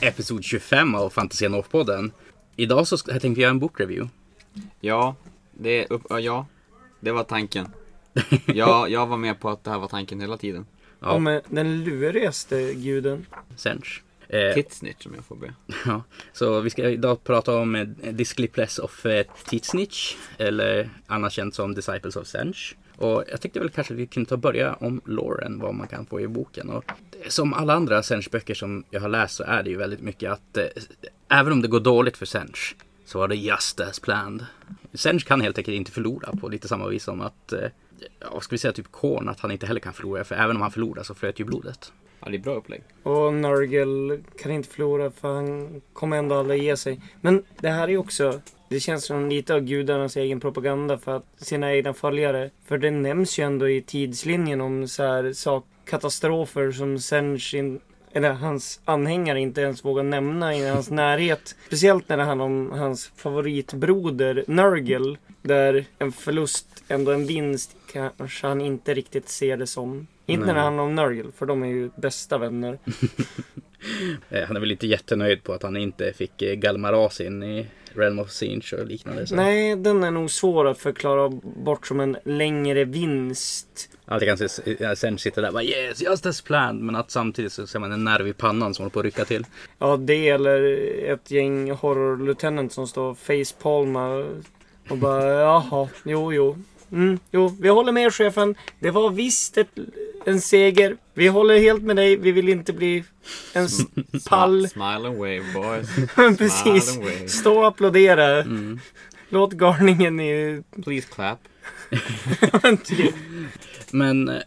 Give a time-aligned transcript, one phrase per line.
[0.00, 2.10] episod 25 av Fantasia North-podden.
[2.56, 4.10] Idag så ska- jag tänkte vi göra en bokreview.
[4.80, 5.16] Ja,
[5.52, 6.46] det, är upp, ja, ja,
[7.00, 7.68] det var tanken.
[8.46, 10.66] Ja, jag var med på att det här var tanken hela tiden.
[11.00, 11.10] Ja.
[11.10, 13.26] Om eh, den lurigaste guden.
[13.56, 14.02] Sench.
[14.28, 15.54] Eh, Titsnitch om jag får be.
[15.86, 16.02] ja.
[16.32, 20.14] Så vi ska idag prata om eh, Disclipless of eh, Titsnitch.
[20.38, 22.76] Eller annars känt som Disciples of Sench.
[22.98, 25.88] Och jag tyckte väl kanske att vi kunde ta och börja om Lauren, vad man
[25.88, 26.70] kan få i boken.
[26.70, 26.84] Och
[27.28, 30.56] som alla andra Sench-böcker som jag har läst så är det ju väldigt mycket att
[30.56, 30.64] eh,
[31.28, 34.46] även om det går dåligt för Sench så var det just as planned.
[34.94, 37.68] Sench kan helt enkelt inte förlora på lite samma vis som att, eh,
[38.32, 40.24] vad ska vi säga, typ Korn, att han inte heller kan förlora.
[40.24, 41.92] För även om han förlorar så flöt ju blodet.
[42.20, 42.82] Ja, det är bra upplägg.
[43.02, 47.00] Och Nurgle kan inte förlora för han kommer ändå aldrig ge sig.
[47.20, 51.26] Men det här är också, det känns som lite av gudarnas egen propaganda för att
[51.36, 52.50] sina egna följare.
[52.64, 57.80] För det nämns ju ändå i tidslinjen om så här sak, katastrofer som Senshin
[58.12, 61.56] eller hans anhängare inte ens vågar nämna i hans närhet.
[61.66, 65.16] Speciellt när det handlar om hans favoritbroder Nurgle.
[65.42, 70.06] Där en förlust ändå en vinst kanske han inte riktigt ser det som.
[70.26, 70.62] Inte när Nej.
[70.62, 72.78] handlar om Nurgle, för de är ju bästa vänner.
[74.30, 78.18] Eh, han är väl inte jättenöjd på att han inte fick eh, Galmarasin i Realm
[78.18, 79.26] of Sinch och liknande.
[79.26, 79.34] Så.
[79.34, 83.90] Nej, den är nog svår att förklara bort som en längre vinst.
[84.04, 86.82] Alltid kan se eh, Sench sitter där och bara yes, just as planned.
[86.82, 89.24] Men att samtidigt så ser man en nerv i pannan som håller på att rycka
[89.24, 89.46] till.
[89.78, 90.62] Ja, det eller
[91.04, 94.26] ett gäng horror lieutenant som står facepalma
[94.88, 96.56] och bara jaha, jo, jo.
[96.92, 98.54] Mm, jo, vi håller med chefen.
[98.80, 99.68] Det var visst ett,
[100.24, 100.96] en seger.
[101.14, 102.16] Vi håller helt med dig.
[102.16, 103.04] Vi vill inte bli
[103.52, 103.68] en
[104.28, 104.68] pall.
[104.68, 105.88] Smile and wave boys.
[106.38, 106.92] Precis.
[106.92, 107.28] Smile and wave.
[107.28, 108.40] Stå och applådera.
[108.40, 108.80] Mm.
[109.28, 110.62] Låt garningen i...
[110.84, 111.38] Please clap.
[113.90, 114.40] Men eh,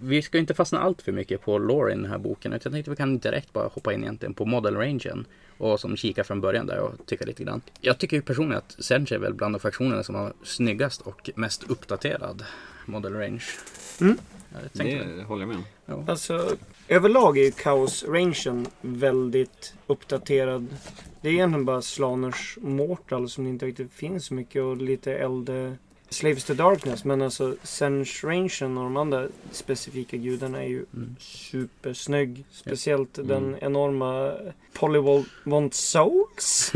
[0.00, 2.52] vi ska inte fastna allt för mycket på lore i den här boken.
[2.52, 5.26] utan Jag tänkte vi kan direkt bara hoppa in egentligen på model rangen.
[5.58, 7.60] Och som kika från början där och tycka lite grann.
[7.80, 11.30] Jag tycker ju personligen att Sench är väl bland de faktionerna som har snyggast och
[11.34, 12.44] mest uppdaterad
[12.86, 13.44] model range.
[14.00, 14.18] Mm.
[14.72, 15.56] Tänkte Det håller jag med
[15.86, 16.08] om.
[16.08, 16.56] Alltså,
[16.88, 20.66] överlag är ju Chaos-rangen väldigt uppdaterad.
[21.20, 25.14] Det är egentligen bara Slaners Mortal som det inte riktigt finns så mycket och lite
[25.14, 25.76] äldre
[26.10, 27.04] Slaves to Darkness.
[27.04, 31.16] Men alltså Sench-rangen och de andra specifika gudarna är ju Mm.
[31.18, 32.44] supersnygg.
[32.50, 33.28] Speciellt Mm.
[33.28, 34.32] den enorma
[34.72, 36.72] Polywont Souls.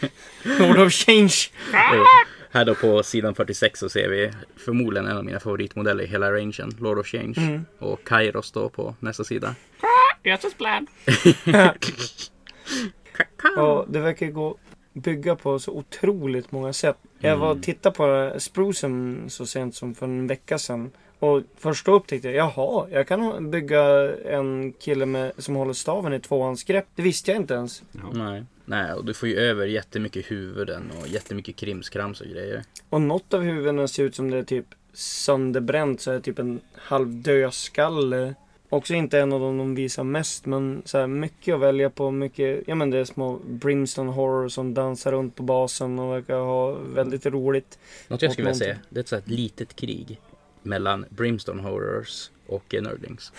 [0.42, 1.34] Lord of Change.
[1.72, 2.06] Och
[2.50, 6.32] här då på sidan 46 så ser vi förmodligen en av mina favoritmodeller i hela
[6.32, 7.34] rangen, Lord of Change.
[7.36, 7.64] Mm.
[7.78, 9.54] Och Kairos då på nästa sida.
[13.56, 14.56] Ja, det verkar gå att
[15.02, 16.96] bygga på så otroligt många sätt.
[17.18, 20.90] Jag var och tittade på Sprucem så sent som för en vecka sedan.
[21.18, 26.12] Och först då upptäckte jag, jaha, jag kan bygga en kille med, som håller staven
[26.12, 26.86] i tvåhandsgrepp.
[26.94, 27.82] Det visste jag inte ens.
[27.92, 28.00] Ja.
[28.12, 28.44] Nej.
[28.64, 32.64] Nej, och du får ju över jättemycket huvuden och jättemycket krimskrams och grejer.
[32.88, 36.38] Och något av huvudena ser ut som det är typ sönderbränt, så är det typ
[36.38, 38.34] en halv dödskalle.
[38.68, 42.10] Också inte en av dem de visar mest, men så här mycket att välja på.
[42.10, 46.36] Mycket, ja men det är små Brimstone Horror som dansar runt på basen och verkar
[46.38, 47.78] ha väldigt roligt.
[48.08, 50.20] Något jag skulle vilja säga, det är ett sånt här litet krig
[50.62, 53.32] mellan Brimstone Horrors och eh, Nerdlings.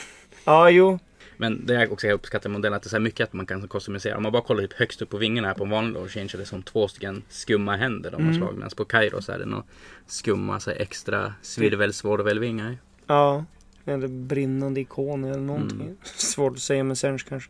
[0.46, 1.00] Ja, jo,
[1.38, 3.68] Men det jag också uppskattar i modellen att det är så mycket att man kan
[3.68, 4.18] customisera.
[4.18, 6.30] Om man bara kollar typ högst upp på vingarna här på en vanlig Lord Change
[6.34, 8.36] är det som två stycken skumma händer de har Mm.
[8.38, 8.56] slagit.
[8.58, 9.64] Medan på Kairos är det några
[10.08, 12.78] skumma så här, extra svirvelsvårdelvingar.
[13.08, 13.46] Ja,
[13.88, 15.82] eller brinnande ikon eller någonting.
[15.82, 15.98] Mm.
[16.04, 17.50] Svårt att säga med Sench kanske.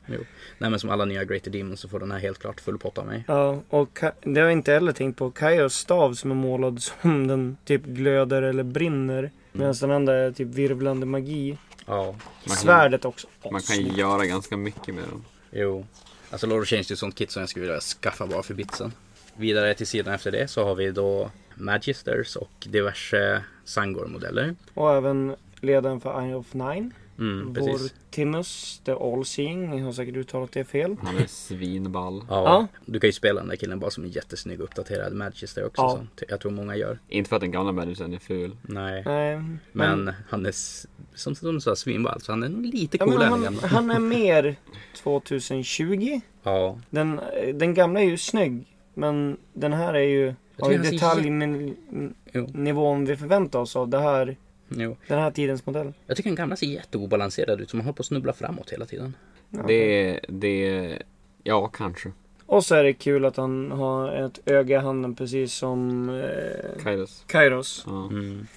[0.58, 2.98] Nej men som alla nya Greater Demons så får den här helt klart full pott
[2.98, 3.24] av mig.
[3.28, 5.32] Ja, och Ka- det har jag inte heller tänkt på.
[5.32, 9.32] Kaios stav som är målad som den typ glöder eller brinner.
[9.52, 11.58] Medan den andra är typ virvlande magi.
[11.86, 12.16] Ja,
[12.46, 13.28] kan- Svärdet också.
[13.52, 15.26] Man kan ju göra ganska mycket med dem.
[15.52, 15.86] jo.
[16.30, 18.54] Alltså Lord of Change är ett sånt kit som jag skulle vilja skaffa bara för
[18.54, 18.94] bitsen.
[19.38, 24.56] Vidare till sidan efter det så har vi då Magisters och diverse Sangor-modeller.
[24.74, 26.94] Och även ledaren för Eye of Nine.
[27.20, 27.94] Mm, Vår precis.
[28.10, 29.78] Timus, The All-Seeing.
[29.78, 30.96] Jag har säkert uttalat det fel.
[31.04, 32.24] Han är svinball.
[32.30, 32.68] Ja, Ja.
[32.86, 35.82] Du kan ju spela den där killen bara som en jättesnygg uppdaterad Magister också.
[35.82, 35.90] Ja.
[35.90, 37.00] Som t- jag tror många gör.
[37.08, 38.58] Inte för att den gamla Madison är ful.
[38.62, 39.04] Nej.
[39.06, 40.52] Nej, Men han är
[41.16, 42.22] som de sa svinball.
[42.22, 43.68] Så han är lite ja, men coolare än den han, gamla.
[43.68, 44.56] han är mer
[45.04, 46.22] 2020.
[46.44, 46.80] Ja.
[46.90, 47.20] Den,
[47.54, 48.66] den gamla är ju snygg.
[48.94, 50.34] Men den här är ju...
[50.60, 54.38] Har ju han detaljnivån vi förväntar oss av det här,
[54.70, 54.98] Jo.
[55.08, 55.94] den här tidens modell.
[56.08, 57.70] Jag tycker den gamla ser jätteobalanserad ut.
[57.70, 59.14] Så man håller på att snubbla framåt hela tiden.
[59.50, 59.64] Ja.
[59.68, 60.98] Det, det,
[61.44, 62.12] ja kanske.
[62.46, 66.84] Och så är det kul att han har ett öga i handen precis som eh,
[66.84, 67.24] Kairos.
[67.28, 67.84] Kairos.
[67.88, 68.08] Ja.
[68.08, 68.48] Mm.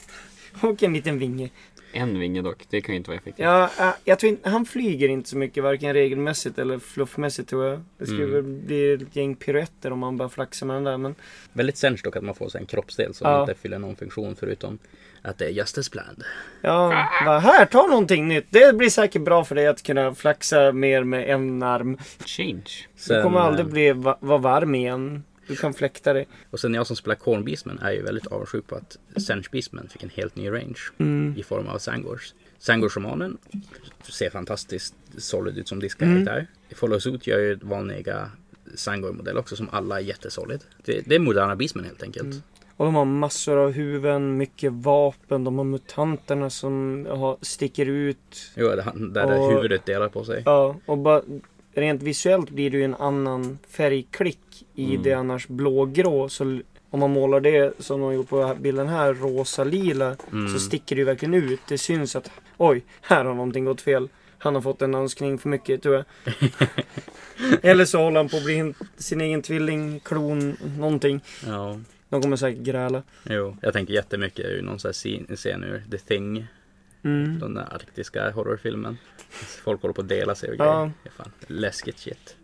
[0.61, 1.51] Och en liten vinge.
[1.93, 3.45] En vinge dock, det kan ju inte vara effektivt.
[3.45, 7.65] Ja, äh, jag tror inte, han flyger inte så mycket, varken regelmässigt eller fluffmässigt tror
[7.67, 7.81] jag.
[7.99, 8.35] Det skulle Mm.
[8.35, 10.97] väl bli ett gäng piruetter om man bara flaxar med den där.
[10.97, 11.15] Men
[11.53, 13.41] Väldigt sänds dock att man får sig en kroppsdel som Ja.
[13.41, 14.79] inte fyller någon funktion förutom
[15.22, 16.25] att det är just as planned.
[16.62, 18.46] ja, bara, här, ta någonting nytt.
[18.50, 21.99] Det blir säkert bra för dig att kunna flaxa mer med en arm.
[22.26, 22.62] Change.
[22.94, 25.25] Du Sen, kommer aldrig eh, bli, va, vara varm igen.
[25.46, 26.28] Du kan fläkta dig.
[26.50, 29.88] Och sen jag som spelar Corn Beastman är ju väldigt avundsjuk på att Sench Beastman
[29.88, 31.34] fick en helt ny range Mm.
[31.38, 32.34] i form av Sangors.
[32.58, 33.37] Sangor-shamanen
[34.02, 35.82] ser fantastiskt solid ut som Mm.
[35.82, 36.46] diskkaraktär.
[36.76, 38.31] Follow Suit gör ju vanliga
[38.75, 40.61] Sangor-modell också som alla är jättesolid.
[40.84, 42.25] Det, det är moderna Beastman helt enkelt.
[42.25, 42.43] Mm.
[42.81, 48.53] Och de har massor av huvuden, mycket vapen, de har mutanterna som har, sticker ut.
[48.56, 50.43] Jo, det, där Och- det huvudet delar på sig.
[50.47, 51.23] Ja, och bara
[51.75, 55.03] rent visuellt blir det ju en annan färgklick i Mm.
[55.03, 56.29] det annars blågrå.
[56.29, 56.61] Så
[56.91, 60.49] om man målar det som de gjort på bilden här, rosa-lila, Mm.
[60.53, 61.61] så sticker det ju verkligen ut.
[61.69, 64.09] Det syns att oj, här har någonting gått fel.
[64.38, 66.05] Han har fått en önskning för mycket tror jag.
[67.62, 71.21] Eller så håller han på att bli sin egen tvilling, klon, någonting.
[71.47, 71.77] Ja,
[72.11, 73.03] De kommer säkert gräla.
[73.25, 73.57] jo.
[73.62, 76.47] Jag tänker jättemycket ur någon sån här scen, scen ur The Thing.
[77.03, 77.39] Mm.
[77.39, 78.99] Den där arktiska horrorfilmen.
[79.65, 80.65] Folk håller på att dela sig och Ja.
[80.83, 80.93] grejer.
[81.03, 82.37] Det är fan läskigt shit.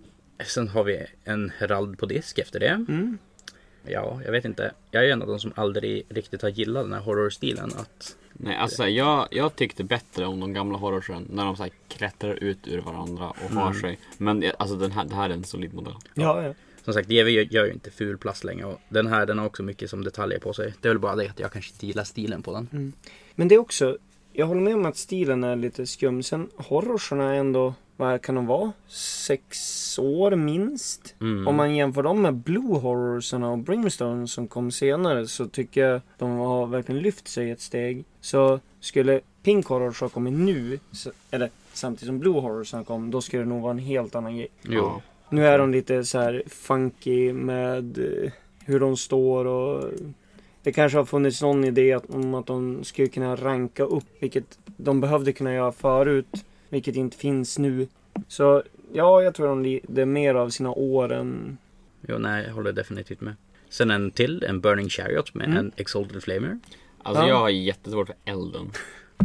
[0.46, 2.68] Sen har vi en herald på disk efter det.
[2.88, 3.18] Mm.
[3.88, 4.72] Ja, jag vet inte.
[4.90, 7.70] Jag är en av de som aldrig riktigt har gillat den här horrorstilen.
[7.76, 11.72] Att, Nej, alltså jag, jag tyckte bättre om de gamla horrorsen när de så här
[11.88, 13.80] klättrar ut ur varandra och har Mm.
[13.80, 13.98] sig.
[14.18, 15.94] Men det- alltså den här, det här är en solid modell.
[16.14, 16.54] Ja, ja.
[16.86, 18.66] Som sagt, GW gör, gör ju inte ful plast längre.
[18.66, 20.74] Och den här den har också mycket som detaljer på sig.
[20.80, 22.92] Det är väl bara det att jag kanske inte gillar stilen på den.
[23.34, 23.98] Men det är också,
[24.32, 26.22] jag håller med om att stilen är lite skum.
[26.22, 28.72] Sen horrorserna är ändå, vad kan de vara?
[28.88, 31.14] Sex år minst?
[31.20, 31.48] Mm.
[31.48, 36.00] Om man jämför dem med Blue Horrorserna och Brimstone som kom senare så tycker jag
[36.18, 38.04] de har verkligen lyft sig ett steg.
[38.20, 43.20] Så skulle Pink Horrors ha kommit nu, så, eller samtidigt som Blue Horrorserna kom, då
[43.20, 44.48] skulle det nog vara en helt annan grej.
[44.62, 45.02] Jo.
[45.30, 48.32] Nu är de lite så här funky med eh,
[48.64, 49.90] hur de står och
[50.62, 55.00] det kanske har funnits någon idé om att de skulle kunna ranka upp, vilket de
[55.00, 57.86] behövde kunna göra förut, vilket inte finns nu.
[58.28, 58.62] Så
[58.92, 61.58] ja, jag tror de li- det är mer av sina år än...
[62.08, 63.34] jo, nej, jag håller definitivt med.
[63.68, 65.58] Sen en till, en Burning Chariot med Mm.
[65.58, 66.58] en Exalted Flamer.
[67.02, 67.28] Alltså Ja.
[67.28, 68.70] jag har jättesvårt för elden.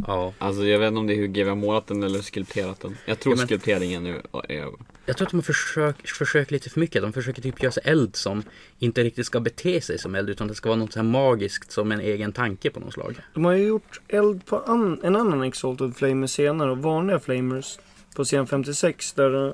[0.07, 2.79] Ja, Alltså jag vet inte om det är hur GW har målat den eller skulpterat
[2.79, 2.97] den.
[3.05, 4.73] Jag tror Ja, men- skulpteringen nu är över.
[5.11, 7.01] Jag tror att de har försökt, försökt lite för mycket.
[7.01, 8.43] De försöker typ göra sig eld som
[8.79, 11.71] inte riktigt ska bete sig som eld utan det ska vara något så här magiskt
[11.71, 13.15] som en egen tanke på något slag.
[13.33, 17.79] De har ju gjort eld på an- en annan Exalted Flamer senare och vanliga Flamers
[18.15, 19.53] på scen 56 där eh,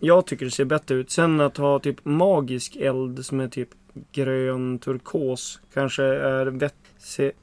[0.00, 1.10] jag tycker det ser bättre ut.
[1.10, 3.68] Sen att ha typ magisk eld som är typ
[4.12, 6.76] grön turkos kanske är bättre.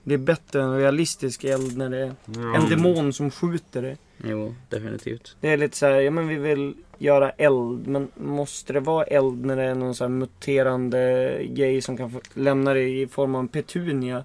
[0.04, 2.12] Det är bättre än realistisk eld när det är
[2.56, 3.98] en demon som skjuter det.
[4.24, 5.36] Jo, definitivt.
[5.42, 9.04] Det är lite så här, ja men vi vill göra eld, men måste det vara
[9.04, 13.08] eld när det är någon så här muterande grej som kan få lämna dig i
[13.08, 14.24] form av en petunia?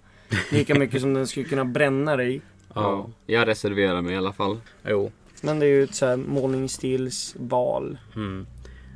[0.53, 2.41] Lika mycket som den skulle kunna bränna dig.
[2.75, 4.61] Ja, jag reserverar mig i alla fall.
[4.89, 5.12] Jo.
[5.43, 7.99] Men det är ju ett så här målningsstilsval.
[8.17, 8.47] Mm.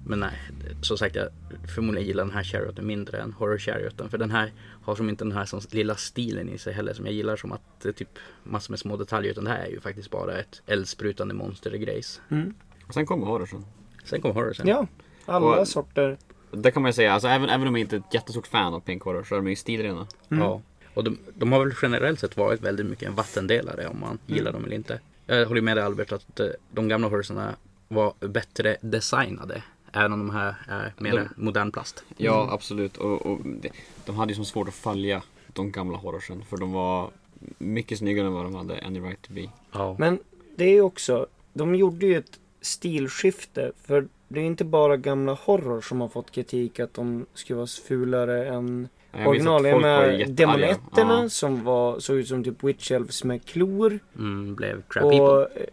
[0.08, 0.38] Men nej,
[0.82, 1.28] som sagt jag
[1.74, 4.10] förmodligen gillar den här Charioten mindre än Horror Charioten.
[4.10, 7.04] För den här har som inte den här som lilla stilen i sig heller som
[7.06, 9.30] jag gillar som att det är typ massor med små detaljer.
[9.30, 12.20] Utan det här är ju faktiskt bara ett eldsprutande monster i grejs.
[12.28, 12.54] Mm.
[12.86, 13.64] Och sen kommer horrorsen.
[14.04, 14.68] Sen kommer Horror sen.
[14.68, 14.86] Ja,
[15.26, 16.16] alla Och- sorter.
[16.50, 18.74] Det kan man ju säga, alltså även, även om jag inte är ett jättestort fan
[18.74, 20.06] av Pink Horror så är de ju stilrena.
[20.30, 20.42] Mm.
[20.44, 20.62] Ja.
[20.94, 24.52] Och de, de har väl generellt sett varit väldigt mycket en vattendelare om man gillar
[24.52, 25.00] dem eller inte.
[25.26, 27.54] Jag håller med dig Albert att eh, de gamla horrorserna
[27.88, 29.62] var bättre designade.
[29.96, 32.04] Även om de här är mer De- modern plast.
[32.16, 32.96] Ja, absolut.
[32.96, 33.70] Och, och det,
[34.06, 36.44] de hade ju så svårt att följa de gamla horrorsen.
[36.44, 37.10] För de var
[37.58, 39.48] mycket snyggare än vad de hade Any Right To Be.
[39.72, 39.96] Ja.
[39.98, 40.18] Men
[40.56, 43.72] det är ju också, de gjorde ju ett stilskifte.
[43.82, 47.66] För det är inte bara gamla horror som har fått kritik att de skulle vara
[47.66, 51.28] fulare än Jag var Med demonetterna Ja.
[51.28, 53.98] som var, såg ut som typ witch elves med klor.
[54.18, 55.20] Mm, blev crap people.
[55.20, 55.66] Och eh,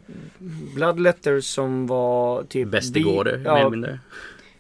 [0.76, 2.68] Bloodletters som var typ...
[2.68, 4.00] Bästegårder, bi- mer eller ja, mindre.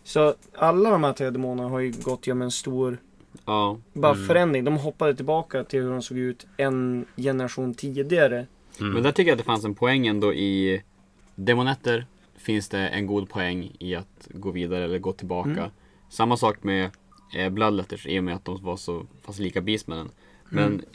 [0.03, 2.97] Så alla de här tre demonerna har ju gått genom en stor
[3.45, 3.77] Ja.
[3.93, 4.27] bara Mm.
[4.27, 4.63] förändring.
[4.63, 8.45] De hoppade tillbaka till hur de såg ut en generation tidigare.
[8.79, 8.93] Mm.
[8.93, 10.81] Men där tycker jag att det fanns en poäng ändå i
[11.35, 12.05] Demonetter
[12.37, 15.49] finns det en god poäng i att gå vidare eller gå tillbaka.
[15.49, 15.69] Mm.
[16.09, 16.89] Samma sak med
[17.51, 20.09] Bloodletters i och med att de var så fast lika Beastmanen.
[20.49, 20.85] Men Mm.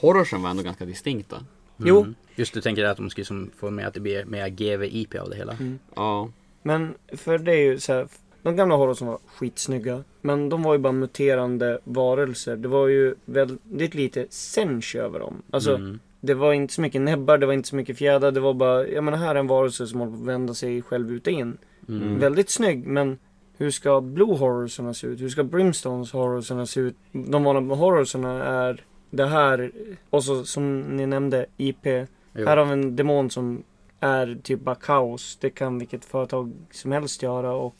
[0.00, 1.44] horrorsen var ändå ganska distinkta.
[1.76, 2.00] Jo.
[2.00, 2.14] Mm.
[2.36, 5.30] Just du tänker att de skulle som få med att det blir mer GVIP av
[5.30, 5.52] det hela.
[5.52, 5.78] Mm.
[5.96, 6.28] Ja.
[6.62, 8.08] Men för det är ju så här.
[8.42, 10.04] De gamla horror som var skitsnygga.
[10.20, 12.56] Men de var ju bara muterande varelser.
[12.56, 15.42] Det var ju väldigt lite sench över dem.
[15.50, 15.98] Alltså Mm.
[16.20, 18.30] det var inte så mycket näbbar, det var inte så mycket fjädrar.
[18.32, 20.82] Det var bara, jag menar här är en varelse som håller på att vända sig
[20.82, 21.56] själv ut och in.
[21.88, 22.18] Mm.
[22.18, 23.18] Väldigt snygg, men
[23.56, 25.20] hur ska Blue Horrorsarna se ut?
[25.20, 26.96] Hur ska Brimstones Horrorsarna se ut?
[27.12, 29.70] De vanliga Horrorsarna är det här,
[30.10, 31.86] och så som ni nämnde, IP.
[31.86, 32.46] Jo.
[32.46, 33.62] Här har vi en demon som
[34.00, 35.38] är typ bara kaos.
[35.40, 37.76] Det kan vilket företag som helst göra och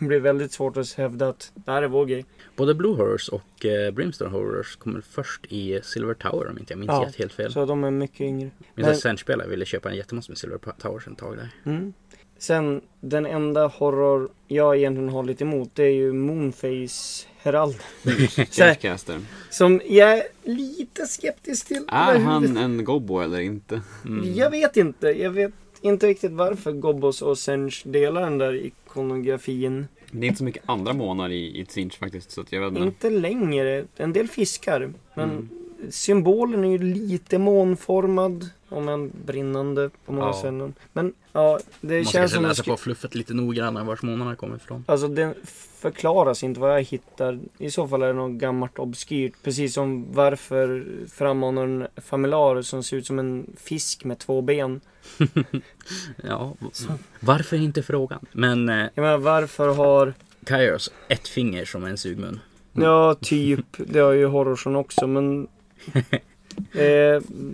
[0.00, 2.24] det blir väldigt svårt att hävda att det här är vår grej.
[2.56, 6.78] Både Blue Horrors och eh, Brimstone Horrors kommer först i Silver Tower om inte jag
[6.78, 7.52] minns Ja, helt fel.
[7.52, 8.50] Så de är mycket yngre.
[8.74, 11.50] Min Men- Sen-spelare ville köpa en jättemassor med Silver Towers ett tag där.
[11.72, 11.92] Mm.
[12.38, 17.76] Sen den enda horror jag egentligen har lite emot det är ju Moonface Herald.
[18.50, 19.20] Changemaster.
[19.50, 21.84] som jag är lite skeptisk till.
[21.88, 23.80] Är han en gobbo eller inte?
[24.04, 24.34] Mm.
[24.34, 25.06] Jag vet inte.
[25.06, 29.86] Jag vet inte riktigt varför Gobbos och Sench delar den där ikonografin.
[30.10, 32.82] Det är inte så mycket andra månar i, i Tzinch faktiskt, så jag vet inte.
[32.82, 33.84] Inte längre.
[33.96, 34.92] En del fiskar.
[35.14, 35.48] Men Mm.
[35.90, 38.50] Symbolen är ju lite månformad.
[38.68, 40.32] Om än brinnande på många Ja.
[40.32, 40.74] ställen.
[40.92, 44.02] Men ja, det Man ska känns kanske som att läsa på fluffet lite noggrannare vars
[44.02, 44.84] månaderna kommer ifrån.
[44.88, 45.34] Alltså den
[45.80, 47.38] förklaras inte vad jag hittar.
[47.58, 49.32] I så fall är det något gammalt obskyrt.
[49.42, 54.80] Precis som varför frammanar en familar som ser ut som en fisk med två ben.
[56.24, 56.54] Ja,
[57.20, 58.26] varför inte frågan?
[58.32, 60.14] Men eh, Jag menar varför har,
[60.44, 62.40] Kairos ett finger som en sugmun.
[62.72, 65.48] ja typ, det har ju Horrorson också men
[66.72, 66.82] eh,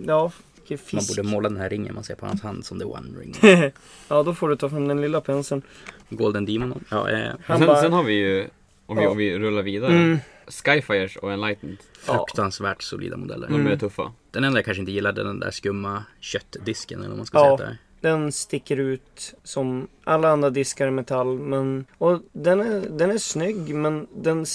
[0.07, 0.31] Ja,
[0.67, 1.15] vilken Man fisk.
[1.17, 3.35] borde måla den här ringen man ser på hans hand som the one ring.
[4.07, 5.61] ja, då får du ta fram den lilla penseln.
[6.09, 6.83] Golden Demon.
[6.91, 8.47] Ja, eh, sen, bara- sen har vi ju,
[8.85, 9.09] om vi, Ja.
[9.09, 11.77] om vi rullar vidare, Mm, Skyfires och Enlightened.
[12.07, 12.13] ja.
[12.13, 13.47] fruktansvärt solida modeller.
[13.47, 13.67] De Mm.
[13.71, 14.11] är tuffa.
[14.31, 17.43] Den enda jag kanske inte gillade den där skumma köttdisken eller vad man ska Ja.
[17.43, 17.77] säga att det är.
[18.13, 21.39] Den sticker ut som alla andra diskar i metall.
[21.39, 24.45] Men, och den är, den är snygg men den,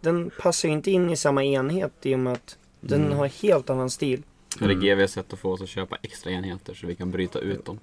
[0.00, 2.56] den passar inte in i samma enhet i och med att
[2.88, 3.18] den Mm.
[3.18, 4.22] har helt annan stil.
[4.60, 4.84] Är det Mm.
[4.84, 7.78] GVs sätt att få oss att köpa extra enheter så vi kan bryta ut dem?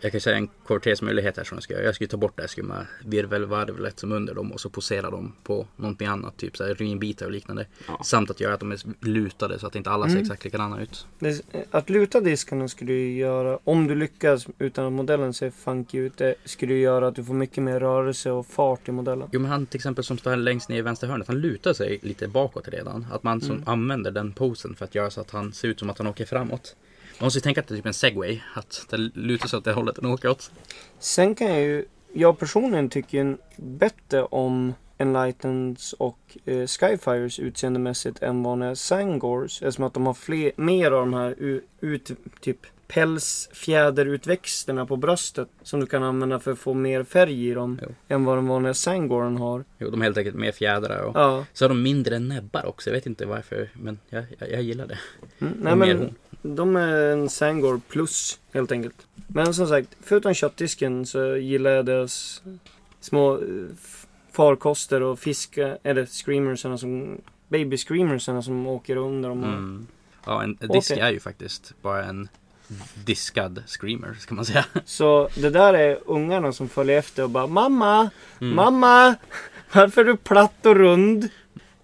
[0.00, 1.84] Jag kan säga en kortesmöjlighet här som jag ska göra.
[1.84, 5.32] Jag skulle ta bort det här skumma virvelvarvlet som under dem och så posera dem
[5.42, 6.36] på någonting annat.
[6.36, 7.66] Typ så här rynbitar och liknande.
[7.88, 8.00] Ja.
[8.04, 10.22] Samt att göra att de är lutade så att inte alla ser Mm.
[10.22, 11.06] exakt likadana ut.
[11.18, 15.98] Det, att luta diskarna skulle ju göra, om du lyckas utan att modellen ser funky
[15.98, 19.28] ut, det skulle ju göra att du får mycket mer rörelse och fart i modellen.
[19.32, 21.28] Jo men han till exempel som står här längst ner i vänstra hörnet.
[21.28, 23.06] Han lutar sig lite bakåt redan.
[23.12, 23.68] Att man som Mm.
[23.68, 26.24] använder den posen för att göra så att han ser ut som att han åker
[26.26, 26.76] framåt.
[27.18, 28.40] Man måste ju tänka att det är typ en segway.
[28.54, 30.50] Att det lutar sig åt det hållet den åker åt.
[30.98, 38.22] Sen kan jag ju, jag personligen tycker ju bättre om Enlightens och eh, Skyfires utseendemässigt
[38.22, 39.62] än vad när Sangors.
[39.62, 41.34] Eftersom att de har fler, mer av de här
[41.80, 42.10] ut,
[42.40, 45.48] typ pälsfjäderutväxterna på bröstet.
[45.62, 47.78] Som du kan använda för att få mer färg i dem.
[47.82, 47.94] Jo.
[48.08, 49.64] Än vad den vanliga Sangoren har.
[49.78, 51.44] Jo, de är helt enkelt mer fjädrar och Ja.
[51.52, 52.90] så har de mindre näbbar också.
[52.90, 54.98] Jag vet inte varför, men jag, jag, jag gillar det.
[55.38, 59.06] Mm, nej men de är en Sangor plus helt enkelt.
[59.26, 62.42] Men som sagt, förutom köttdisken så gillar jag deras
[63.00, 63.44] små eh,
[64.32, 69.44] farkoster och fiska, eller screamersarna som, baby screamersarna som åker under dem.
[69.44, 69.86] Mm.
[70.26, 71.02] Ja, en disk Okej.
[71.02, 72.28] är ju faktiskt bara en
[73.04, 74.64] diskad screamer, ska man säga.
[74.84, 78.10] Så det där är ungarna som följer efter och bara Mamma!
[78.40, 78.54] Mm.
[78.56, 79.14] Mamma!
[79.72, 81.28] Varför är du platt och rund?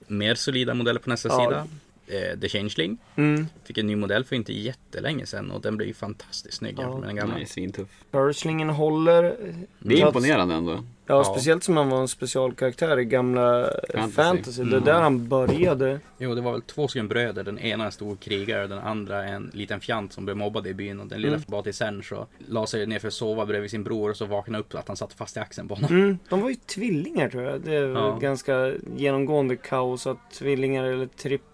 [0.06, 1.44] Mer solida modeller på nästa Ja.
[1.44, 1.66] sida.
[2.06, 2.98] Eh, The Changeling.
[3.16, 3.46] Mm.
[3.64, 6.82] Fick en ny modell för inte jättelänge sedan och den blev ju fantastiskt snygg Ja.
[6.82, 7.34] jämfört med den gamla.
[7.34, 7.88] Nej, svintuff.
[8.10, 9.36] Burslingen håller.
[9.78, 10.72] Det är imponerande ändå.
[10.72, 11.24] Ja, Ja.
[11.24, 14.12] speciellt som han var en specialkaraktär i gamla fantasy.
[14.12, 14.62] Fantasy.
[14.64, 14.84] Det är Mm.
[14.84, 16.00] där han började.
[16.18, 17.44] Jo, det var väl två stycken bröder.
[17.44, 21.00] Den ena en stor krigare, den andra en liten fjant som blev mobbad i byn.
[21.00, 21.44] Och den lilla Mm.
[21.48, 24.24] var till sen så la sig ner för att sova bredvid sin bror och så
[24.26, 25.90] vaknade upp att han satt fast i axeln på honom.
[25.96, 27.60] Mm, de var ju tvillingar tror jag.
[27.60, 28.18] Det var Ja.
[28.20, 31.53] ganska genomgående kaos att tvillingar eller tripletter.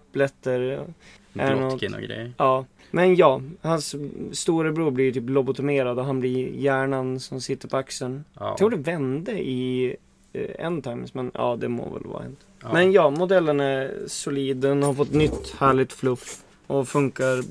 [1.33, 2.33] Är något- Blotkin och grejer.
[2.37, 3.41] Ja, men ja.
[3.61, 3.95] Hans
[4.31, 8.23] storebror blir ju typ lobotomerad och han blir hjärnan som sitter på axeln.
[8.33, 8.47] Ja.
[8.49, 9.95] Jag tror det vände i
[10.33, 12.39] eh, End Times, men ja, det må väl vara hänt.
[12.61, 12.73] Ja.
[12.73, 14.57] Men ja, modellen är solid.
[14.57, 16.43] Den har fått nytt härligt fluff.
[16.67, 17.43] Och funkar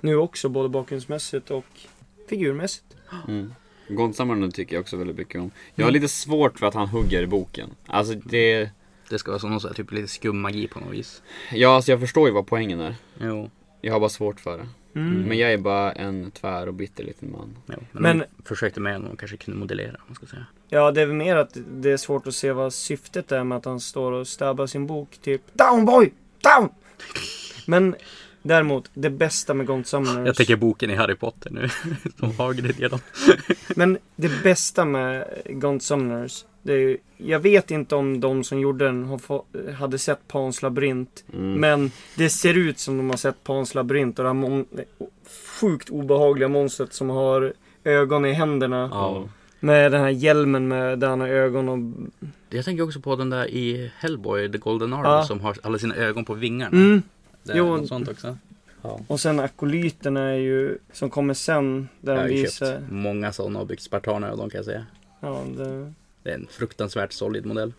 [0.00, 1.64] nu också både bakgrundsmässigt och
[2.28, 2.84] figurmässigt.
[3.28, 3.52] Mm.
[3.88, 5.50] Gondsammarna tycker jag också väldigt mycket om.
[5.74, 6.02] Jag har Mm.
[6.02, 7.70] lite svårt för att han hugger i boken.
[7.86, 8.70] Alltså det...
[9.10, 11.22] Det ska vara som någon sån här, typ lite skum magi på något vis.
[11.52, 12.94] Ja, alltså jag förstår ju vad poängen är.
[13.20, 13.50] Jo.
[13.80, 14.68] Jag har bara svårt för det.
[15.00, 15.22] Mm.
[15.22, 17.56] Men jag är bara en tvär och bitter liten man.
[17.66, 17.74] jo.
[17.92, 20.46] Men, Men- försökte med någon kanske kunde modellera, man ska säga.
[20.68, 23.58] Ja, det är väl mer att det är svårt att se vad syftet är med
[23.58, 25.18] att han står och stabbar sin bok.
[25.22, 26.12] Typ Down boy!
[26.42, 26.68] Down!
[27.66, 27.94] Men
[28.42, 30.26] Däremot, det bästa med Gaunt Summoners.
[30.26, 31.68] Jag tänker boken i Harry Potter nu.
[32.18, 33.00] Som Hagrid redan.
[33.76, 36.44] Men det bästa med Gaunt Summoners.
[36.62, 39.44] Det är, ju- jag vet inte om de som gjorde den har få,
[39.78, 41.24] hade sett Pans labyrint.
[41.32, 41.52] Mm.
[41.54, 44.66] Men det ser ut som de har sett Pans labyrint och det här mon-
[45.60, 47.52] sjukt obehagliga monstret som har
[47.84, 48.88] ögon i händerna.
[48.92, 49.28] Ja.
[49.60, 51.78] Med den här hjälmen med där han har ögon och...
[52.50, 55.24] Jag tänker också på den där i Hellboy, The Golden Army, Ja.
[55.24, 56.70] som har alla sina ögon på vingarna.
[56.76, 57.02] Mm.
[57.52, 57.76] Det är Jo.
[57.76, 58.36] något sånt också.
[58.82, 59.00] Ja.
[59.06, 61.88] Och sen akolyterna är ju, som kommer sen.
[62.00, 62.66] Där Jag har ju visar...
[62.66, 64.86] köpt många sådana och byggt spartanögon kan jag säga.
[65.20, 67.72] Ja, det, Det är en fruktansvärt solid modell.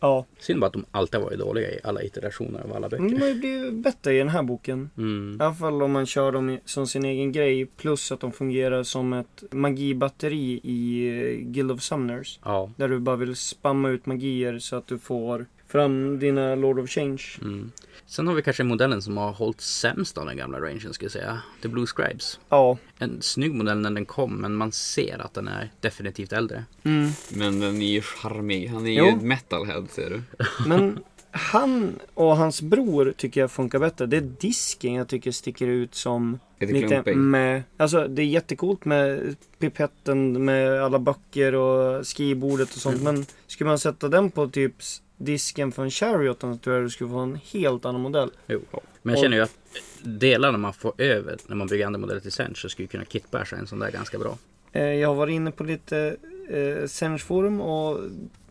[0.00, 0.24] ja.
[0.38, 3.20] Synd bara att de alltid varit dåliga i alla iterationer av alla Men de böcker.
[3.20, 4.90] har ju blivit bättre i den här boken.
[4.96, 5.36] Mm.
[5.40, 7.66] I alla fall om man kör dem som sin egen grej.
[7.66, 11.10] Plus att de fungerar som ett magibatteri i
[11.42, 12.38] Guild of Summoners.
[12.44, 12.70] Ja.
[12.76, 16.90] Där du bara vill spamma ut magier så att du får fram dina Lord of
[16.90, 17.22] Change.
[17.42, 17.72] Mm.
[18.06, 21.12] Sen har vi kanske modellen som har hållit sämst av den gamla rangen skulle jag
[21.12, 21.42] säga.
[21.62, 22.40] The Blue Scribes.
[22.48, 22.78] Ja.
[22.98, 26.64] En snygg modell när den kom men man ser att den är definitivt äldre.
[26.82, 27.10] Mm.
[27.28, 28.68] Men den är ju charmig.
[28.68, 29.18] Han är ju Jo.
[29.22, 30.22] metalhead ser du.
[30.68, 30.98] Men
[31.30, 34.06] han och hans bror tycker jag funkar bättre.
[34.06, 37.62] Det är disken jag tycker sticker ut som Lite lite med...
[37.76, 43.02] Alltså det är jättecoolt med pipetten med alla böcker och skrivbordet och sånt.
[43.02, 44.74] Men skulle man sätta den på typ
[45.16, 48.30] disken för en Charioten tror jag du skulle få en helt annan modell.
[48.46, 48.60] Jo.
[49.02, 49.56] Men jag känner ju att
[50.02, 53.56] delarna man får över när man bygger andra modeller till Sench så skulle kunna kitbasha
[53.56, 54.38] en sån där ganska bra.
[54.72, 56.16] Eh, Jag har varit inne på lite
[56.48, 58.00] eh, Sench-forum och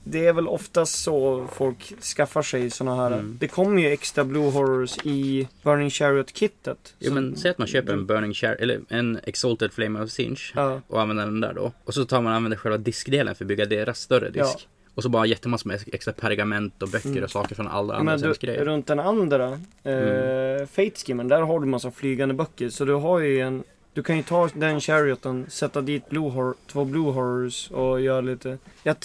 [0.05, 3.11] det är väl oftast så folk skaffar sig såna här.
[3.11, 3.37] Mm.
[3.39, 6.95] Det kommer ju extra Blue Horrors i Burning Chariot-kittet.
[6.99, 10.53] Jo men säg att man köper en Burning Char eller en Exalted Flame of Sinch
[10.55, 10.81] Ja.
[10.87, 11.71] och använder den där då.
[11.83, 14.39] Och så tar man och använder själva diskdelen för att bygga deras större disk.
[14.43, 14.59] Ja.
[14.95, 17.23] Och så bara jättemassor med extra pergament och böcker Mm.
[17.23, 18.65] och saker från alla andra Men du, Sench-grejer.
[18.65, 20.67] runt den andra eh, Mm.
[20.67, 22.69] Fate där har du massa flygande böcker.
[22.69, 26.29] Så du har ju en du kan ju ta den charioten, sätta dit blue
[26.67, 28.57] två Blue Horrors och göra lite...
[28.83, 28.95] Jag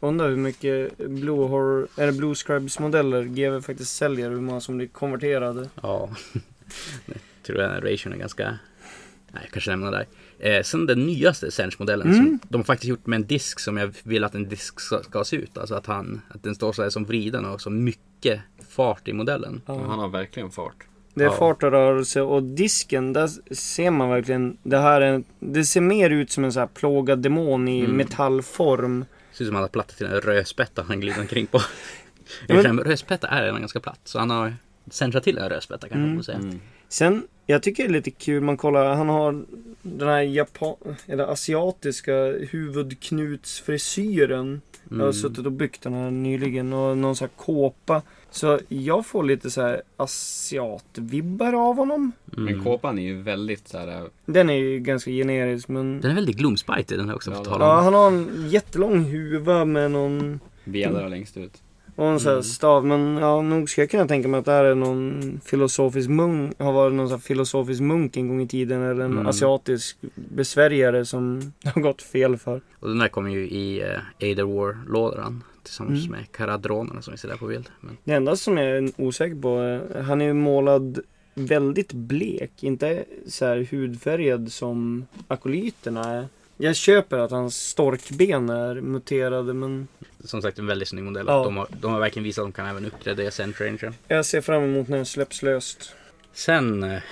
[0.00, 4.76] undrar hur mycket Blue Horror, eller Blue Scribes modeller GW faktiskt säljer, hur många som
[4.76, 5.68] blir konverterade.
[5.82, 6.08] Ja.
[7.06, 8.58] jag tror den här ration är ganska...
[9.32, 10.06] Nej, jag kanske nämner där.
[10.38, 12.16] Eh, sen den nyaste Sench-modellen Mm.
[12.16, 15.02] som de har faktiskt gjort med en disk som jag vill att en disk ska,
[15.02, 15.58] ska se ut.
[15.58, 19.12] Alltså att, han, att den står så här som vriden och så mycket fart i
[19.12, 19.60] modellen.
[19.66, 19.82] Ja.
[19.86, 20.76] Han har verkligen fart.
[21.14, 21.32] Det är Ja.
[21.36, 26.10] fart och rörelse och disken, där ser man verkligen, det här är, det ser mer
[26.10, 27.96] ut som en så här plågad demon i Mm.
[27.96, 29.04] metallform.
[29.32, 31.60] Ser ut som att han har plattat till en rödspätta han glider omkring på.
[32.48, 32.80] Men-.
[32.80, 34.00] Rödspätta är redan ganska platt.
[34.04, 34.54] Så han har
[34.90, 36.38] centrat till en rödspätta kanske man får säga.
[36.38, 36.60] Mm.
[36.88, 39.44] Sen, jag tycker det är lite kul, man kollar, han har
[39.86, 42.12] den här japan, eller asiatiska
[42.50, 44.60] huvudknutsfrisyren.
[44.88, 45.12] Jag har Mm.
[45.12, 48.02] suttit och byggt den här nyligen och någon sån här kåpa.
[48.30, 52.12] Så jag får lite så här asiatvibbar av honom.
[52.36, 52.44] Mm.
[52.44, 53.88] Men kåpan är ju väldigt så här.
[53.88, 56.00] äh, Den är ju ganska generisk men...
[56.00, 57.68] Den är väldigt gloomspite den här också Ja, på tal om.
[57.68, 60.40] Ja, han har en jättelång huva med någon...
[60.64, 61.62] Bjädrar längst ut.
[61.96, 62.42] Och en sån här Mm.
[62.42, 62.86] stav.
[62.86, 66.54] Men ja, nog ska jag kunna tänka mig att det här är någon filosofisk munk.
[66.58, 68.82] Har varit någon sån här filosofisk munk en gång i tiden.
[68.82, 69.26] Eller en Mm.
[69.26, 72.60] asiatisk besvärjare som det har gått fel för.
[72.80, 73.82] Och den där kommer ju i
[74.20, 75.42] Aether War-lådan.
[75.62, 76.10] Tillsammans Mm.
[76.18, 77.68] med karadronerna som vi ser där på bild.
[77.80, 80.98] Men, Det enda som jag är osäker på är, han är ju målad
[81.34, 82.50] väldigt blek.
[82.62, 86.26] Inte så här hudfärgad som akolyterna är.
[86.56, 89.88] Jag köper att hans storkben är muterade men
[90.24, 91.26] som sagt en väldigt snygg modell.
[91.28, 91.44] Ja.
[91.44, 93.94] De, har, de har verkligen visat att de kan även uppgradera Centrangen.
[94.08, 95.94] jag ser fram emot när den släpps löst.
[96.32, 97.02] Sen, eh,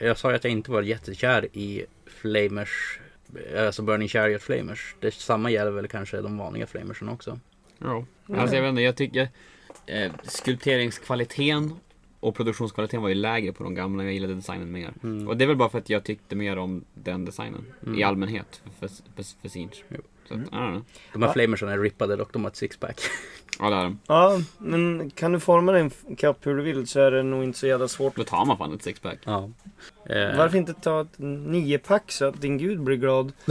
[0.00, 2.98] jag sa ju att jag inte var jättekär i Flamers,
[3.54, 4.94] eh, alltså Burning Chariot Flamers.
[5.00, 7.40] Det samma gäller väl kanske de vanliga Flamersen också.
[7.78, 8.04] Ja.
[8.36, 9.28] Alltså jag vet inte, jag tycker
[9.86, 11.80] eh, skulpteringskvaliteten
[12.20, 14.04] och produktionskvaliteten var ju lägre på de gamla.
[14.04, 14.92] Jag gillade designen mer.
[15.02, 15.28] Mm.
[15.28, 17.64] Och det är väl bara för att jag tyckte mer om den designen.
[17.86, 17.98] Mm.
[17.98, 18.62] I allmänhet.
[18.80, 19.84] För, för, för Sinch.
[20.28, 20.84] Så att, know.
[21.12, 21.32] De här Ja.
[21.32, 23.00] Flamersen är rippade och de har ett sixpack.
[23.58, 23.98] Ja det är de.
[24.06, 27.58] Ja, men kan du forma din kapp hur du vill så är det nog inte
[27.58, 28.16] så jävla svårt.
[28.16, 29.18] Då tar man fan ett sixpack.
[29.24, 29.50] Ja.
[30.06, 33.32] Eh, Varför inte ta ett niopack så att din gud blir glad?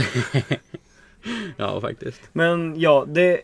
[1.58, 2.22] Ja, faktiskt.
[2.34, 3.42] Men ja, det,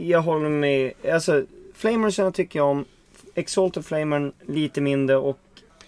[0.00, 0.92] jag håller med.
[1.12, 2.84] Alltså, Flamersen tycker jag om.
[3.34, 5.38] Exalted Flamern lite mindre och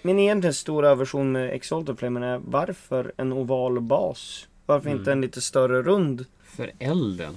[0.03, 4.49] min egentligen stora aversion med Exalted Flamern är varför en oval bas?
[4.67, 5.13] Varför inte Mm.
[5.13, 6.25] en lite större rund?
[6.45, 7.35] För elden.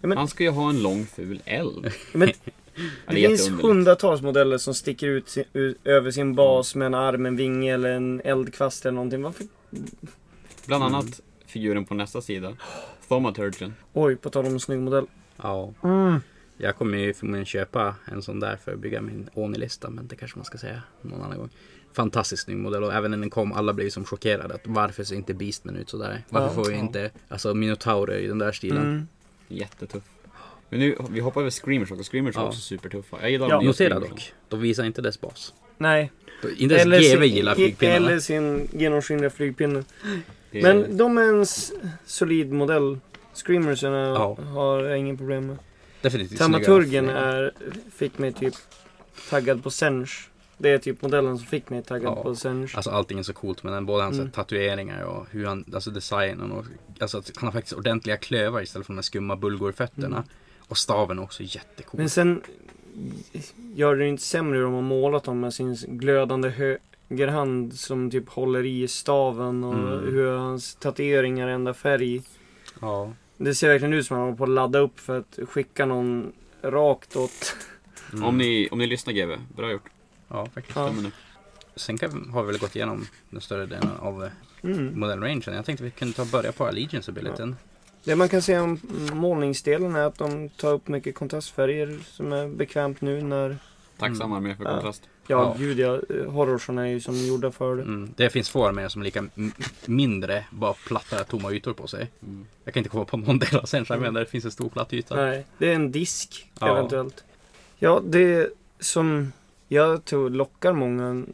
[0.00, 1.92] Ja, men- Han ska ju ha en lång ful eld.
[2.12, 2.28] Men
[3.08, 6.94] det är finns hundratals modeller som sticker ut si- u- över sin bas med en
[6.94, 9.22] arm, en vinge eller en eldkvast eller någonting.
[9.22, 9.46] Varför?
[10.66, 10.94] Bland Mm.
[10.94, 12.56] annat figuren på nästa sida.
[13.08, 13.74] Thaumaturgen.
[13.92, 15.06] Oj, på tal om en snygg modell.
[15.36, 15.72] Ja.
[15.84, 16.20] Mm.
[16.64, 19.90] Jag kommer ju förmodligen köpa en sån där för att bygga min Oni-lista.
[19.90, 21.50] Men det kanske man ska säga någon annan gång.
[21.94, 24.54] fantastiskt snygg modell och även när den kom alla blev som chockerade.
[24.54, 26.24] Att varför ser inte Beastman ut sådär?
[26.28, 26.52] Varför Ja.
[26.54, 26.78] får vi Ja.
[26.78, 28.82] inte alltså Minotaurer i den där stilen?
[28.82, 29.08] Mm.
[29.48, 30.02] Jättetuff.
[30.68, 32.04] Men nu, vi hoppar över Screamers också.
[32.04, 32.46] Screamers är Ja.
[32.48, 33.16] också supertuffa.
[33.20, 33.54] Jag gillar Ja.
[33.54, 35.54] de nya Notera dock, de visar inte dess bas.
[35.78, 36.12] Nej.
[36.56, 37.96] Inte ens GW sin- gillar flygpinnarna.
[37.96, 39.84] Eller sin genomskinliga flygpinne.
[40.52, 41.46] Är- Men de är en
[42.06, 42.98] solid modell.
[43.34, 44.34] Screamersen är- Ja.
[44.54, 45.56] har jag ingen problem med.
[46.02, 47.18] Definitivt Dramaturgen snygga.
[47.20, 47.52] är,
[47.94, 48.54] fick mig typ
[49.30, 50.06] taggad på Senge.
[50.58, 52.22] Det är typ modellen som fick mig taggad Ja.
[52.22, 52.68] på Senge.
[52.74, 53.86] Alltså allting är så coolt med den.
[53.86, 54.30] Både hans Mm.
[54.30, 56.64] tatueringar och hur han, alltså designen och
[57.00, 60.16] alltså han har faktiskt ordentliga klövar istället för de här skumma bulgurfötterna.
[60.16, 60.28] Mm.
[60.68, 61.98] Och staven är också jättecool.
[62.00, 62.42] Men sen
[63.74, 66.48] gör det inte sämre de har målat dem med sin glödande
[67.08, 70.14] högerhand som typ håller i staven och Mm.
[70.14, 72.22] hur hans tatueringar ändrar färg.
[72.80, 73.12] Ja.
[73.44, 75.86] Det ser verkligen ut som att han håller på att ladda upp för att skicka
[75.86, 77.56] någon rakt åt...
[78.12, 78.24] Mm.
[78.24, 79.84] Om, ni, om ni lyssnar GW, bra gjort.
[80.28, 80.76] Ja, faktiskt.
[80.76, 80.92] Ja.
[81.76, 84.30] Sen kan, har vi väl gått igenom den större delen av eh,
[84.64, 85.00] Mm.
[85.00, 85.42] modellrangen.
[85.46, 87.56] Jag tänkte vi kunde ta börja på Allegiance abilityn.
[88.04, 88.80] Det man kan säga om
[89.12, 93.56] målningsdelen är att de tar upp mycket kontrastfärger som är bekvämt nu när...
[93.98, 94.70] Tacksam armé för Ja.
[94.70, 95.02] kontrast.
[95.26, 95.54] Ja, Ja.
[95.58, 96.00] gud ja.
[96.28, 97.82] Horrorsen är ju som gjorda för det.
[97.82, 98.10] Mm.
[98.16, 99.24] Det finns få arméer som är lika
[99.86, 102.10] mindre, bara platta tomma ytor på sig.
[102.22, 102.46] Mm.
[102.64, 104.68] Jag kan inte komma på någon del av sen men där det finns en stor
[104.68, 105.16] platt yta.
[105.16, 106.70] Nej, det är en disk Ja.
[106.78, 107.24] eventuellt.
[107.78, 108.48] Ja, det
[108.80, 109.32] som
[109.68, 111.24] jag tror lockar många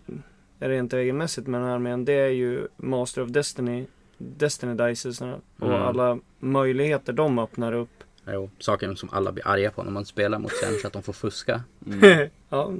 [0.58, 3.86] rent regelmässigt med den här armén, det är ju Master of Destiny,
[4.18, 5.72] Destiny Dices och Mm.
[5.82, 7.90] alla möjligheter de öppnar upp.
[8.26, 11.02] Jo, saker som alla blir arga på när man spelar mot sen så att de
[11.02, 11.62] får fuska.
[11.86, 12.28] Mm.
[12.48, 12.72] ja.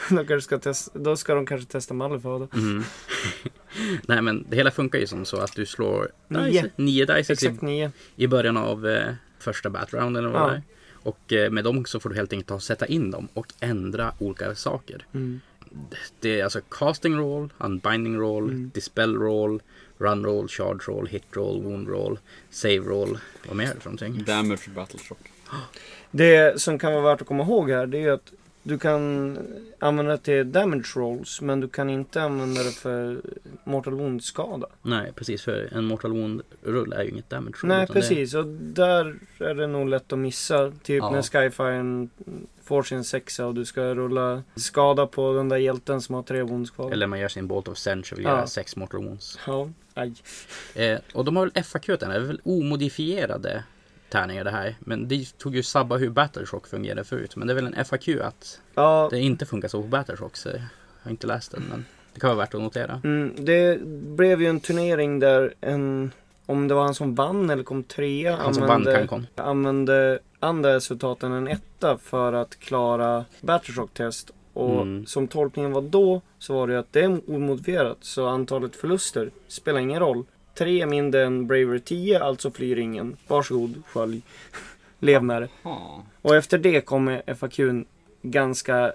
[0.10, 2.58] Då, kanske ska testa, då ska de kanske testa Malifaux då.
[2.58, 2.84] Mm.
[4.08, 6.44] Nej men det hela funkar ju som så att du slår Nio.
[6.44, 7.92] dice, nio dice i, Exakt nio.
[8.16, 10.60] i början av eh, första eller vad Ja.
[11.02, 13.46] Och eh, med dem så får du helt enkelt ta och sätta in dem och
[13.60, 15.06] ändra olika saker.
[15.14, 15.40] Mm.
[16.20, 18.70] Det är alltså casting roll, unbinding roll, Mm.
[18.74, 19.62] dispel roll,
[19.98, 22.18] run roll, charge roll, hit roll, wound roll,
[22.50, 23.18] save roll.
[23.48, 24.24] Vad mer är det för någonting?
[24.24, 25.18] Damage battle shock.
[26.10, 29.38] Det som kan vara värt att komma ihåg här, det är att du kan
[29.78, 33.20] använda det till damage rolls, men du kan inte använda det för
[33.64, 34.66] mortal wound-skada.
[34.82, 37.68] Nej precis för en mortal wound rull är ju inget damage roll.
[37.68, 38.34] Nej, utan det- precis.
[38.34, 40.72] Och där är det nog lätt att missa.
[40.82, 41.10] Typ Ja.
[41.10, 42.08] när Skyfire
[42.64, 46.42] får sin sexa och du ska rulla skada på den där hjälten som har tre
[46.42, 46.90] wounds kvar.
[46.90, 48.30] Eller man gör sin Bolt of Sense och vill Ja.
[48.36, 49.38] göra sex mortal wounds.
[49.46, 50.12] Ja, aj.
[50.74, 53.64] Eh, och de har väl FAQ den, är väl omodifierade
[54.10, 54.76] tärningar det här.
[54.80, 57.36] Men det tog ju sabba hur Battleshock fungerade förut.
[57.36, 60.36] Men det är väl en FAQ att Ja, det inte funkar så på Battleshock.
[60.36, 60.62] Så jag
[61.02, 63.00] har inte läst den men det kan vara värt att notera.
[63.04, 63.80] mm, det
[64.16, 66.12] blev ju en turnering där en,
[66.46, 69.26] om det var han som vann eller kom trea, Han som vann använde, Cancon.
[69.36, 74.30] använde andra resultat än en etta för att klara Battleshock-test.
[74.52, 75.06] Och Mm.
[75.06, 77.98] som tolkningen var då så var det att det är omodifierat.
[78.00, 80.24] Så antalet förluster spelar ingen roll.
[80.54, 83.16] Tre mindre än Bravery 10, alltså flyr ingen.
[83.28, 84.22] Varsågod, skölj.
[84.98, 85.48] Lev med det.
[86.22, 87.84] Och efter det kommer FAQn
[88.22, 88.92] ganska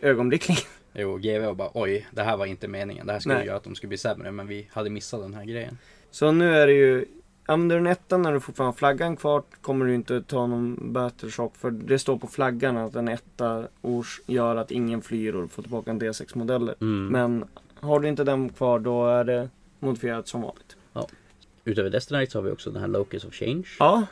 [0.00, 0.62] ögonblickligen.
[0.94, 3.06] Jo, var bara oj, det här var inte meningen.
[3.06, 3.46] Det här skulle Nej.
[3.46, 4.30] göra att de skulle bli sämre.
[4.30, 5.78] Men vi hade missat den här grejen.
[6.10, 7.06] Så nu är det ju
[7.50, 10.92] Använder du en etta när du fortfarande har flaggan kvar kommer du inte ta någon
[10.92, 15.42] battleshock för det står på flaggan att en etta ors gör att ingen flyr och
[15.42, 16.74] du får tillbaka en D6 modeller.
[16.80, 17.06] Mm.
[17.06, 17.44] Men
[17.80, 20.76] har du inte den kvar då är det modifierat som vanligt.
[21.68, 23.64] Utöver Destiny så har vi också den här Locus of Change.
[23.78, 24.06] Ja.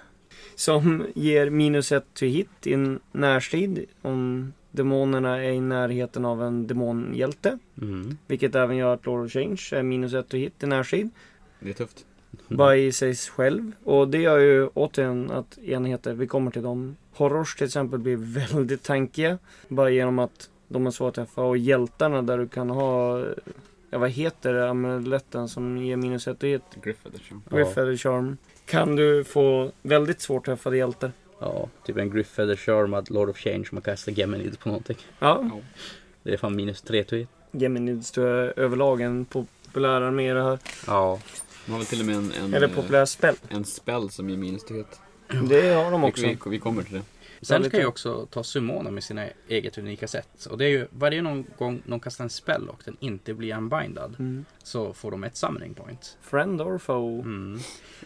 [0.54, 6.42] Som ger minus ett till hit i en närstrid om demonerna är i närheten av
[6.42, 7.58] en demonhjälte.
[7.82, 8.18] Mm.
[8.26, 11.10] Vilket även gör att Lord of Change är minus ett till hit i närstrid.
[11.60, 12.04] Det är tufft.
[12.48, 13.72] Bara i sig själv.
[13.84, 16.96] Och det gör ju återigen att enheter, vi kommer till dem.
[17.12, 18.16] Horrors till exempel blir
[18.52, 19.38] väldigt tankiga.
[19.68, 21.42] Bara genom att de är svåra att träffa.
[21.42, 23.24] Och hjältarna där du kan ha,
[23.96, 26.62] ja vad heter det, amuletten som ger minus ett och hit.
[26.82, 27.42] Griffith liksom.
[27.50, 27.56] Ja.
[27.56, 28.36] Griff eller Charm.
[28.66, 31.12] Kan du få väldigt svårt träffade hjältar.
[31.40, 34.96] Ja, typ en Griffeather Charmad Lord of Change man kastar Geminid på någonting.
[35.18, 35.50] Ja,
[36.22, 37.28] Det är fan minus 3 to hit.
[37.50, 40.58] Geminids tror jag är överlag en populär armé det här.
[40.86, 41.20] Ja.
[41.66, 43.34] De har väl till och med en, en, Eller populär spel.
[43.48, 44.84] en spell som ger minus till.
[45.48, 46.22] Det har de också.
[46.22, 47.02] Vi, vi, vi kommer till det.
[47.46, 50.46] Sen kan ju också ta summoner med sina eget unika sätt.
[50.50, 53.56] Och det är ju varje någon gång någon kastar en spell och den inte blir
[53.56, 54.16] unbindad.
[54.18, 54.44] Mm.
[54.62, 56.16] Så får de ett summoning point.
[56.22, 57.20] Friend or foe.
[57.20, 57.58] Mm.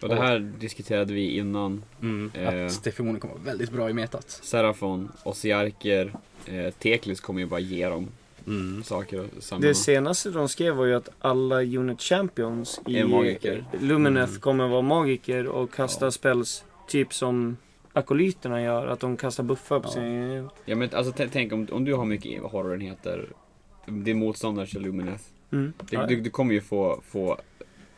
[0.03, 1.83] Och det här diskuterade vi innan.
[2.03, 2.31] Mm.
[2.35, 2.67] Eh.
[2.67, 4.31] Att det förmodligen kommer vara väldigt bra i metat.
[4.31, 6.13] Serafon, Ossiarker,
[6.47, 8.09] eh, Teklis kommer ju bara ge dem
[8.47, 8.83] Mm.
[8.85, 9.21] saker
[9.53, 9.61] och.
[9.61, 13.03] Det senaste de skrev var ju att alla Unit Champions i.
[13.81, 14.41] Lumineth Mm.
[14.41, 16.11] kommer vara magiker och kasta Ja.
[16.11, 17.57] spells typ som
[17.93, 18.87] akolyterna gör.
[18.87, 19.93] Att de kastar buffar på Ja.
[19.93, 20.49] sin...
[20.65, 23.29] Ja men alltså tänk om, om du har mycket horrorenheter
[23.87, 25.25] din motståndares Illumineth.
[25.53, 25.73] Mm.
[25.91, 26.07] Du, Ja.
[26.07, 27.39] du, du kommer ju få, få,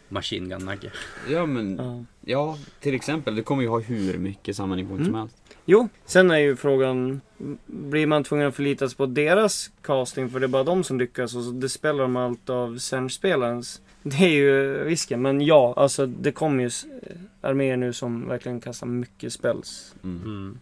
[0.09, 0.93] Machine Gun Nugget.
[1.31, 2.05] ja men, Ja.
[2.21, 5.21] ja till exempel, du kommer ju ha hur mycket sammanhängspunkter som Mm.
[5.21, 5.37] helst.
[5.65, 7.21] Jo, sen är ju frågan,
[7.67, 10.99] blir man tvungen att förlita sig på deras casting för det är bara de som
[10.99, 13.81] lyckas och så det spelar de allt av Sench-spelarens.
[14.03, 16.85] Det är ju risken, men ja, alltså det kommer ju s-
[17.41, 19.95] arméer nu som verkligen kastar mycket spells.
[20.05, 20.23] Mm.
[20.25, 20.59] Mm.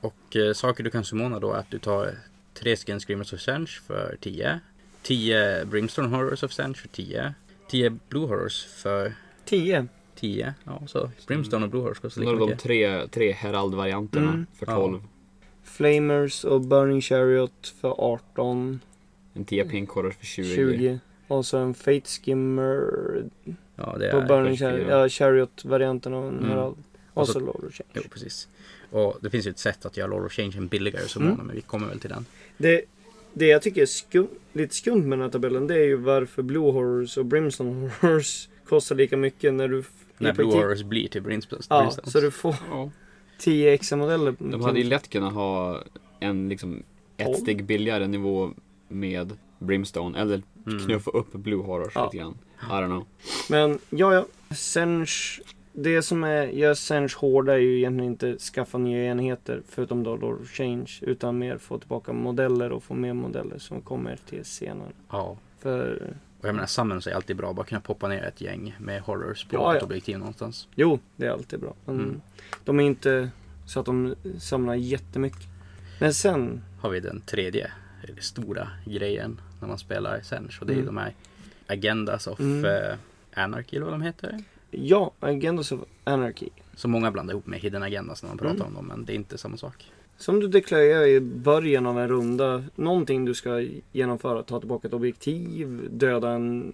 [0.00, 2.14] Och eh, saker du kan summona då är att du tar
[2.54, 4.60] tre stycken Screamers of Sench för 10.
[5.02, 7.34] 10 Brimstone Horrors of Sench för 10.
[7.68, 9.12] 10 Blue Horrors för
[9.44, 9.86] 10.
[10.14, 10.54] 10.
[10.64, 12.62] Ja, så Brimstone och Blue Horrors kostar lika du de mycket.
[12.62, 14.46] tre, tre Herald-varianterna Mm.
[14.58, 14.74] för Ja.
[14.76, 15.02] 12.
[15.64, 18.80] Flamers och Burning Chariot för 18.
[19.34, 20.54] En 10 Pink Horror för 20.
[20.54, 20.98] 20.
[21.28, 22.90] Och så en Fate Skimmer
[23.76, 24.26] Ja, det på är...
[24.28, 24.88] Burning kanske Chariot.
[24.90, 26.50] Ja, Chariot-varianten och en Mm.
[26.50, 26.76] Herald.
[27.14, 27.90] Och Och så- så Lord of Change.
[27.92, 28.48] Jo, precis.
[28.90, 31.46] Och det finns ju ett sätt att göra Lord of Change billigare summona, Mm.
[31.46, 32.26] men vi kommer väl till den.
[32.58, 32.82] Det,
[33.32, 36.42] det jag tycker är skum, lite skumt med den här tabellen det är ju varför
[36.42, 39.84] Blue Horrors och Brimstone Horrors kostar lika mycket när du...
[40.18, 41.62] När Blue Horrors blir till Brimstone.
[41.68, 42.10] Ja, Brimstone.
[42.10, 42.90] så du får Ja.
[43.38, 44.34] 10 extra modeller.
[44.38, 45.82] De hade ju lätt kunnat ha
[46.20, 46.82] en liksom
[47.16, 48.50] ett steg billigare nivå
[48.88, 49.32] med
[49.64, 50.78] Brimstone eller Mm.
[50.78, 52.04] knuffa upp Blue Horrors Ja.
[52.04, 52.38] lite grann.
[52.62, 53.06] I don't know.
[53.50, 54.54] Men ja, ja.
[54.54, 55.40] Sench...
[55.76, 60.16] Det som är, gör Sench hårda är ju egentligen inte skaffa nya enheter förutom då
[60.16, 60.90] Lord of Change.
[61.00, 64.90] Utan mer få tillbaka modeller och få mer modeller som kommer till senare.
[65.10, 65.36] Ja.
[65.58, 67.52] För Och jag menar, Summons är alltid bra.
[67.52, 69.76] Bara kunna poppa ner ett gäng med Horrors på Ja, ja.
[69.76, 70.68] ett objektiv någonstans.
[70.74, 71.74] jo, det är alltid bra.
[71.84, 72.20] Men Mm.
[72.64, 73.30] de är inte
[73.66, 75.42] så att de samlar jättemycket.
[76.00, 77.70] Men sen Har vi den tredje
[78.20, 80.58] stora grejen när man spelar Sench.
[80.60, 80.86] Och det är Mm.
[80.86, 81.14] de här
[81.66, 82.64] Agendas of Mm.
[82.64, 82.96] eh,
[83.34, 84.38] Anarchy eller vad de heter.
[84.70, 86.48] Ja, Agendas of Anarchy.
[86.76, 88.66] Som många blandar ihop med Hidden Agendas när man pratar Mm.
[88.66, 88.86] om dem.
[88.86, 89.90] Men det är inte samma sak.
[90.18, 94.42] Som du deklarerar i början av en runda, någonting du ska genomföra.
[94.42, 96.72] Ta tillbaka ett objektiv, döda en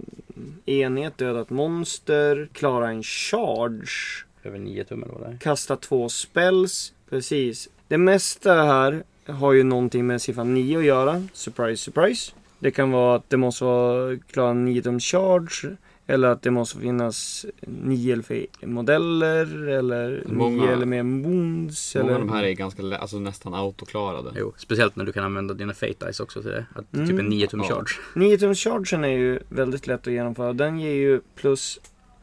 [0.67, 5.39] enhet, döda ett monster, klara en charge, Över 9 tum eller vad det är.
[5.39, 6.93] kasta två spells.
[7.11, 7.69] Precis.
[7.89, 11.23] Det mesta här har ju någonting med siffran 9 att göra.
[11.33, 12.33] Surprise, surprise.
[12.59, 15.77] Det kan vara att det måste vara klara 9 tum charge.
[16.07, 19.69] Eller att det måste finnas 9 eller fler modeller.
[19.69, 21.95] Eller 9 Många- eller mer wounds.
[21.95, 22.15] Många eller...
[22.21, 24.31] av de här är ganska alltså nästan autoklarade.
[24.37, 26.67] Jo, speciellt när du kan använda dina Fate Dice också till det.
[26.75, 27.09] Att Mm.
[27.09, 27.67] Typ en 9 tum Ja.
[27.69, 27.91] charge.
[28.15, 30.53] 9 tums chargen är ju väldigt lätt att genomföra.
[30.53, 31.81] Den ger ju plus,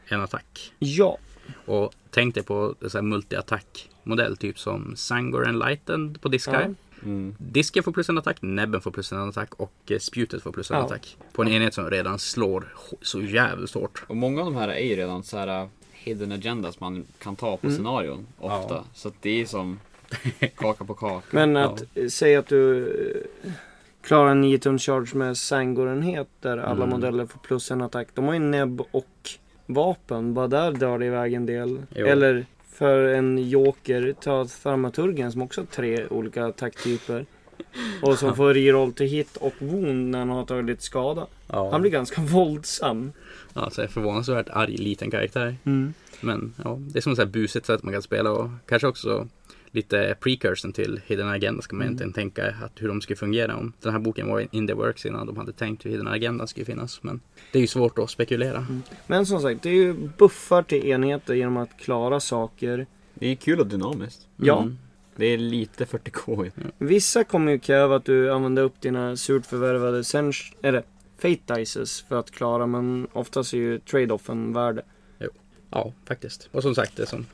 [0.08, 0.72] En attack.
[0.78, 1.18] ja.
[1.66, 4.36] Och tänk dig på multi-attack modell.
[4.36, 6.54] Typ som Sangor Enlightened på Discard.
[6.68, 6.74] Ja.
[7.02, 7.34] Mm.
[7.38, 10.70] Disken får plus en attack, näbben får plus en attack och eh, spjutet får plus
[10.70, 10.84] en Ja.
[10.84, 11.16] attack.
[11.32, 14.04] På en enhet som redan slår så jävligt hårt.
[14.06, 17.36] Och många av de här är ju redan så här uh, hidden agendas man kan
[17.36, 17.76] ta på Mm.
[17.76, 18.74] scenarion ofta.
[18.74, 18.84] Ja.
[18.94, 19.80] Så att det är som
[20.56, 21.26] kaka på kaka.
[21.30, 21.64] Men Ja.
[21.64, 22.86] att eh, säga att du
[23.44, 23.50] eh,
[24.02, 26.88] klarar en 9 tums charge med Sangor-enhet där alla Mm.
[26.90, 28.08] modeller får plus en attack.
[28.14, 29.06] De har ju näbb och
[29.66, 30.34] vapen.
[30.34, 31.82] Bara där drar det iväg en del.
[31.96, 32.06] Jo.
[32.06, 32.46] Eller
[32.78, 37.26] för en joker, ta Thaumaturgen som också har tre olika attacktyper.
[38.02, 41.26] Och som får reroll till hit och wound när han har tagit lite skada.
[41.46, 41.70] Ja.
[41.70, 43.12] Han blir ganska våldsam.
[43.52, 45.56] Alltså en förvånansvärt arg liten karaktär.
[46.20, 49.28] Men ja, det är som ett busigt sätt man kan spela och kanske också
[49.70, 51.96] lite precursion till Hidden Agenda ska man Mm.
[51.98, 55.06] egentligen tänka att hur de skulle fungera om den här boken var in the works
[55.06, 57.02] innan de hade tänkt hur Hidden Agenda skulle finnas.
[57.02, 57.20] Men
[57.52, 58.66] det är ju svårt att spekulera.
[59.06, 62.86] Men som sagt, det är ju buffar till enheter genom att klara saker.
[63.14, 64.26] Det är kul och dynamiskt.
[64.36, 64.62] Ja.
[64.62, 64.78] Mm.
[65.16, 66.50] Det är lite 40k i.
[66.78, 70.82] Vissa kommer ju kräva att du använder upp dina surt förvärvade sench, eller
[71.18, 74.82] fate dices för att klara men oftast är ju trade-offen värde.
[75.70, 76.48] Ja, faktiskt.
[76.52, 77.26] Och som sagt, det, som,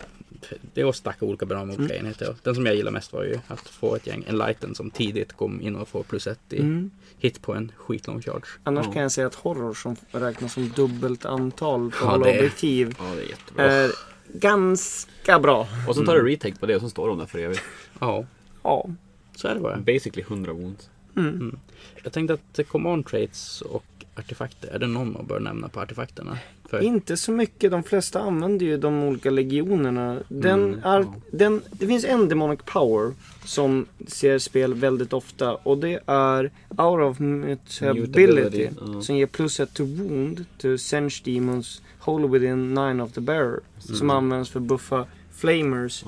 [0.74, 2.06] det är att stacka olika bra med olika Mm.
[2.06, 2.34] enheter.
[2.42, 5.60] Den som jag gillar mest var ju att få ett gäng Enlighten som tidigt kom
[5.62, 6.90] in och får plus ett i Mm.
[7.18, 8.46] hit på en skitlång charge.
[8.64, 12.38] Annars kan jag säga att horror som räknas som dubbelt antal på Ja, alla det-
[12.38, 13.64] objektiv Ja, det är jättebra.
[13.64, 13.90] är
[14.32, 15.66] ganska bra.
[15.88, 17.62] Och så tar du retake på det och så står de där för evigt.
[18.00, 18.24] Ja,
[18.62, 18.88] Ja.
[19.36, 19.76] så är det bara.
[19.76, 20.90] Basically 100 wounds.
[21.16, 21.58] Mm.
[22.02, 23.84] Jag tänkte att command traits och
[24.18, 26.38] artefakter, är det någon man bör nämna på artefakterna?
[26.68, 27.70] För, Inte så mycket.
[27.70, 30.18] De flesta använder ju de olika legionerna.
[30.28, 31.14] Den Mm, är, ja.
[31.30, 33.12] den, det finns en demonic power
[33.44, 39.02] som ser spel väldigt ofta och det är Hour of Mutability ja.
[39.02, 43.60] som ger plus ett to wound to Sench Demons Wholly within nine of the bearer.
[43.78, 46.04] Som används för buffa flamers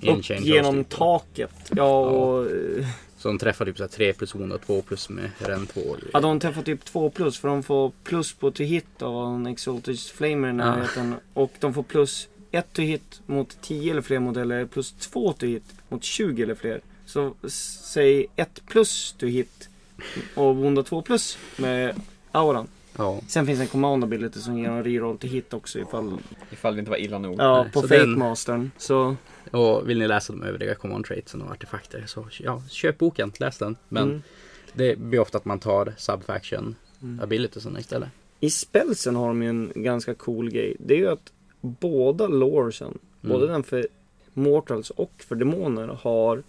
[0.00, 1.50] in upp genom taket.
[1.70, 2.46] Ja, och,
[3.18, 5.80] eh, Som träffar typ så här 3 plus 1 och 2 plus med ren 2.
[6.12, 9.46] ja, de träffar typ 2 plus för de får plus på to hit av en
[9.46, 11.14] Exalted Flamer i närheten.
[11.34, 15.46] Och de får plus 1 to hit mot 10 eller fler modeller, plus 2 to
[15.46, 16.80] hit mot 20 eller fler.
[17.06, 17.34] Så
[17.84, 19.68] säg 1 plus to hit
[20.34, 21.94] och Wunda 2 plus med
[22.32, 22.68] auran.
[22.98, 23.20] Ja.
[23.28, 26.18] Sen finns en command ability som ger en reroll till hit också ifall...
[26.50, 27.34] Ifall det inte var illa nog.
[27.40, 28.70] Ja, Nej, på så Fate den- Mastern.
[28.76, 29.16] Så...
[29.50, 33.58] Och vill ni läsa de övriga command traitsen och artefakter så ja, köp boken, läs
[33.58, 33.76] den.
[33.88, 34.22] Men Mm.
[34.72, 37.20] det blir ofta att man tar subfaction Mm.
[37.20, 38.08] abilitiesen istället.
[38.40, 40.76] I spelsen har de ju en ganska cool grej.
[40.78, 43.88] Det är ju att båda loresen, både den för
[44.34, 46.42] Mortals och för Demoner har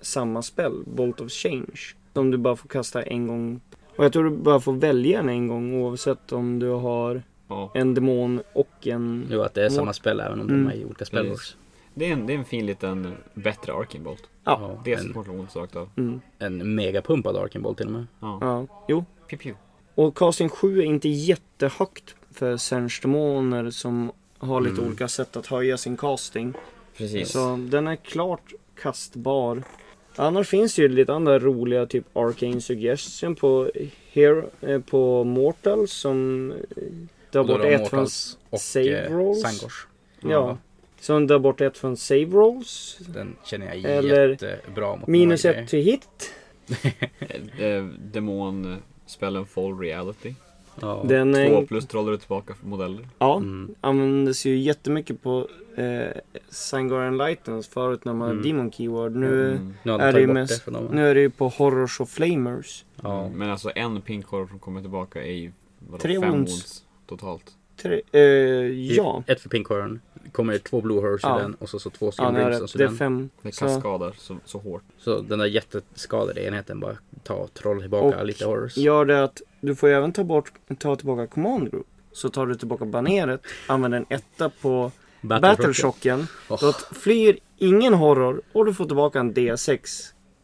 [0.00, 1.80] samma spel, Bolt of Change.
[2.12, 3.60] Som du bara får kasta en gång.
[3.96, 7.70] Och jag tror du bara får välja den en gång oavsett om du har Ja.
[7.74, 9.26] en demon och en...
[9.30, 10.64] Jo, att det är samma spel även om Mm.
[10.64, 11.56] de är i olika spellworks.
[11.94, 14.22] Det, är en, det är en fin liten bättre Arcane Bolt.
[14.44, 14.80] Ja.
[14.84, 15.12] Det är en,
[15.48, 15.88] som rakt av.
[15.96, 18.06] Mm, en megapumpad Arkenboll till och med.
[18.20, 18.38] Ja.
[18.40, 19.04] ja, jo.
[19.28, 19.58] Pew, pew.
[19.94, 24.86] Och casting 7 är inte jättehögt för Demoner som har lite Mm.
[24.86, 26.54] olika sätt att höja sin casting.
[26.96, 27.30] Precis.
[27.32, 29.62] Så den är klart kastbar.
[30.16, 33.70] Annars finns det ju lite andra roliga, typ Arcane Suggestion på,
[34.12, 38.00] Hero, eh, på Mortal som eh, Och då bort ett från...
[38.00, 39.42] Mortals och save eh, rolls.
[39.42, 39.86] Sangors.
[40.20, 40.58] Ja.
[41.00, 42.98] Som drar bort ett från Save Rolls.
[43.08, 46.32] Den känner jag Eller jättebra mot Minus ett till hit.
[47.58, 50.34] Eh, eh, Demon spelen Fall Reality.
[50.80, 51.04] Ja.
[51.08, 51.48] Den är...
[51.48, 53.08] Två plus trollar du tillbaka för modeller.
[53.18, 53.74] Ja, Mm.
[53.80, 56.08] användes ju jättemycket på eh,
[56.48, 58.38] Sangorian Lightens förut när man Mm.
[58.38, 59.16] hade Demon Keyword.
[59.16, 59.74] Nu, Mm.
[59.82, 62.84] Nu är de det mest- det nu är det ju på Horrors och Flamers.
[63.02, 63.28] Ja.
[63.34, 66.52] Men alltså en pink horror som kommer tillbaka är ju vadå, Tre fem wounds.
[66.52, 66.84] wounds.
[67.06, 67.52] totalt.
[67.82, 68.20] Tre, eh,
[68.96, 69.22] ja.
[69.26, 70.00] Ett för Pink Horn.
[70.32, 71.38] kommer det två Blue Horse Ja.
[71.38, 72.70] i den och så, så två Ja, Skin rätt.
[72.70, 73.30] så, Det är den, fem.
[73.42, 74.82] Det Så, kaskadar så, så hårt.
[74.98, 78.76] så den där jätteskadade enheten bara ta troll tillbaka Och lite Horrors.
[78.76, 81.86] gör det att du får ju även ta, bort, ta tillbaka Command Group.
[82.12, 86.26] Så tar du tillbaka baneret, använder en etta på Battleshocken.
[86.48, 89.78] Åh, Då flyr ingen horror och du får tillbaka en D6.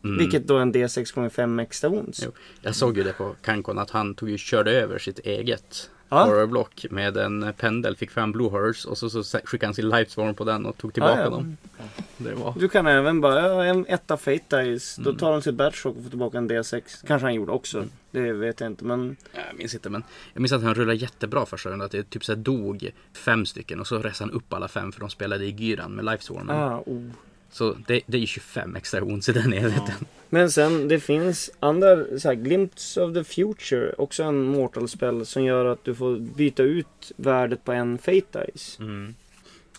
[0.05, 0.18] mm.
[0.18, 1.90] Vilket då är en D6 gånger 5 extra.
[1.92, 2.33] Jo.
[2.62, 6.25] Jag såg ju det på Kankon att han tog ju körde över sitt eget Ja.
[6.25, 10.35] horrorblock med en pendel, fick fram Blue Horse och så, så skickade han sin Lightstorm
[10.35, 11.31] på den och tog tillbaka Ja, ja.
[11.31, 11.57] dem.
[12.16, 12.55] Det var...
[12.59, 15.01] Du kan även bara, en etta Fate Dice.
[15.03, 15.18] Då Mm.
[15.18, 16.83] tar han sitt Battleshock och får tillbaka en D6.
[17.07, 17.85] Kanske han gjorde också.
[18.11, 19.16] Det vet jag inte men.
[19.33, 21.87] Jag minns inte men jag minns att han rullade jättebra första rundan.
[21.87, 25.01] Att det typ så dog fem stycken och så reste han upp alla fem för
[25.01, 26.51] de spelade i Gyran med Lifestormen.
[26.57, 27.11] Ah, oh.
[27.53, 29.95] Så det, det är ju 25 extra wounds i den enheten.
[30.29, 33.93] Men sen det finns andra, så här, Glimpse of the Future.
[33.99, 38.47] Också en mortal spell som gör att du får byta ut värdet på en Fate
[38.53, 38.79] Dice.
[38.83, 39.15] Mm.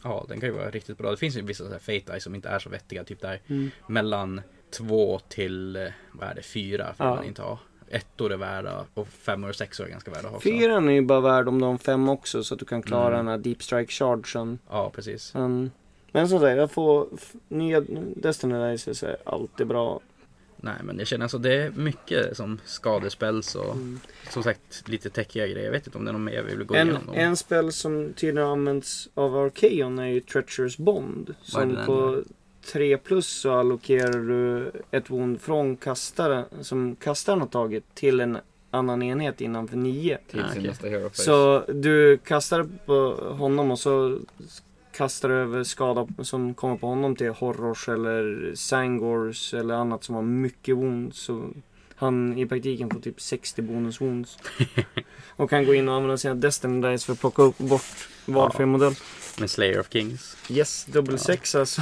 [0.03, 1.11] Ja, den kan ju vara riktigt bra.
[1.11, 3.03] Det finns ju vissa så här fate eyes som inte är så vettiga.
[3.03, 3.71] Typ där Mm.
[3.87, 5.81] mellan två till, eh,
[6.11, 7.15] vad är det, fyra får Ja.
[7.15, 7.59] man inte ha.
[7.89, 10.39] Ettor är värda och femmor och sexor är ganska värda också.
[10.39, 12.81] Fyran är ju bara värd om du har en fem också så att du kan
[12.81, 13.17] klara Mm.
[13.17, 14.59] den här Deep Strike Chargen.
[14.69, 15.33] Ja, precis.
[15.33, 15.71] Men,
[16.13, 17.81] men som sagt, jag får f- nya
[18.15, 19.99] Destiny är alltid bra.
[20.57, 23.99] Nej, men jag känner alltså det är mycket som skadespels och Mm.
[24.29, 25.65] som sagt lite täckiga grejer.
[25.65, 27.13] Jag vet inte om det är någon mer vi vill gå En, igenom.
[27.15, 31.35] en spel som tydligen används av Arkeon är ju Treacherous Bond.
[31.41, 32.23] Som på
[32.71, 38.37] 3 plus så allokerar du ett wound från kastaren som kastaren har tagit till en
[38.71, 40.17] annan enhet innanför 9.
[40.31, 41.15] Till Ah, sin nästa hero face.
[41.23, 44.19] Så du kastar på honom och så
[44.93, 50.21] kastar över skada som kommer på honom till Horrors eller Sangors eller annat som har
[50.21, 51.17] mycket wounds.
[51.19, 51.49] Så
[51.95, 54.37] han i praktiken får typ 60 bonus wounds.
[55.35, 58.63] och kan gå in och använda sina Destiny Dice för att plocka upp bort valfri
[58.63, 58.65] Ja.
[58.67, 58.95] modell.
[59.39, 60.37] Med Slayer of Kings.
[60.49, 61.17] Yes, dubbel Ja.
[61.17, 61.81] sex alltså.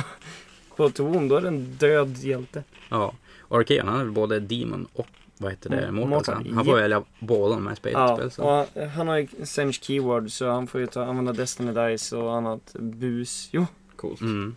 [0.75, 2.63] På ett wound, då är det en död hjälte.
[2.89, 3.13] Ja.
[3.39, 5.07] Och Arkeon han är både Demon och
[5.41, 5.77] vad heter det?
[5.81, 6.09] Mm, Mortal.
[6.09, 6.43] Mortal.
[6.49, 6.81] så Han får Ja.
[6.81, 8.45] välja båda de här Ja, spelspelsen.
[8.45, 12.33] och han har ju Sench Keyword så han får ju ta, använda Destiny Dice och
[12.35, 13.49] annat bus.
[13.51, 14.21] Jo, Coolt.
[14.21, 14.55] Mm.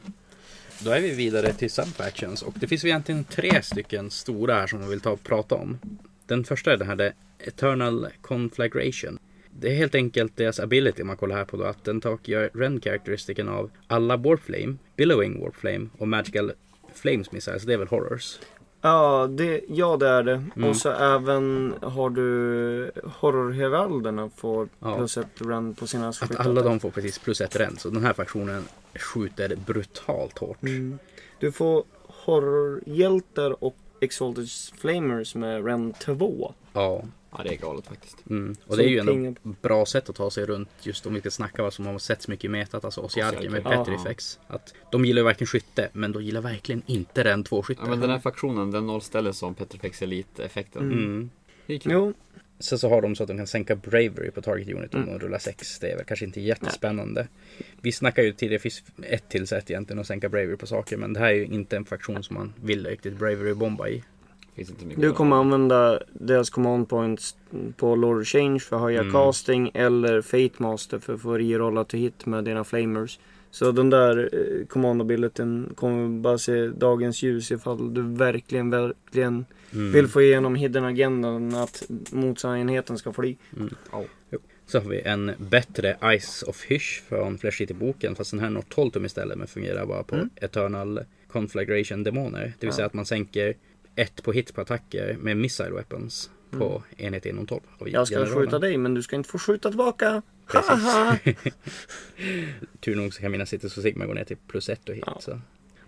[0.80, 4.66] Då är vi vidare till Subfactions och det finns ju egentligen tre stycken stora här
[4.66, 5.78] som man vill ta och prata om.
[6.26, 7.12] Den första är den här The
[7.48, 9.18] Eternal Conflagration.
[9.50, 12.18] Det är helt enkelt deras ability om man kollar här på då att den tar
[12.24, 16.52] gör rend-karaktäristiken av alla Warpflame, Billowing Warpflame och Magical
[16.94, 17.62] Flames Missiles.
[17.62, 18.38] Det är väl Horrors?
[18.86, 20.42] Ja, det, ja det är det.
[20.56, 20.68] Mm.
[20.70, 24.96] Och så även har du Horrorheralderna får Ja.
[24.96, 26.44] plus ett run på sina Att skyttar.
[26.44, 27.80] alla de får precis plus ett rend.
[27.80, 30.62] Så den här faktionen skjuter brutalt hårt.
[30.62, 30.98] Mm.
[31.38, 31.84] Du får
[32.24, 34.48] horrorhjältar och Exalted
[34.78, 36.54] Flamers med rend 2.
[36.72, 37.02] Ja.
[37.36, 38.16] Ja, det är galet faktiskt.
[38.30, 38.50] Mm.
[38.66, 41.14] Och Som det är ju ändå ett bra sätt att ta sig runt just om
[41.14, 43.64] vi ska snacka vad som har setts mycket i metat, alltså Osiarken med.
[43.64, 44.38] Petrifex.
[44.46, 47.80] Att de gillar ju verkligen skytte, men de gillar verkligen inte den två skytte.
[47.84, 50.82] Ja, men den här faktionen, den nollställer som Petrifex Elite-effekten.
[50.82, 50.98] Mm.
[50.98, 51.30] mm.
[51.66, 52.12] Jo,
[52.58, 55.18] Sen så har de så att de kan sänka Bravery på Target Unit om Mm.
[55.18, 55.78] de rullar 6.
[55.78, 57.28] Det är väl kanske inte jättespännande.
[57.80, 60.96] Vi snackar ju tidigare, det finns ett till sätt egentligen att sänka Bravery på saker,
[60.96, 64.02] men det här är ju inte en faktion som man vill riktigt Bravery-bomba i.
[64.54, 67.36] Finns inte mycket Du att- kommer använda deras command points
[67.76, 69.12] på Lord Change för att höja Mm.
[69.12, 73.18] casting eller Fate Master för att få rerolla till hit med dina flamers.
[73.50, 79.44] Så den där eh, command abilityn kommer bara se dagens ljus ifall du verkligen, verkligen
[79.72, 79.92] Mm.
[79.92, 81.82] vill få igenom hidden agendan att
[82.12, 83.36] motståndarenheten ska fly.
[84.66, 88.14] Så har vi en bättre Ice of Hysh från Flash City-boken.
[88.14, 90.30] Fast den här når 12 tum istället men fungerar bara på Mm.
[90.36, 92.40] Eternal Conflagration Demoner.
[92.40, 92.72] Det vill Ja.
[92.72, 93.54] säga att man sänker
[93.96, 97.60] ett på hit på attacker med Missile Weapons på enhet inom 12.
[97.78, 98.38] av Jag ska generalen.
[98.38, 100.22] skjuta dig men du ska inte få skjuta tillbaka.
[100.46, 101.44] Precis.
[102.80, 105.04] Tur nog så kan mina Cities och Sigma gå ner till plus ett och hit.
[105.06, 105.18] Ja.
[105.20, 105.40] Så.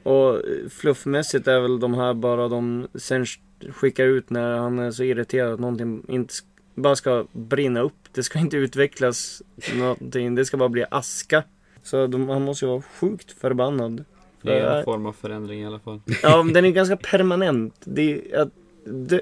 [0.03, 3.27] Och eh, fluffmässigt är väl de här bara de sen
[3.71, 6.35] skickar ut när han är så irriterad att någonting inte
[6.75, 7.99] bara ska brinna upp.
[8.13, 9.43] Det ska inte utvecklas
[9.75, 10.35] någonting.
[10.35, 11.43] Det ska bara bli aska.
[11.83, 14.05] Så de, han måste ju vara sjukt förbannad.
[14.43, 16.01] Det är en form av förändring i alla fall.
[16.22, 17.74] Ja, men den är ganska permanent.
[17.84, 18.49] Det, är- att,
[18.84, 19.20] det,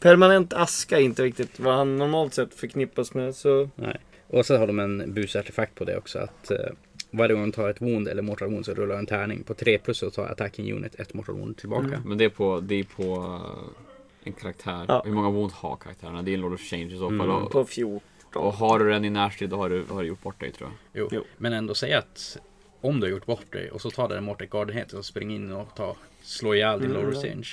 [0.00, 3.34] permanent aska är inte riktigt vad han normalt sett förknippas med.
[3.34, 4.00] Så Nej.
[4.28, 6.18] Och så har de en busartefakt på det också.
[6.18, 6.58] Att eh,
[7.10, 9.42] varje gång de tar ett wound eller mortal wound så rullar en tärning.
[9.42, 11.86] På 3 plus så tar attacking unit ett mortal wound tillbaka.
[11.86, 12.00] Mm.
[12.04, 13.68] Men det är på, det är på uh,
[14.24, 14.84] en karaktär.
[14.88, 15.02] Ja.
[15.04, 16.22] Hur många wound har karaktärerna?
[16.22, 17.20] Det är en Lord of Change i så fall.
[17.20, 17.30] Mm.
[17.30, 18.00] Och, på 14.
[18.34, 20.70] och har du den i närstrid då har du, har du gjort bort dig tror
[20.70, 21.02] jag.
[21.02, 21.08] Jo.
[21.12, 21.24] Jo.
[21.36, 22.38] Men ändå säga att
[22.80, 25.52] om du har gjort bort dig och så tar den Mortal Guardianhet och springer in
[25.52, 27.22] och tar, slår ihjäl din Mm, ja.
[27.22, 27.48] Change.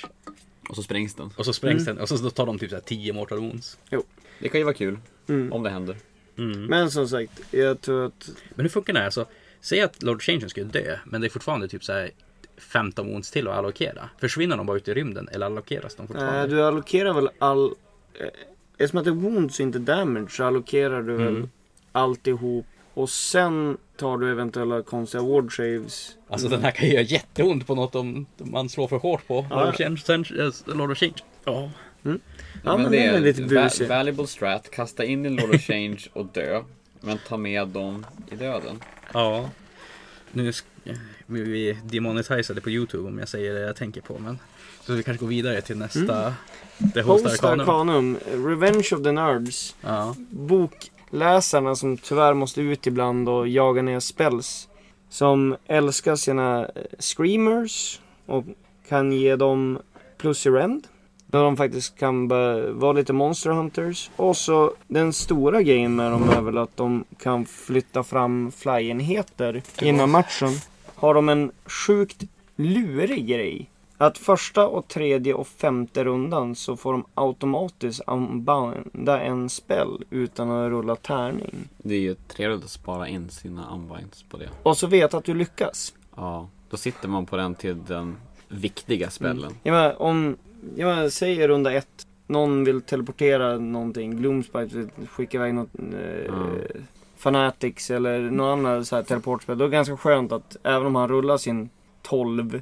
[0.68, 1.30] Och så sprängs den.
[1.36, 1.94] Och så sprängs Mm.
[1.94, 3.78] den och så tar de typ så här 10 Mortal Wounds.
[4.38, 4.98] Det kan ju vara kul
[5.28, 5.52] Mm.
[5.52, 5.96] om det händer.
[6.38, 6.64] Mm.
[6.66, 9.10] Men som sagt, jag tror att Men hur funkar det här?
[9.10, 9.26] Så,
[9.60, 12.10] säg att Lord of Change skulle dö, men det är fortfarande typ så här
[12.56, 14.08] 15 wounds till att allokera.
[14.20, 16.38] Försvinner de bara ut i rymden eller allokeras de fortfarande?
[16.40, 17.64] Nej, du allokerar väl all...
[18.14, 18.26] Eh,
[18.78, 21.48] eftersom att det är wounds och inte damage så allokerar du väl Mm.
[21.92, 22.66] alltihop.
[22.94, 26.16] Och sen tar du eventuella konstiga ward saves.
[26.28, 29.46] Alltså den här kan ju göra jätteont på något om man slår för hårt på
[29.50, 29.60] Ja.
[29.60, 29.92] Lord of Change.
[30.92, 31.14] Of Change.
[31.44, 31.70] Ja.
[32.64, 33.88] Ja, men, det är lite busig.
[33.88, 36.62] valuable strat, kasta in din Lord of Change och dö.
[37.00, 38.82] Men ta med dem i döden.
[39.12, 39.50] Ja.
[40.32, 40.52] Nu
[41.26, 44.18] blir vi demonetiserade på Youtube om jag säger det jag tänker på.
[44.18, 44.38] Men
[44.86, 46.34] så vi kanske går vidare till nästa.
[46.78, 47.60] Det Host Host Arcanum.
[47.60, 49.76] Arcanum, Revenge of the Nerds.
[49.80, 50.14] Ja.
[51.10, 54.68] Läsarna som tyvärr måste ut ibland och jaga ner spells.
[55.08, 58.44] Som älskar sina eh, screamers och
[58.88, 59.78] kan ge dem
[60.18, 60.86] plus i rend.
[61.26, 62.28] När de faktiskt kan
[62.78, 64.10] vara lite monster hunters.
[64.16, 69.62] Och så den stora grejen med dem är väl att de kan flytta fram flyenheter
[69.82, 70.50] innan matchen.
[70.94, 72.22] Har de en sjukt
[72.56, 73.70] lurig grej.
[74.04, 80.50] Att första och tredje och femte rundan så får de automatiskt unbinda en spell utan
[80.50, 81.54] att rulla tärning.
[81.78, 84.48] Det är ju trevligt att spara in sina unbinds på det.
[84.62, 85.94] Och så vet att du lyckas.
[86.16, 88.16] Ja, då sitter man på den till den
[88.48, 89.52] viktiga spellen.
[89.62, 90.36] Jag menar, om,
[90.76, 92.06] jag menar, säg runda ett.
[92.26, 94.16] Någon vill teleportera någonting.
[94.16, 95.68] Gloomspite vill skicka iväg något.
[95.78, 96.58] Eh, Mm.
[97.16, 99.58] Fanatics eller någon annan så här teleportspel.
[99.58, 101.70] Då är det ganska skönt att även om han rullar sin
[102.02, 102.60] 12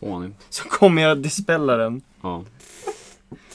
[0.00, 0.46] Fånigt.
[0.50, 2.02] så kommer jag dispella den.
[2.22, 2.44] Ja.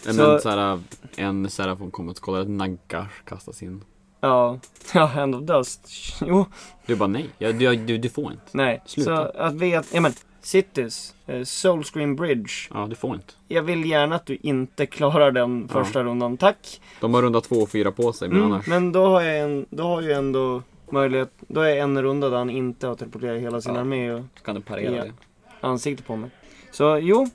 [0.02, 0.80] Så- Men såhär,
[1.16, 3.84] en Serafon kommer att kolla att Nagash kastas in.
[4.22, 4.60] Ja,
[4.94, 5.88] ja, Hand of Dust.
[6.26, 6.46] Jo,
[6.86, 8.44] Du bara nej, ja, du, du, du får inte.
[8.52, 8.82] nej.
[8.86, 9.32] Sluta.
[9.34, 12.52] Så att veta, ja men, Cities, eh, Soulscream Bridge.
[12.74, 13.34] Ja, du får inte.
[13.48, 15.84] Jag vill gärna att du inte klarar den Ja.
[15.84, 16.82] första rundan, tack.
[17.02, 18.68] De har runda två och fyra på sig, men Mm, annars.
[18.68, 22.38] men då har jag en, då har ju ändå möjlighet, då är en runda där
[22.38, 23.80] han inte har teleporterat hela sin Ja.
[23.82, 25.04] armé och kan du parera Ja.
[25.04, 25.14] det.
[25.62, 26.30] Ansikte på mig.
[26.72, 27.28] Så jo.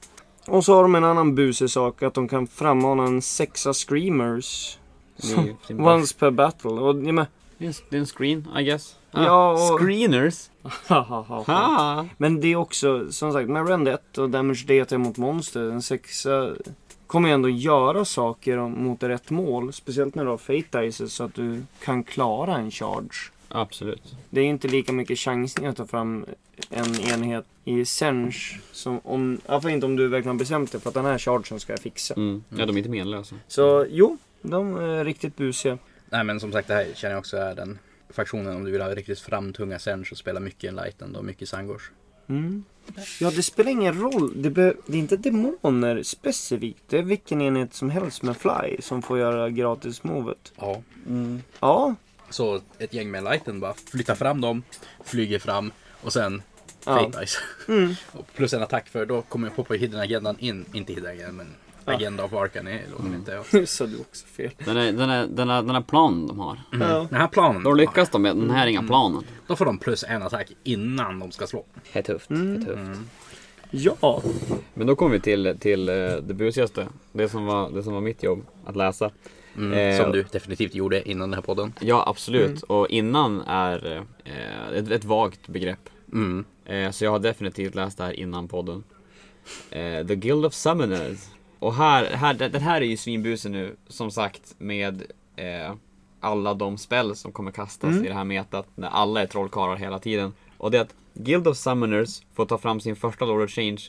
[0.47, 4.79] Och så har de en annan busig sak att de kan frammana en sexa screamers.
[5.17, 6.71] Ju sin- Once per battle.
[6.71, 7.27] Och ja, men,
[7.59, 7.65] det
[7.97, 8.97] är en- screen, I guess.
[9.11, 10.51] Ja, och- Screeners!
[12.17, 15.83] Men det är också, som sagt, med Rend 1 och Damage DT mot monster, en
[15.83, 16.51] sexa
[17.07, 19.73] kommer ju ändå göra saker mot rätt mål.
[19.73, 23.31] Speciellt när du har Fate Dices så att du kan klara en charge.
[23.49, 24.17] Absolut.
[24.31, 26.27] Det är inte lika mycket chansning att ta fram
[26.71, 30.73] en enhet i Sench som om, i alla fall inte om du verkligen har bestämt
[30.73, 32.15] dig för att den här chargen ska jag fixa.
[32.15, 32.45] Mm.
[32.49, 33.37] Ja, de är inte menlösa.
[33.49, 35.79] Så jo, de är riktigt busiga.
[36.11, 37.79] Nej men som sagt det här känner jag också är den
[38.11, 41.91] faktionen om du vill ha riktigt framtunga Sench och spela mycket Enlightened och mycket Sangors.
[42.29, 42.65] Mm.
[43.21, 44.33] Ja, det spelar ingen roll.
[44.43, 46.83] Det, be- det är inte demoner specifikt.
[46.89, 50.53] Det är vilken enhet som helst med Fly som får göra gratis-movet.
[50.57, 50.83] Ja.
[51.61, 51.95] Ja,
[52.31, 54.63] Så ett gäng med Enlightened bara flyttar fram dem,
[55.05, 55.73] flyger fram
[56.03, 56.43] och sen
[56.85, 56.99] ja.
[56.99, 57.39] Fate Dice.
[57.69, 57.95] Mm.
[58.37, 61.47] Plus en attack för då kommer jag poppa Hidden Agendan in, inte Hidden Agendan men
[61.87, 61.93] Ja.
[61.95, 63.15] Agenda of Arcan är låter Mm.
[63.15, 63.45] inte jag.
[63.53, 64.51] Nu sa du också fel.
[64.65, 66.61] Den är, den är, den är, den är planen de har.
[66.73, 67.07] Ja.
[67.11, 69.23] Den här planen, Då lyckas de med den här är inga planen.
[69.47, 71.65] då får de plus en attack innan de ska slå.
[71.93, 72.31] Det är tufft.
[72.31, 72.55] Mm.
[72.55, 72.79] Det är tufft.
[72.87, 73.09] Mm.
[73.71, 74.23] Ja.
[74.75, 76.87] Men då kommer vi till, till eh, det busigaste.
[77.13, 79.11] Det som, var, det som var mitt jobb, att läsa.
[79.57, 81.73] Mm, Eh, som du definitivt gjorde innan den här podden.
[81.81, 82.51] Ja, absolut.
[82.51, 82.63] Mm.
[82.67, 85.89] Och innan är eh, ett, ett vagt begrepp.
[86.13, 86.45] Mm.
[86.65, 88.85] Eh, så jag har definitivt läst det här innan podden.
[89.71, 91.19] Eh, The Guild of Summoners.
[91.59, 95.03] Och här, här, den här är ju svinbusig nu, som sagt, med
[95.37, 95.75] eh,
[96.21, 98.05] alla de spel som kommer kastas Mm.
[98.05, 100.33] i det här metat, när alla är trollkarlar hela tiden.
[100.59, 103.81] Och det är att Guild of Summoners får ta fram sin första Lord of Change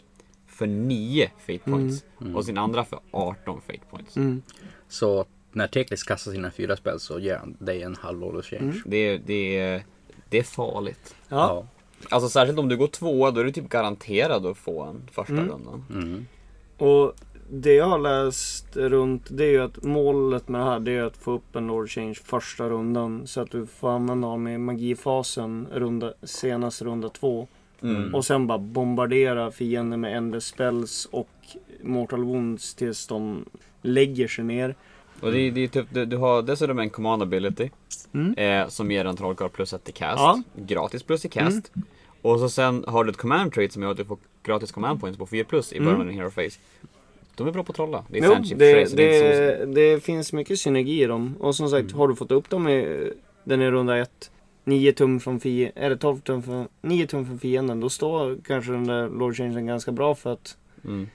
[0.48, 2.04] för 9 Fate Points.
[2.36, 4.18] Och sin andra för 18 Fate Points.
[4.18, 4.42] Mm.
[4.88, 5.26] Så
[5.56, 8.82] när Teklis kastar sina fyra spel så ger han dig en halv Lord of Change.
[8.86, 9.84] Det, är- det, är-
[10.30, 11.16] det är farligt.
[11.30, 11.68] Ja.
[12.10, 15.34] Alltså särskilt om du går tvåa, då är du typ garanterad att få en första
[15.34, 15.50] Mm.
[15.50, 15.86] rundan.
[15.94, 16.26] Mm.
[16.78, 17.14] Och
[17.50, 21.04] det jag har läst runt det är ju att målet med det här det är
[21.04, 23.28] att få upp en Lord Change första rundan.
[23.28, 27.48] Så att du får använda dem i magifasen runda, senast runda två.
[27.82, 28.16] Mm.
[28.16, 31.30] Och sen bara bombardera fienden med Ender Spells och
[31.84, 33.46] Mortal Wounds tills de
[33.82, 34.76] lägger sig ner.
[35.22, 37.70] Och det, är- det är typ, du, du har dessutom en command ability.
[38.14, 38.34] Mm.
[38.34, 40.20] Eh, som ger en trollkarl plus ett i cast.
[40.20, 40.42] Ja.
[40.56, 41.72] Gratis plus i cast.
[42.22, 45.00] Och så sen har du ett command trait som gör att du får gratis command
[45.02, 46.60] points på 4 plus i början av din hero face.
[47.36, 48.04] De är bra på att trolla.
[48.10, 48.90] Det är Jo, det, det inte
[49.60, 49.66] så...
[49.66, 51.36] det, det finns mycket synergi i dem.
[51.40, 53.12] Och som sagt, har du fått upp dem i
[53.44, 54.32] den är runda ett
[54.64, 58.72] 9 tum från fienden, eller 12 tum från, 9 tum från fienden, då står kanske
[58.72, 61.08] den där Lord Changen ganska bra för att Mm.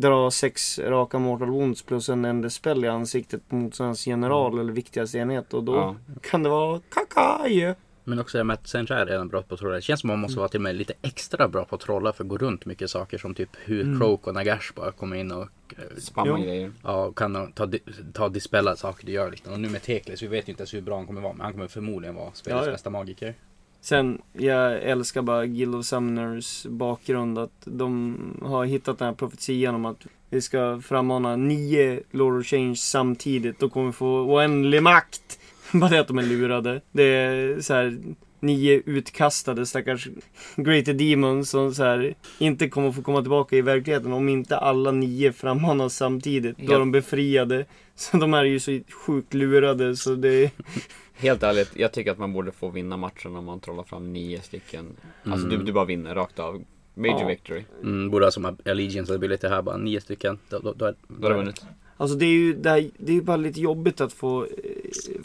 [0.00, 4.72] Dra sex raka Mortal Wounds plus en enda spell i ansiktet på motståndarens general eller
[4.72, 5.54] viktigaste enhet.
[5.54, 5.96] Och då Ja.
[6.22, 7.74] kan det vara kakaj.
[8.04, 9.74] Men också med att Sencha är redan bra på att trolla.
[9.74, 11.80] Det känns som att man måste vara till och med lite extra bra på att
[11.80, 14.00] trolla för att gå runt mycket saker som typ hur Mm.
[14.00, 15.42] Croak och Nagash bara kommer in och
[15.76, 16.72] eh, Spamma grejer.
[16.82, 17.68] ja, kan ta,
[18.12, 19.30] ta dispella saker du gör.
[19.30, 19.52] Liksom.
[19.52, 21.32] Och nu med Teklis, vi vet ju inte ens hur bra han kommer vara.
[21.32, 22.72] Men han kommer förmodligen vara spelets Ja, ja.
[22.72, 23.34] bästa magiker.
[23.80, 27.38] Sen, jag älskar bara Guild of Summoners bakgrund.
[27.38, 32.46] Att de har hittat den här profetian om att vi ska frammana nio Lord of
[32.46, 33.58] Change samtidigt.
[33.58, 35.38] Då kommer vi få oändlig makt.
[35.72, 36.80] Bara det att de är lurade.
[36.92, 37.98] Det är så här
[38.40, 40.08] nio utkastade stackars
[40.56, 44.90] Greater Demons som så här inte kommer få komma tillbaka i verkligheten om inte alla
[44.90, 46.58] nio frammanas samtidigt.
[46.58, 47.64] Då är de befriade.
[47.94, 50.50] Så de är ju så sjukt lurade så det
[51.18, 54.40] Helt ärligt, jag tycker att man borde få vinna matchen om man trollar fram nio
[54.42, 54.96] stycken.
[55.24, 55.58] Alltså Mm.
[55.58, 56.64] du, du bara vinner rakt av.
[56.94, 57.26] Major Ja.
[57.26, 57.64] victory.
[57.82, 60.38] Mm, borde ha som Allegiance ability här bara nio stycken.
[60.48, 61.62] Då, då, då, är- Då har du vunnit.
[61.96, 64.50] Alltså det är ju det, här, det är bara lite jobbigt att få eh,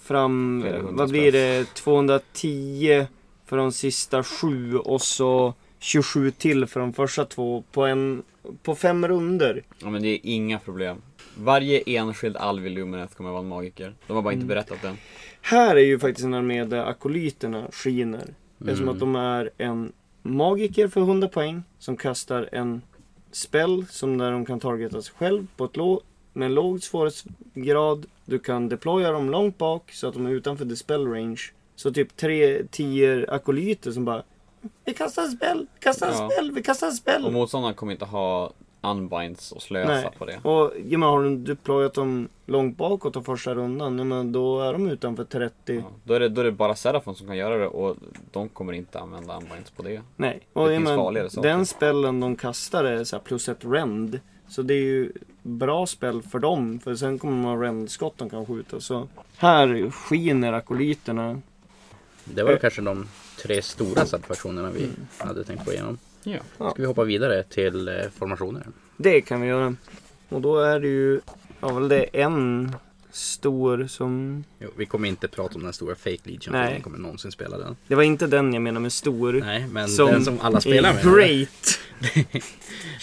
[0.02, 3.06] fram, vad blir det, 210
[3.46, 8.24] för de sista sju och så 27 till för de första två på en,
[8.64, 9.64] på fem runder.
[9.80, 10.98] Ja men det är inga problem.
[11.38, 13.94] Varje enskild alv i Luminet kommer vara en magiker.
[14.08, 14.48] De har bara inte Mm.
[14.48, 14.98] berättat den.
[15.46, 18.34] Här är ju faktiskt en armé där akolyterna skiner.
[18.60, 18.90] Eftersom Mm.
[18.94, 19.92] att de är en
[20.22, 22.82] magiker för 100 poäng som kastar en
[23.32, 26.02] spell som där de kan targeta sig själv på ett låg,
[26.34, 28.06] med en låg svårighetsgrad.
[28.26, 31.42] Du kan deploya dem långt bak så att de är utanför the spell range.
[31.76, 34.24] Så typ tre, tio akolyter som bara
[34.86, 36.30] Vi kastar en spell, vi kastar en Ja.
[36.30, 37.26] spell, vi kastar en spell.
[37.26, 38.52] Och motståndaren kommer inte ha
[38.84, 40.10] unbinds och slösa Nej.
[40.18, 40.40] på det.
[40.44, 44.62] Och ja, men har du deployat dem långt bakåt av första rundan, ja, men då
[44.62, 45.54] är de utanför 30.
[45.76, 45.82] Ja.
[46.04, 47.96] Då, är det, då är det bara Serafon som kan göra det och
[48.32, 50.02] de kommer inte använda unbinds på det.
[50.16, 50.40] Nej.
[50.54, 51.50] Det Och, ja, finns men, farligare saker.
[51.50, 54.20] den spellen de kastar är så här plus ett rend.
[54.48, 55.12] Så det är ju
[55.42, 56.80] bra spel för dem.
[56.80, 58.80] För sen kommer man ha rendskott de kan skjuta.
[58.80, 59.08] Så
[59.38, 61.42] här skiner akolyterna.
[62.26, 63.08] Det var ju kanske de
[63.44, 65.98] tre stora subfaktionerna vi hade tänkt gå igenom.
[66.24, 66.40] Ja.
[66.58, 66.72] Ja.
[66.72, 68.68] Ska vi hoppa vidare till eh, formationer?
[68.98, 69.76] Det kan vi göra.
[70.30, 71.22] Och då är det ju,
[71.60, 72.76] ja väl det är en
[73.12, 74.44] stor som...
[74.60, 76.70] Jo, vi kommer inte prata om den stora Fake Legion, för Nej.
[76.70, 77.76] ingen kommer någonsin spela den.
[77.88, 79.34] Det var inte den jag menar med stor.
[79.34, 81.04] Nej, men Som den som alla spelar med.
[81.04, 81.80] Great!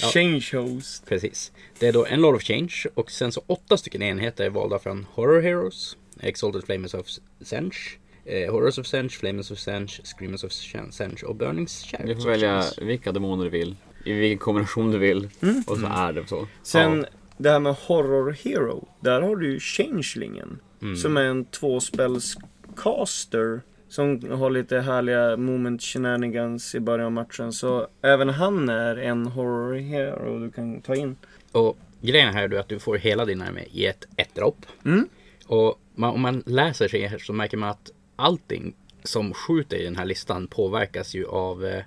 [0.02, 0.08] Ja.
[0.08, 1.06] Change host.
[1.06, 1.52] Precis.
[1.78, 4.78] Det är då en Lord of Change och sen så åtta stycken enheter är valda
[4.78, 7.06] från Horror Heroes, Exalted Flames of
[7.40, 10.52] Sench, eh, Horrors of Sench, Flames of Sench, Screamers of
[10.90, 12.88] Sench och Burning Chariots Du får välja Sench.
[12.88, 13.76] vilka demoner du vill.
[14.04, 15.28] I vilken kombination du vill.
[15.42, 15.62] Mm.
[15.66, 16.46] Och så är det så.
[16.62, 17.06] Sen Ja.
[17.36, 18.88] det här med Horror Hero.
[19.00, 20.58] Där har du ju Changelingen.
[20.82, 20.96] Mm.
[20.96, 23.60] Som är en tvåspelscaster.
[23.88, 27.52] Som har lite härliga moment shenanigans i början av matchen.
[27.52, 31.16] Så även han är en Horror Hero du kan ta in.
[31.52, 34.66] Och grejen här är att du får hela din armé i ett ett dropp.
[34.84, 35.08] Mm.
[35.46, 37.90] Och man, om man läser sig här så märker man att
[38.20, 41.82] allting som skjuter i den här listan påverkas ju av eh,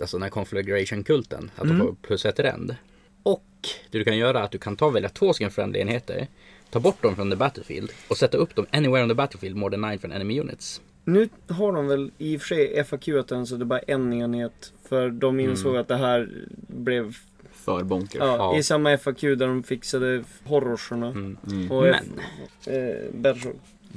[0.00, 1.50] alltså den här conflagration-kulten.
[1.56, 1.78] Att Mm.
[1.78, 2.76] du får plus ett rend.
[3.22, 3.44] Och
[3.90, 6.26] det du kan göra är att du kan ta och välja två stycken friendly enheter.
[6.70, 9.70] Ta bort dem från the battlefield och sätta upp dem anywhere on the battlefield more
[9.70, 10.80] than nine from enemy units.
[11.04, 14.12] Nu har de väl i och för sig FAQ den så det är bara en
[14.12, 14.72] enhet.
[14.88, 16.28] För de insåg att det här
[16.68, 17.16] blev
[17.52, 18.18] för bonkers.
[18.20, 18.58] Ja, Ja.
[18.58, 21.06] I samma FAQ där de fixade horrorserna.
[21.06, 21.36] Mm.
[21.46, 21.70] Mm.
[21.72, 21.94] Och Men
[22.60, 23.10] F- eh.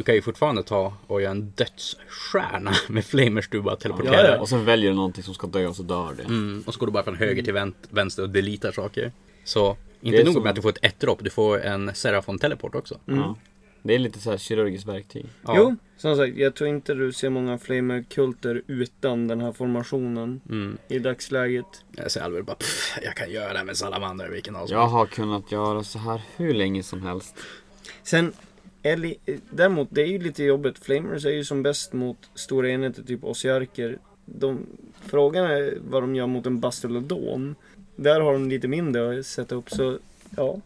[0.01, 4.33] Du kan ju fortfarande ta och göra en dödsstjärna med flamers du bara Ja, teleporterar.
[4.35, 4.39] ja.
[4.41, 6.23] Och sen väljer du någonting som ska dö och så dör det.
[6.23, 9.11] Mm, och så går du bara från höger till vän- vänster och deletar saker.
[9.43, 12.39] Så inte nog som- med att du får ett ett drop, du får en Serafon
[12.39, 12.97] teleport också.
[13.07, 13.19] Mm.
[13.19, 13.35] Ja.
[13.83, 15.25] Det är lite så här kirurgiskt verktyg.
[15.45, 15.53] Ja.
[15.57, 20.77] Jo, som sagt, jag tror inte du ser många flamer-kulter utan den här formationen Mm.
[20.87, 21.65] i dagsläget.
[21.91, 24.87] Jag säger aldrig bara pff, jag kan göra det med salamander vilken av som Jag
[24.87, 27.35] har kunnat göra så här hur länge som helst.
[28.03, 28.33] Sen,
[28.83, 30.79] Eli, eh, däremot, det är ju lite jobbigt.
[30.79, 33.99] Flamers är ju som bäst mot stora enheter, typ Ossiarker.
[34.25, 34.65] De,
[35.05, 37.55] frågan är vad de gör mot en Bastillodon.
[37.95, 39.97] Där har de lite mindre att sätta upp, så
[40.37, 40.59] ja.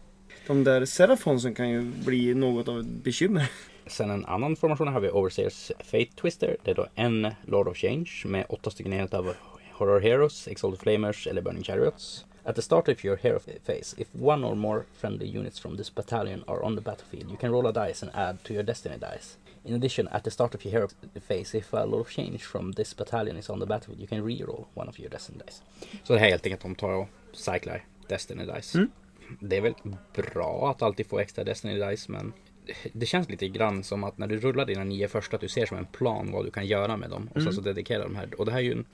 [0.46, 3.50] De där Serafonsen kan ju bli något av ett bekymmer.
[3.86, 6.56] Sen en annan formation har vi Overseers Fate Twister.
[6.62, 9.34] Det är då en Lord of Change med åtta stycken enheter av
[9.72, 12.24] Horror Heroes, Exalted Flamers eller Burning Chariots.
[12.46, 15.90] At the start of your hero phase, if one or more friendly units from this
[15.90, 18.98] battalion are on the battlefield, you can roll a dice and add to your destiny
[18.98, 19.36] dice.
[19.64, 20.88] In addition, at the start of your hero
[21.20, 24.22] phase, if a Lord of Change from this battalion is on the battlefield, you can
[24.22, 25.62] reroll one of your destiny dice.
[26.04, 28.78] Så det här är helt enkelt att de tar och cyclar destiny dice.
[28.78, 28.90] Mm.
[29.40, 29.74] Det är väl
[30.14, 32.32] bra att alltid få extra destiny dice, men
[32.92, 35.66] det känns lite grann som att när du rullar dina nio första att du ser
[35.66, 38.28] som en plan vad du kan göra med dem och sen så dedikerar de här.
[38.38, 38.84] Och det här är ju en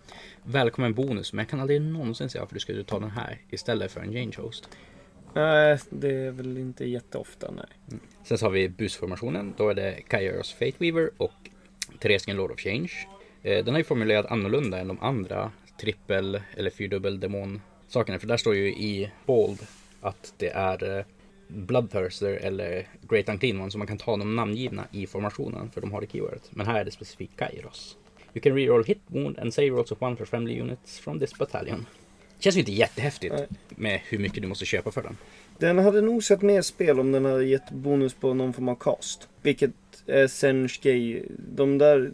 [0.42, 3.92] välkommen bonus men jag kan aldrig någonsin säga varför du skulle ta den här istället
[3.92, 4.68] för en change host.
[5.34, 8.00] Nej, det är väl inte jätteofta, nej.
[8.24, 9.54] Sen så har vi busformationen.
[9.56, 11.32] Då är det Kairos Fate Weaver och
[12.00, 12.92] stycken Lord of Change.
[13.42, 18.18] Eh, Den är ju formulerad annorlunda än de andra trippel eller fyrdubbel demon sakerna.
[18.18, 19.58] För där står ju i bold
[20.00, 21.04] att det är eh,
[21.52, 25.92] Bloodthirster eller Great Unclean One så man kan ta de namngivna i formationen för de
[25.92, 26.50] har det keywordet.
[26.50, 27.96] Men här är det specifikt Kairos.
[28.34, 31.38] You can reroll hit wound and save rolls of one for friendly units from this
[31.38, 31.86] battalion.
[32.38, 33.48] Känns ju inte jättehäftigt Nej.
[33.68, 35.16] med hur mycket du måste köpa för den.
[35.58, 38.74] Den hade nog sett mer spel om den hade gett bonus på någon form av
[38.74, 39.28] cast.
[39.42, 39.70] Vilket
[40.06, 41.22] är Senshgay.
[41.38, 42.12] De där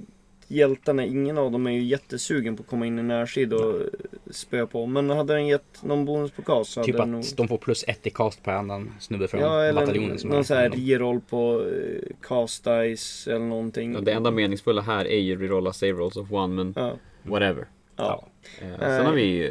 [0.48, 3.82] hjältarna, ingen av dem är ju jättesugen på att komma in i närsid och
[4.30, 4.86] spöa på.
[4.86, 7.20] Men hade den gett någon bonus på cast så hade Typ den nog...
[7.20, 10.30] att de får plus ett i cast per annan snubbe från Ja, eller bataljonen som
[10.30, 13.92] någon sån här reroll på eh, cast dice eller någonting.
[13.92, 16.92] Ja, Det enda meningsfulla här är ju rerolla save rolls of one, men Ja.
[17.22, 17.66] whatever.
[17.96, 18.26] ja.
[18.60, 18.78] Eh, Nej.
[18.80, 19.50] sen har vi eh,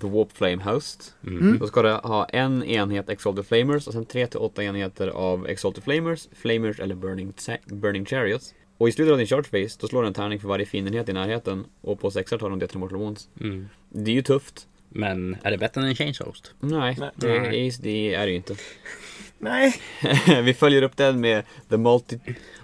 [0.00, 1.14] The Warp Flame Host.
[1.26, 1.58] Mm.
[1.58, 6.28] Då ska det ha en enhet Exalted Flamers och sen 3-8 enheter av Exalted Flamers,
[6.32, 7.32] Flamers eller Burning,
[7.66, 8.54] Burning Chariots.
[8.78, 11.08] Och i slutet av din charge phase, då slår du en tärning för varje fiendenhet
[11.08, 13.28] i närheten och på sexar tar de det till Mortal Wounds.
[13.40, 13.68] Mm.
[13.88, 14.66] Det är ju tufft.
[14.88, 16.54] Men är det bättre än en change host?
[16.60, 17.10] Nej, Nej.
[17.14, 18.56] Det, är, det är det ju inte.
[19.38, 19.74] Nej.
[20.42, 22.18] Vi följer upp den med The multi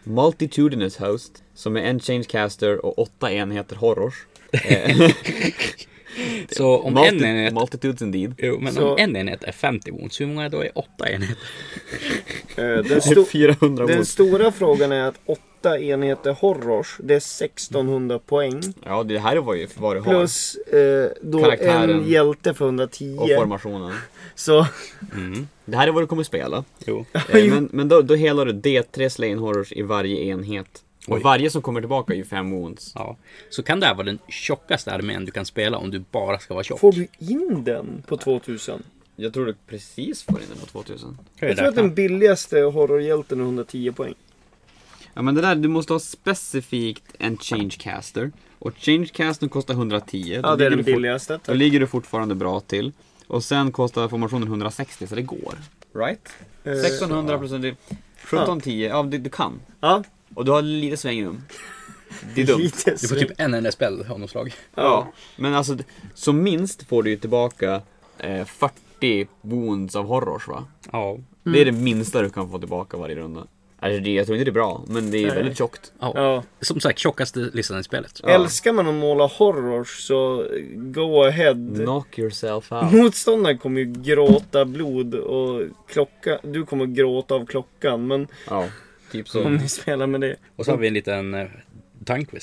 [0.05, 4.27] Multitudinous Host, som är en Changecaster och åtta enheter Horrors.
[6.51, 7.55] Så om multi- en enhet...
[7.55, 8.35] Multitudes indeed.
[8.39, 11.37] Jo, men Så- om en enhet är 50 wounds, hur många då är åtta enheter?
[12.57, 18.19] Eh, Den, sto 400 den stora frågan är att åtta enheter horrors, det är 1600
[18.19, 18.63] poäng.
[18.85, 20.13] Ja, det här var ju vad du har.
[20.13, 21.91] Plus eh, då Karaktären.
[21.91, 23.17] en hjälte för 110.
[23.21, 23.93] Och formationen.
[24.35, 24.67] Så
[25.15, 25.49] Mm.
[25.65, 26.65] Det här är vad du kommer spela.
[26.87, 27.05] Jo.
[27.15, 30.83] Eh, men men då, då helar du D3 Slain Horrors i varje enhet.
[31.07, 31.23] Och Oj.
[31.23, 32.93] varje som kommer tillbaka är ju 5 wounds.
[32.95, 33.17] Ja.
[33.51, 36.55] Så kan det här vara den tjockaste armén du kan spela om du bara ska
[36.55, 36.81] vara tjock?
[36.81, 38.83] får du in den på 2000.
[39.17, 41.19] Jag tror du precis får in den på 2000.
[41.37, 44.15] Kan Jag tror att den billigaste horrorhjälten är 110 poäng.
[45.15, 48.33] Ja men det där, du måste ha specifikt en Changecaster.
[48.59, 50.41] Och Changecaster kostar 110.
[50.43, 51.41] Ja, det är den billigaste.
[51.45, 52.93] Då ligger du fortfarande bra till.
[53.27, 55.55] Och sen kostar formationen 160 så det går.
[55.95, 56.29] Right?
[56.65, 59.61] Eh, 1600 plus det 1710, ja du, du kan.
[59.81, 60.03] Ja,
[60.35, 61.43] Och du har lite svängrum.
[62.35, 62.59] Det är dumt.
[62.59, 64.55] lite Du får typ en enda spel av något slag.
[64.75, 65.77] Ja, men alltså
[66.15, 67.83] som minst får du ju tillbaka
[68.19, 70.65] eh, 40 wounds av horrors va?
[70.93, 71.19] Ja.
[71.43, 73.47] Det är det minsta du kan få tillbaka varje runda.
[73.81, 75.37] Alltså det, jag tror inte det är bra, men det är Nej.
[75.37, 75.93] väldigt tjockt.
[76.01, 76.13] ja.
[76.15, 76.43] Ja.
[76.61, 78.21] Som sagt, tjockaste listan i spelet.
[78.23, 78.29] Ja.
[78.29, 81.55] Älskar man att måla horrors så go ahead.
[81.75, 82.93] Knock yourself out.
[82.93, 88.07] Motståndaren kommer ju gråta blod och klocka, du kommer gråta av klockan.
[88.07, 88.67] Men Ja,
[89.13, 89.49] typ om så.
[89.49, 90.37] ni spelar med det.
[90.57, 91.47] Och så har vi en liten eh,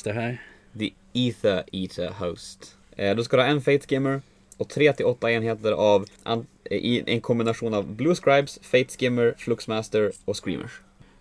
[0.04, 0.42] det här.
[0.80, 2.76] The Ether Eater Host.
[2.96, 4.22] Eh, då ska du ha en Fate Skimmer
[4.58, 10.12] och 3-8 enheter av an- eh, i en kombination av Blue Scribes, Fate Skimmer, Fluxmaster
[10.26, 10.72] och Screamers.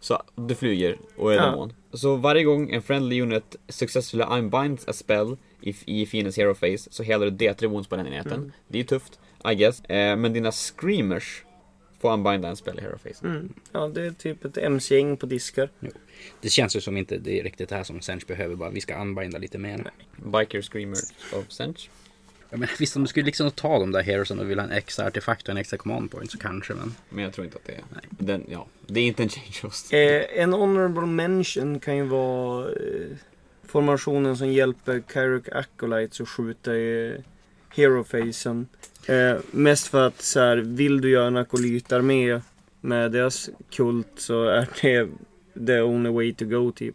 [0.01, 1.45] Så du flyger och är Ja.
[1.51, 1.73] demon.
[1.93, 6.89] Så varje gång en friendly unit successfully unbinds a spell i, i fiendens hero phase
[6.93, 8.33] så helar du D3 wounds på den enheten.
[8.33, 8.53] Mm.
[8.69, 9.19] Det är tufft,
[9.53, 9.81] I guess.
[9.85, 11.45] Eh, men dina Screamers
[12.01, 13.27] får unbinda en spell i hero phase.
[13.27, 13.53] Mm.
[13.73, 15.71] Ja, det är typ ett MC-gäng på diskar.
[16.41, 18.55] Det känns ju som inte det är riktigt det här som Sench behöver.
[18.55, 19.91] Bara vi ska unbinda lite mer.
[20.17, 21.91] Biker Screamers of Sench.
[22.51, 24.73] Ja, men visst, om du skulle liksom ta de där heroesen och vill ha en
[24.73, 26.95] extra artefakt och en extra command point så kanske, men...
[27.09, 27.83] Men jag tror inte att det är...
[28.11, 29.93] Den, ja, det är inte en change host.
[29.93, 33.17] Eh, en honorable mention kan ju vara eh,
[33.65, 37.17] formationen som hjälper Kyrok Acolytes att skjuta i
[37.77, 38.69] Hero-facen.
[39.09, 42.41] Eh, mest för att så här, vill du göra en akolytarmé
[42.81, 45.09] med deras kult så är det
[45.67, 46.95] the only way to go typ.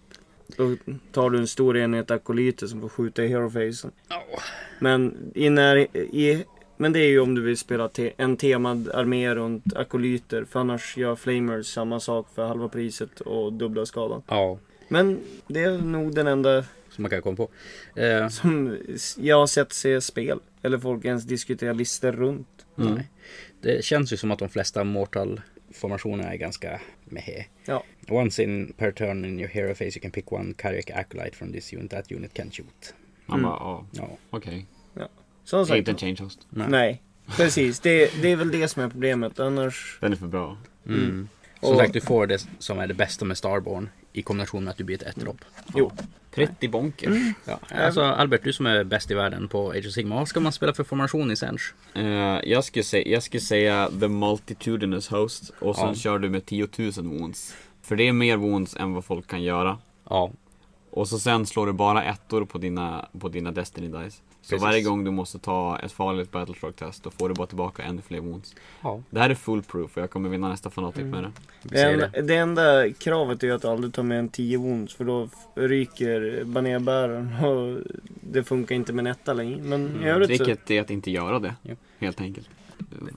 [0.57, 0.75] Då
[1.11, 3.91] tar du en stor enhet akolyter som får skjuta i Hero-facen.
[4.79, 6.45] Men, i när, i,
[6.77, 10.45] men det är ju om du vill spela te, en temad armé runt akolyter.
[10.45, 14.21] För annars gör Flamers samma sak för halva priset och dubbla skadan.
[14.27, 14.57] Ja,
[14.87, 17.49] Men det är nog den enda som man kan komma på.
[18.01, 18.77] Eh, som
[19.17, 20.39] jag har sett se spel.
[20.63, 22.65] Eller folk ens diskutera listor runt.
[22.77, 22.93] Mm.
[22.93, 23.09] Nej.
[23.61, 27.45] Det känns ju som att de flesta Mortal-formationerna är ganska mehe.
[27.65, 27.83] Ja.
[28.09, 31.51] Once in per turn in your hero phase you can pick one Carrick Acolyte from
[31.53, 31.91] this unit.
[31.91, 32.93] That unit can shoot.
[33.25, 33.49] Man Mm.
[33.51, 34.65] bara, ja, Ja, okej.
[34.93, 35.01] Det
[35.57, 35.77] är sagt.
[35.77, 36.47] inte en change host.
[36.49, 36.67] nej.
[36.69, 37.01] Nej.
[37.37, 37.79] Precis.
[37.79, 39.39] Det, det är väl det som är problemet.
[39.39, 39.97] Annars.
[40.01, 40.57] Den är för bra.
[40.87, 41.27] Mm.
[41.63, 44.71] Som Och- sagt, du får det som är det bästa med Starborn i kombination med
[44.71, 45.45] att du blir ett ett-dropp.
[45.75, 45.91] Jo.
[46.31, 47.07] Pretty bonkers.
[47.07, 47.33] Mm.
[47.45, 47.59] Ja.
[47.85, 50.51] Alltså Albert, du som är bäst i världen på Age of Sigma, vad ska man
[50.51, 51.73] spela för formation i Sench?
[51.95, 52.03] Eh,
[52.43, 55.95] jag, skulle säga, jag skulle säga The Multitudinous Host och sen Ja.
[55.95, 57.55] kör du med 10 000 wounds.
[57.81, 59.77] För det är mer wounds än vad folk kan göra.
[60.09, 60.31] Ja,
[60.91, 64.21] Och så sen slår du bara ettor på dina, på dina Destiny Dice.
[64.45, 64.63] Så Precis.
[64.63, 68.01] varje gång du måste ta ett farligt Battleshock test, då får du bara tillbaka ännu
[68.01, 68.55] fler wounds.
[68.81, 69.01] ja.
[69.09, 71.31] Det här är full proof och jag kommer vinna nästa fanatik med det.
[71.63, 72.21] Det enda, det.
[72.21, 74.93] det enda kravet är att du aldrig tar med en 10 wounds.
[74.95, 77.45] För då ryker banerbäraren.
[77.45, 77.79] Och
[78.21, 79.61] det funkar inte med netta längre.
[79.61, 80.45] Men i Mm, övrigt så.
[80.45, 81.75] Tricket är att inte göra det, Ja.
[81.99, 82.49] helt enkelt.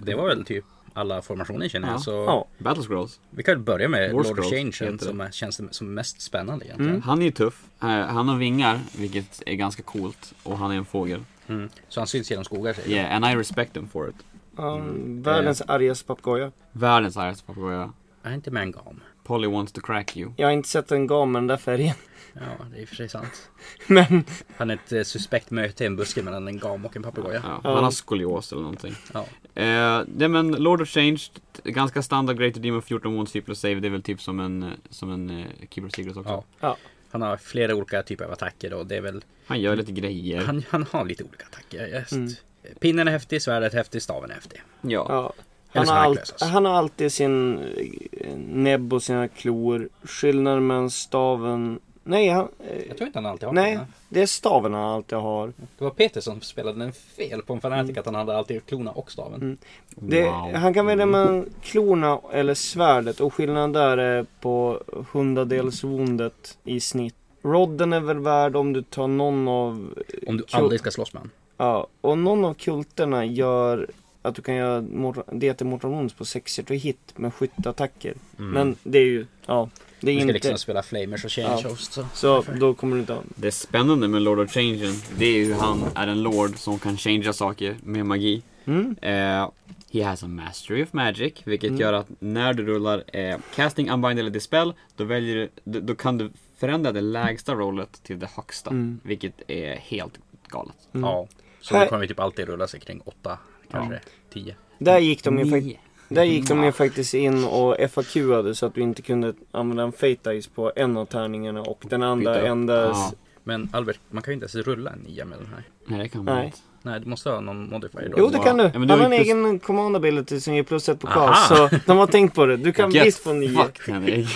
[0.04, 0.64] Det var väl typ
[0.97, 1.94] alla formationer känner jag.
[1.94, 1.99] Ja.
[1.99, 2.47] Så Ja.
[2.59, 3.20] Battle Scrolls.
[3.30, 6.90] vi kan börja med War Lord of Change som är, känns som mest spännande egentligen.
[6.90, 7.03] Mm.
[7.03, 7.64] Han är ju tuff.
[7.82, 10.34] Eh, han har vingar, vilket är ganska coolt.
[10.42, 11.24] Och han är en fågel.
[11.47, 11.68] Mm.
[11.88, 12.90] Så han syns genom skogar säger?
[12.90, 14.16] Yeah, and I respect him for it.
[14.57, 16.53] Ja, världens argaste papegoja.
[16.72, 17.92] Världens argaste papegoja.
[18.22, 19.01] Är inte med en gam?
[19.26, 20.32] Polly wants to crack you.
[20.36, 21.94] Jag har inte sett en gam med den där färgen.
[22.32, 23.50] Ja, det är i och för sig sant.
[23.86, 24.24] Men
[24.56, 27.40] Han är ett eh, suspekt möte i en buske mellan en gam och en papegoja.
[27.44, 27.74] Ja, Ja.
[27.74, 28.94] Han har skolios eller någonting.
[29.12, 29.26] Ja.
[29.62, 31.18] Eh, det men Lord of Change,
[31.64, 33.74] ganska standard Great Demon 14 wounds 4 plus save.
[33.74, 36.30] Det är väl typ som en, eh, som en eh, Keeper of Secrets också.
[36.30, 36.44] Ja.
[36.60, 36.76] Ja.
[37.10, 40.44] Han har flera olika typer av attacker och det är väl Han gör lite grejer.
[40.44, 41.86] Han, han har lite olika attacker.
[41.86, 42.12] Just.
[42.12, 42.32] Mm.
[42.80, 44.62] Pinnen är häftig, svärdet är häftig, staven är häftig.
[44.80, 45.06] Ja.
[45.08, 45.32] ja.
[45.76, 46.44] Han har, alltså.
[46.44, 49.88] han har alltid sin eh, näbb och sina klor.
[50.04, 51.80] Skillnaden mellan staven...
[52.04, 53.86] Nej, han, eh, Jag tror inte han alltid har nej, pinnar.
[54.08, 55.52] det är staven han alltid har.
[55.78, 58.90] Det var Peter som spelade den fel på en Fanatic att han hade alltid klorna
[58.90, 59.40] och staven.
[59.42, 59.58] Mm.
[59.94, 60.54] Det, Wow.
[60.54, 66.80] Han kan välja mellan klorna eller svärdet och skillnaden där är på hundradels woundet i
[66.80, 67.14] snitt.
[67.42, 69.94] Rodden är väl värd om du tar någon av...
[70.26, 71.32] Om du aldrig ska slåss med honom.
[71.56, 73.90] Ja, och någon av kulterna gör
[74.28, 78.14] att du kan göra till Mortal på 6 to hit med skyttattacker.
[78.36, 79.70] Men det är ju, ja,
[80.00, 80.26] det är Mm.
[80.26, 80.48] Du ska inte...
[80.48, 81.68] liksom spela Flamers och Change Ja.
[81.70, 81.92] Host.
[81.92, 82.06] Så.
[82.14, 83.22] Så då kommer du inte ha...
[83.34, 86.96] Det spännande med Lord of Changen, det är hur han är en Lord som kan
[86.96, 88.42] changea saker med magi.
[88.64, 88.96] Mm.
[89.02, 89.48] Eh,
[89.92, 91.80] he has a mastery of magic, vilket Mm.
[91.80, 95.94] gör att när du rullar eh, casting, unbind eller dispel, då, väljer du, då, då
[95.94, 98.70] kan du förändra det lägsta rollet till det högsta.
[98.70, 99.00] Mm.
[99.02, 100.18] Vilket är helt
[100.48, 100.76] galet.
[100.92, 101.10] Mm.
[101.10, 101.28] Ja.
[101.60, 103.38] Så Här- då kommer vi typ alltid rulla sig kring 8,
[103.70, 104.00] kanske
[104.32, 104.54] 10.
[104.78, 105.78] Där gick de ju fak- Nio.
[106.08, 109.92] där gick de ju faktiskt in och FAQade så att du inte kunde använda en
[109.92, 113.12] Fate Dice på en av tärningarna och den andra endast...
[113.12, 113.18] Ja.
[113.44, 115.62] Men Albert, man kan ju inte ens rulla en 9 med den här.
[115.86, 116.46] Nej, det kan man Nej.
[116.46, 116.58] inte.
[116.87, 118.14] Nej, du måste ha någon modifier då.
[118.18, 118.64] Jo det kan du.
[118.64, 121.01] Ja, men Han du har har en plus- egen command ability som ger plus ett
[121.01, 121.49] på cast.
[121.49, 122.57] Så de har tänkt på det.
[122.57, 123.49] Du kan Get visst få nio.
[123.49, 124.28] fucked, Henrik.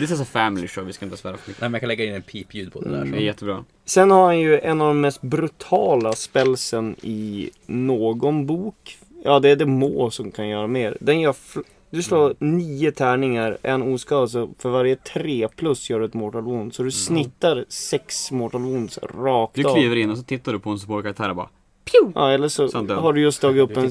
[0.00, 1.60] This is a family show, vi ska inte svära för mycket.
[1.60, 2.96] Nej, men jag kan lägga in en pipljud på det där.
[2.96, 3.10] Mm.
[3.10, 3.64] Det är jättebra.
[3.84, 8.98] Sen har han ju en av de mest brutala spelsen i någon bok.
[9.24, 10.96] Ja, det är det må som kan göra mer.
[11.00, 11.34] Den gör
[11.94, 16.42] du slår nio tärningar, en oskadad, så för varje tre plus gör du ett mortal
[16.42, 16.74] wound.
[16.74, 19.74] Så du snittar sex mortal wounds rakt Du av.
[19.74, 21.48] kliver in och så tittar du på en supportkaraktär och bara
[22.14, 22.94] Ja, eller så där.
[22.94, 23.90] har du just tagit upp en...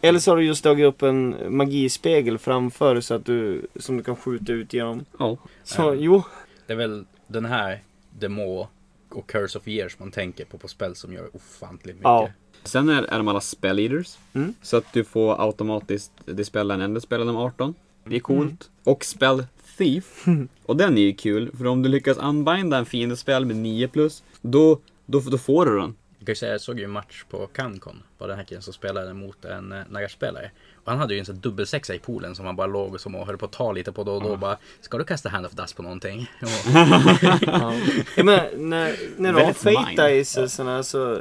[0.00, 4.02] Eller så har du just tagit upp en magispegel framför så att du, som du
[4.02, 5.04] kan skjuta ut genom.
[5.18, 5.36] Ja.
[5.64, 5.94] Så Ja.
[5.94, 6.22] jo,
[6.66, 7.82] Det är väl den här
[8.18, 8.68] Demo
[9.16, 12.04] och Curse of Years man tänker på på spel som gör ofantligt mycket.
[12.04, 12.30] Ja.
[12.64, 14.18] Sen är, är de alla spell eaters.
[14.32, 14.54] Mm.
[14.62, 17.74] Så att du får automatiskt dispella en enda spel om 18.
[18.04, 18.50] Det är coolt.
[18.50, 18.56] Mm.
[18.84, 19.46] Och spell
[19.78, 20.24] thief.
[20.66, 21.50] och den är ju kul.
[21.56, 24.22] För om du lyckas unbinda en fiendespel med 9 plus.
[24.40, 25.94] Då, då, då får du den.
[26.18, 28.02] Jag kan ju säga, jag såg ju en match på Cancon.
[28.18, 30.50] Var den här killen som spelade mot en eh, Nagash-spelare.
[30.84, 33.14] Och han hade ju en sån dubbelsexa i poolen som han bara låg och, som
[33.14, 34.36] och höll på att ta lite på då och då.
[34.36, 36.30] Bara, ska du kasta Hand of Dust på någonting?
[36.40, 36.48] Ja.
[38.16, 39.52] Jag menar, när, när du har.
[39.52, 41.20] Fate Icesarna så...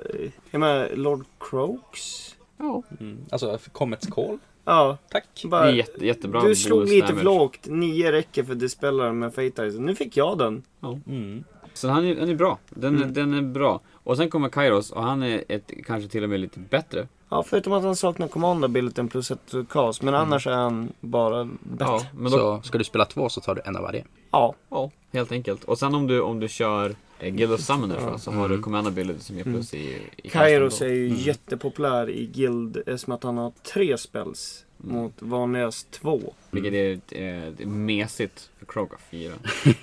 [0.51, 2.35] Jag menar, Lord Croaks?
[2.57, 2.83] Ja.
[2.99, 4.37] mm, alltså, Comets Call.
[4.65, 5.25] Ja, Tack.
[5.41, 5.71] Det är bara...
[5.71, 7.59] jätte, jättebra Du slog lite för lågt.
[7.67, 9.75] Nio räcker för dispellaren med Fate Ice.
[9.79, 10.63] Nu fick jag den.
[11.07, 11.43] Mm.
[11.73, 12.59] Så han är, han är bra.
[12.69, 13.13] Den, Mm.
[13.13, 13.81] den är bra.
[14.03, 17.07] Och sen kommer Kairos och han är ett, kanske till och med lite bättre.
[17.29, 20.01] Ja, förutom att han saknar command abilityn plus ett cast.
[20.01, 21.85] Men annars är han bara bättre.
[21.85, 24.05] Ja, men då, Så ska du spela två så tar du en av varje.
[24.31, 24.55] Ja.
[24.69, 25.63] ja, helt enkelt.
[25.63, 28.17] Och sen om du, om du kör eh, Guild of Summoners Ja.
[28.17, 28.63] så har du Mm.
[28.63, 31.17] command ability som ger plus i, i Kairos är ju Mm.
[31.19, 34.65] jättepopulär i Guild eftersom att han har tre spells.
[34.83, 34.95] Mm.
[34.95, 36.33] Mot vanligast två.
[36.51, 39.33] Vilket är, eh, det är mesigt för Krog att fira.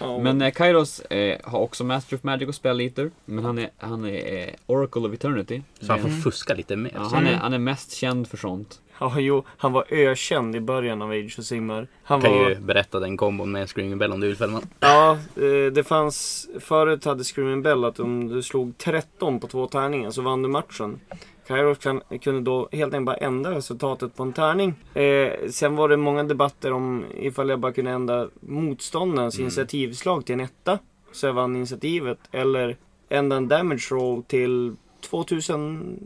[0.00, 3.10] Ja, Men eh, Kairos eh, har också Master of Magic och Spell Eater.
[3.24, 5.62] Men han är, han är eh, Oracle of Eternity.
[5.80, 6.20] Så han får Mm.
[6.20, 6.92] fuska lite mer.
[6.94, 8.80] Ja, han, är, han är mest känd för sånt.
[9.00, 11.88] Ja, jo, han var ökänd i början av Age of Sigmar.
[12.02, 12.48] Han kan var...
[12.48, 14.62] ju berätta den kombon med Screaming Bell om du vill Fällman.
[14.80, 16.48] Ja, eh, det fanns...
[16.60, 20.48] Förut hade Screaming Bell att om du slog 13 på två tärningar så vann du
[20.48, 21.00] matchen.
[21.46, 24.74] Kairos kan, kunde då helt enkelt bara ändra resultatet på en tärning.
[24.94, 29.44] Eh, sen var det många debatter om ifall jag bara kunde ändra motståndarens Mm.
[29.44, 30.78] initiativslag till en etta.
[31.12, 32.18] Så jag vann initiativet.
[32.32, 32.76] Eller
[33.08, 36.00] ändra en damage roll till 2000...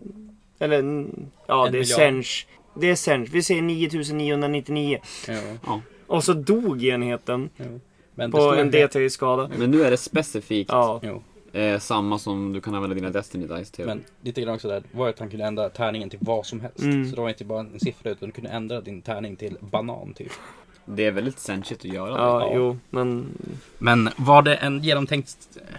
[0.59, 1.07] Eller
[1.47, 1.85] ja, En det är.
[1.85, 2.47] Sench.
[2.75, 3.29] Det är Sench.
[3.33, 4.99] Vi säger 9999.
[5.67, 5.81] Ja.
[6.07, 7.51] Och så dog enheten
[8.15, 9.51] Men det på en helt- D3 skada.
[9.59, 11.01] Men nu är det specifikt Ja.
[11.03, 11.23] Jo.
[11.53, 13.87] Eh, samma som du kan använda dina Destiny Dice till.
[13.87, 16.79] Men lite grann också där var att han kunde ändra tärningen till vad som helst.
[16.79, 17.11] Mm.
[17.11, 20.15] Så det var inte bara en siffra utan du kunde ändra din tärning till banan
[20.15, 20.33] typ.
[20.85, 22.53] Det är väldigt sensigt att göra Ja, Ja.
[22.55, 23.27] jo, men
[23.79, 25.37] Men var det en genomtänkt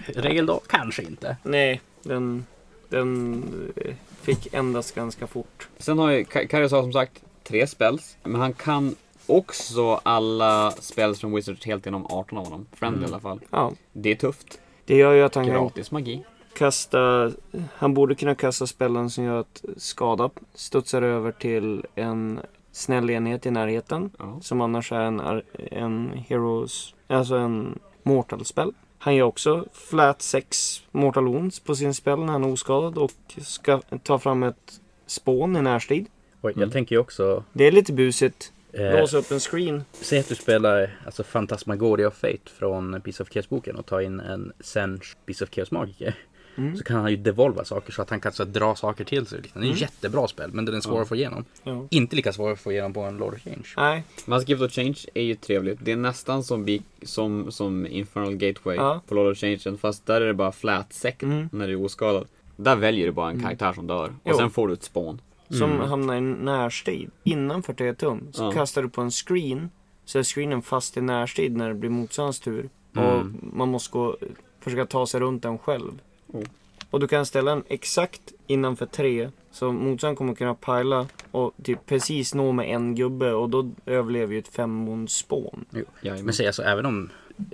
[0.07, 0.61] regel då?
[0.67, 1.37] Kanske inte.
[1.43, 2.45] nej, den,
[2.89, 3.43] den
[3.75, 5.67] eh, fick ändras ganska fort.
[5.77, 5.83] det.
[5.83, 8.17] Sen har ju Ka- Kairos har som sagt tre spells.
[8.23, 8.95] Men han kan
[9.27, 12.65] också alla spells från Wizards helt genom 18 av dem.
[12.73, 13.09] Friendly Mm.
[13.09, 13.39] i alla fall.
[13.49, 14.59] Ja, Det är tufft.
[14.85, 16.23] Det gör ju att han kan Gratis magi.
[16.53, 17.31] kasta,
[17.75, 22.39] han borde kunna kasta spellen som gör att skada studsar över till en
[22.71, 24.11] snäll enhet i närheten.
[24.19, 24.39] Ja.
[24.41, 28.73] Som annars är en, en heroes, alltså en mortal spell.
[28.97, 33.11] Han gör också flat 6 mortal wounds på sin spell när han är oskadad och
[33.41, 36.05] ska ta fram ett spån i närstrid.
[36.41, 36.71] Och jag Mm.
[36.71, 37.43] tänker ju också...
[37.53, 38.53] Det är lite busigt.
[38.73, 39.83] Eh, Låsa upp en screen.
[39.91, 44.19] Säg att du spelar alltså Fantasmagoria of Fate från Piece of Chaos-boken och tar in
[44.19, 46.15] en Sench Piece of Chaos-magiker.
[46.57, 46.77] Mm.
[46.77, 49.41] Så kan han ju devolva saker så att han kan så dra saker till sig.
[49.41, 49.75] Det är en Mm.
[49.77, 51.01] jättebra spel men den är svår Ja.
[51.01, 51.45] att få igenom.
[51.63, 51.87] Ja.
[51.89, 53.63] Inte lika svår att få igenom på en Lord of Change.
[53.77, 55.79] Nej, Mass Gift of Change är ju trevligt.
[55.81, 59.01] Det är nästan som, som, som Infernal Gateway Ja.
[59.07, 59.77] på Lord of Change.
[59.81, 61.49] Fast där är det bara flat sec Mm.
[61.51, 62.27] när du är oskadad.
[62.55, 63.43] Där väljer du bara en Mm.
[63.43, 64.05] karaktär som dör.
[64.05, 64.37] Och Jo.
[64.37, 65.21] sen får du ett spån.
[65.51, 65.89] Som Mm.
[65.89, 67.11] hamnar i närstrid.
[67.23, 68.27] Innanför 3 tum.
[68.31, 68.51] Så Ja.
[68.51, 69.69] kastar du på en screen.
[70.05, 72.69] Så är screenen fast i närstrid när det blir motståndarens tur.
[72.95, 73.05] Mm.
[73.09, 73.25] Och
[73.57, 74.17] man måste gå,
[74.59, 75.91] försöka ta sig runt den själv.
[76.27, 76.43] Oh.
[76.89, 79.29] Och du kan ställa den exakt innanför 3.
[79.51, 83.33] Så motståndaren kommer kunna pila och typ precis nå med en gubbe.
[83.33, 85.65] Och då överlever ju ett femmonds spån.
[86.01, 86.25] Jajamän.
[86.25, 87.09] Men säg alltså även om,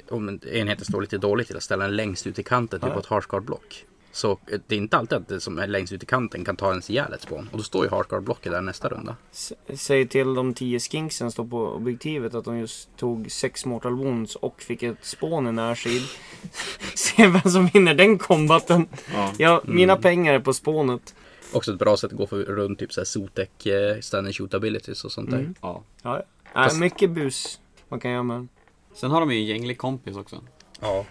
[0.09, 2.99] om enheten står lite dåligt till att ställa den längst ut i kanten typ på
[2.99, 3.85] ett hardsguard-block.
[4.18, 6.55] Så eh, det är inte alltid att det som är längst ut i kanten kan
[6.55, 7.49] ta ens ihjäl ett spån.
[7.51, 9.15] Och då står ju hardsguard-blocket där nästa runda.
[9.32, 13.93] S- Säg till de 10 skinksen står på objektivet att de just tog 6 mortal
[13.95, 16.01] wounds och fick ett spån i närstrid.
[16.95, 18.88] Se vem som vinner den kombaten.
[19.13, 19.32] Ja.
[19.38, 20.01] Ja, mina Mm.
[20.01, 21.15] pengar är på spånet.
[21.53, 24.53] Också ett bra sätt att gå för, runt typ såhär Zotek, eh, stand and shoot
[24.53, 25.38] abilities och sånt där.
[25.38, 25.55] Mm.
[25.61, 25.84] ja.
[26.03, 26.68] Ja, ja.
[26.70, 27.59] Äh, mycket bus
[27.89, 28.47] man kan göra med.
[28.93, 30.43] Sen har de ju en gänglig kompis också.
[30.82, 31.05] Ja.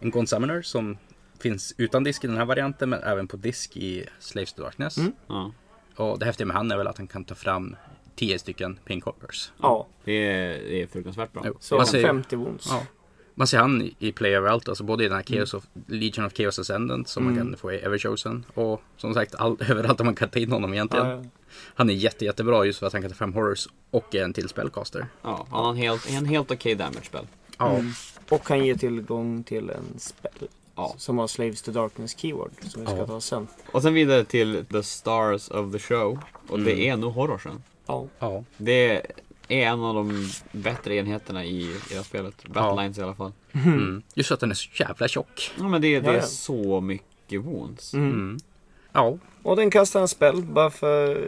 [0.00, 0.98] En Gone Summoner som
[1.42, 4.98] finns utan disk i den här varianten men även på disk i Slaves to Darkness.
[4.98, 5.12] Mm.
[5.26, 5.52] Ja.
[5.96, 7.76] Och det häftiga med han är väl att han kan ta fram
[8.16, 9.52] 10 stycken Pinkhoppers.
[9.62, 11.42] Ja, Det är, det är fruktansvärt bra.
[11.46, 11.56] Jo.
[11.60, 12.66] så Man ser- 50 wounds.
[12.70, 12.82] Ja.
[13.34, 16.32] Man ser han i- Play överallt, alltså både i den här Chaos of, Legion of
[16.32, 17.46] Chaos Ascendant som man Mm.
[17.48, 18.44] kan få i Everchosen.
[18.54, 21.06] Och som sagt all, överallt där man kan ta in honom egentligen.
[21.06, 21.24] Ja, ja.
[21.74, 24.48] Han är jätte, jättebra just för att han kan ta fram horrors och en till
[24.48, 25.06] spellcaster.
[25.22, 27.26] Ja, han har en helt, en helt okej damage spell.
[27.58, 27.70] Ja.
[27.76, 27.92] Mm.
[28.28, 30.48] Och kan ge tillgång till en spell.
[30.76, 30.94] Ja.
[30.98, 32.50] Som har Slaves to Darkness keyword.
[32.62, 33.06] Som vi ska Ja.
[33.06, 33.46] ta sen.
[33.72, 36.18] Och sen vidare till The Stars of the Show.
[36.48, 36.92] Och det Mm.
[36.92, 37.62] är nog horrorsen.
[37.86, 38.06] Ja.
[38.18, 38.44] ja.
[38.56, 39.02] Det är
[39.48, 42.44] en av de bättre enheterna i, i det här spelet.
[42.48, 43.32] Battlelines i alla fall.
[43.52, 44.02] Mm.
[44.14, 45.50] Just för att den är så jävla tjock.
[45.58, 46.22] Ja men det, det Ja, är ja.
[46.22, 47.94] så mycket wounds.
[47.94, 48.10] Mm.
[48.12, 48.38] Mm.
[48.92, 49.18] Ja.
[49.42, 51.26] Och den kastar en spell bara för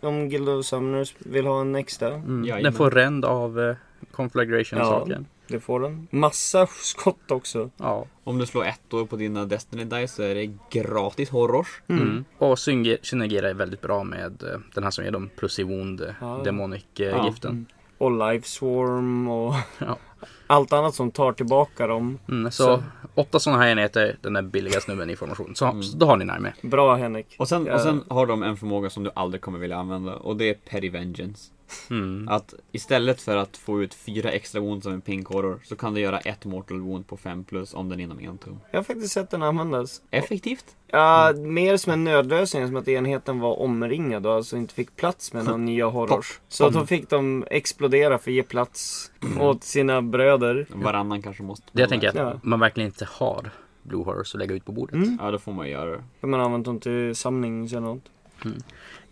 [0.00, 2.14] om Guild of Summoners vill ha en extra.
[2.14, 2.62] Mm.
[2.62, 3.76] Den får ränd av eh,
[4.12, 4.84] Conflagration Ja.
[4.84, 5.26] saken.
[5.48, 6.08] Det får den.
[6.10, 7.70] Massa skott också.
[7.76, 8.06] Ja.
[8.24, 11.82] Om du slår ettor på dina Destiny Dice så är det gratis horrors.
[11.88, 12.24] Mm.
[12.38, 16.00] Och synger- synergerar väldigt bra med eh, den här som ger dem plus i wound,
[16.00, 16.40] eh, Ja.
[16.44, 17.50] demonic-giften.
[17.50, 17.66] Mm.
[17.98, 19.98] Och Life Swarm och Ja.
[20.46, 22.18] allt annat som tar tillbaka dem.
[22.28, 22.82] Mm, så, Så.
[23.14, 25.54] åtta sådana här enheter, den är billiga snubben i formation.
[25.54, 25.82] Så, Mm.
[25.82, 26.54] så då har ni närmare.
[26.62, 27.36] Bra Henrik.
[27.38, 30.36] Och sen, och sen har de en förmåga som du aldrig kommer vilja använda och
[30.36, 31.50] det är Petty Vengeance.
[31.90, 32.28] Mm.
[32.28, 35.94] Att istället för att få ut fyra extra wound som en pink horror så kan
[35.94, 38.60] du göra ett mortal wound på 5 plus om den är inom en tum.
[38.70, 40.02] Jag har faktiskt sett den användas.
[40.10, 40.64] Effektivt.
[40.86, 45.32] Ja, mer som en nödlösning, som att enheten var omringad och alltså inte fick plats
[45.32, 46.40] med några nya horrors.
[46.48, 49.10] Så då fick de explodera för att ge plats
[49.40, 50.66] åt sina bröder.
[50.74, 51.64] Varannan kanske måste.
[51.72, 52.40] Det jag tänker att Ja.
[52.42, 53.50] man verkligen inte har
[53.82, 54.94] Blue Horrors att lägga ut på bordet.
[54.94, 55.18] Mm.
[55.22, 56.04] Ja, då får man göra det.
[56.20, 58.02] Kan man använt dem till samling eller något.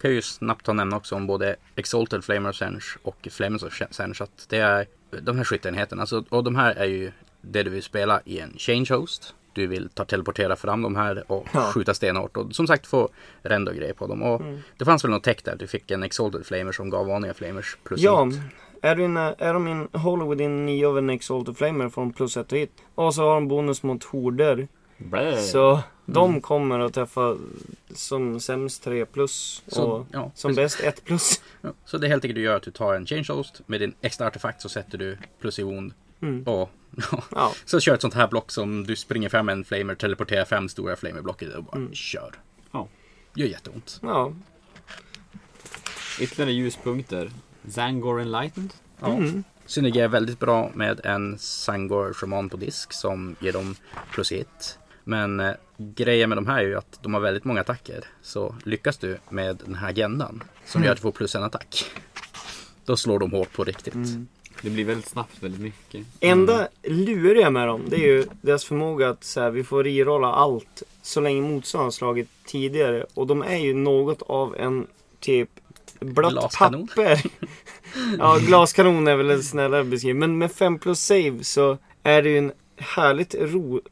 [0.00, 3.62] Kan ju snabbt ta och nämna också om både Exalted Flamer of Senge och Flames
[3.62, 4.14] of Senge.
[4.20, 4.86] Att det är
[5.22, 6.02] de här skytteenheterna.
[6.02, 9.34] Alltså, och de här är ju det du vill spela i en change host.
[9.54, 11.62] Du vill ta teleportera fram de här och Ja.
[11.62, 12.36] skjuta stenhårt.
[12.36, 13.08] Och som sagt få
[13.42, 14.22] rend och grejer på dem.
[14.22, 14.60] Och Mm.
[14.76, 15.56] det fanns väl något tech där.
[15.56, 18.40] Du fick en Exalted Flamer som gav vanliga Flamers plus Ja, hit.
[18.82, 22.12] är, du inne, är de in Hollow within 9 av en Exalted Flamer får de
[22.12, 22.72] plus 1 hit.
[22.94, 24.68] Och så har de bonus mot horder.
[24.98, 25.36] Blä.
[25.42, 27.36] Så de kommer att träffa
[27.94, 30.78] som sämst 3 plus Så, och ja, som precis.
[30.78, 31.42] bäst 1 plus.
[31.60, 33.60] Ja, så det helt enkelt du gör är att du tar en change host.
[33.66, 35.92] Med din extra artefakt så sätter du plus i wound.
[36.22, 36.42] Mm.
[36.46, 36.70] Och
[37.30, 40.68] ja, Så kör ett sånt här block som du springer fram en flamer, teleporterar fem
[40.68, 41.94] stora flamerblock i och bara Mm.
[41.94, 42.34] kör.
[42.72, 42.88] Ja.
[43.34, 43.98] Gör jätteont.
[44.02, 44.32] ja.
[46.20, 47.30] Ytterligare ljuspunkter.
[47.68, 48.74] Zangor Enlightened.
[49.00, 49.06] Ja.
[49.12, 49.44] Mm.
[49.66, 53.74] Synergerar väldigt bra med en Sangor Shaman på disk som ger dem
[54.12, 54.78] plus hit.
[55.04, 58.04] Men eh, grejen med de här är ju att de har väldigt många attacker.
[58.22, 60.84] Så lyckas du med den här agendan som Mm.
[60.86, 61.84] gör att du får plus en attack.
[62.84, 63.94] Då slår de hårt på riktigt.
[63.94, 64.26] Mm.
[64.62, 66.06] Det blir väldigt snabbt väldigt mycket.
[66.20, 70.26] Enda luriga med dem, det är ju deras förmåga att så här, vi får rerolla
[70.32, 73.06] allt så länge motståndaren har slagit tidigare.
[73.14, 74.86] Och de är ju något av en
[75.20, 75.48] typ
[76.00, 76.86] blött Glaskanon.
[76.88, 77.22] papper.
[78.18, 80.20] ja, glaskanon är väl en snällare beskrivning.
[80.20, 83.82] Men med 5 plus save så är det ju en härligt rolig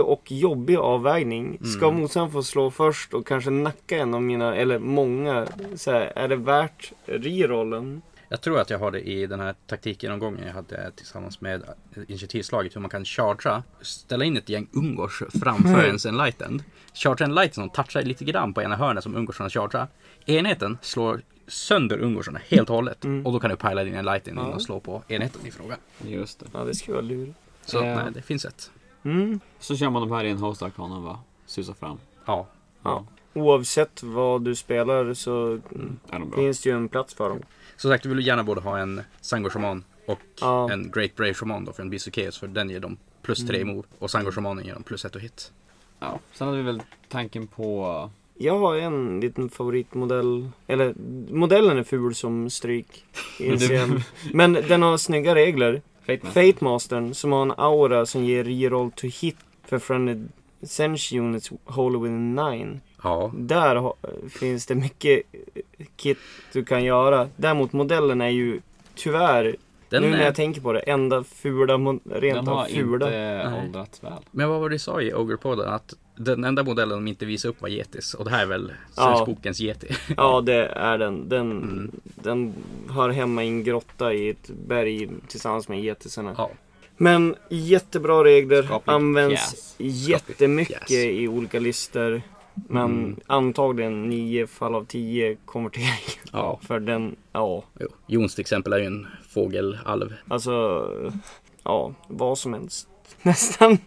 [0.00, 1.58] och jobbig avvägning.
[1.78, 2.00] Ska Mm.
[2.00, 6.28] motståndaren få slå först och kanske nacka en av mina, eller många, så här, är
[6.28, 8.02] det värt rerollen?
[8.28, 11.62] Jag tror att jag har det i den här taktikgenomgången jag hade tillsammans med
[12.08, 16.62] initiativslaget hur man kan chartra, ställa in ett gäng ungors framför ens enlightened.
[16.94, 19.86] Chartra en light som touchar lite grann på ena hörnet som ungorsarna chartrar.
[20.26, 23.26] Enheten slår sönder ungorsarna helt och hållet Mm.
[23.26, 24.54] och då kan du pila din enlightened in Ja.
[24.54, 25.76] och slå på enheten i fråga.
[26.06, 26.46] Just det.
[26.52, 27.38] Ja, det skulle vara lurigt.
[27.64, 27.82] Så Ja.
[27.82, 28.70] nej, det finns ett.
[29.06, 29.40] Mm.
[29.58, 31.18] Så kör man de här i en host arcana va?
[31.46, 31.98] Susar fram.
[32.24, 32.46] Ja,
[32.82, 33.04] Ja.
[33.34, 37.42] Oavsett vad du spelar så mm, finns det ju en plats för dem.
[37.76, 40.72] som sagt du vill gärna både ha en Sangor Shaman och Ja.
[40.72, 43.64] en Great Brave Shaman då för en Bisokeus för den ger dem plus tre i
[43.64, 45.52] move och Sangor Shamanen ger dem plus ett och hit.
[45.98, 46.18] Ja.
[46.32, 48.10] Sen hade vi väl tanken på...
[48.38, 50.48] Jag har en liten favoritmodell.
[50.66, 50.94] Eller
[51.30, 53.04] modellen är ful som stryk.
[54.32, 55.82] Men den har snygga regler.
[56.06, 60.16] Fate Mastern som har en aura som ger reroll to hit för friendly
[60.62, 62.80] Sense Units Holy within 9.
[63.02, 63.92] Ja, Där
[64.28, 65.22] finns det mycket
[65.96, 66.18] kit
[66.52, 67.28] du kan göra.
[67.36, 68.60] Däremot modellen är ju
[68.94, 69.56] tyvärr,
[69.88, 70.24] den nu när är...
[70.24, 73.06] jag tänker på det, enda fula, rent Den av har fula.
[73.06, 73.64] inte Nej.
[73.66, 74.12] åldrats väl.
[74.30, 75.68] Men vad var det du sa i Ogre-podden?
[75.68, 78.14] Att den enda modellen de inte visade upp var Yetis.
[78.14, 79.24] Och det här är väl Ja.
[79.26, 79.88] Bokens Yeti.
[80.16, 81.28] Ja, det är den.
[81.28, 81.90] Den, Mm.
[82.14, 82.54] den
[82.90, 86.34] hör hemma i en grotta i ett berg tillsammans med getisarna.
[86.38, 86.50] Ja.
[86.96, 88.62] Men jättebra regler.
[88.62, 90.08] Skaplig Används pjäs.
[90.08, 90.90] jättemycket pjäs.
[91.04, 92.22] i olika listor.
[92.68, 93.16] Men Mm.
[93.26, 95.86] antagligen 9 fall av 10 konvertering.
[96.32, 96.60] Ja.
[96.62, 97.64] För den, ja.
[97.80, 97.88] Jo.
[98.06, 100.14] Jons till exempel är ju en fågelalv.
[100.28, 100.84] Alltså,
[101.62, 102.88] ja, vad som helst.
[103.22, 103.78] Nästan.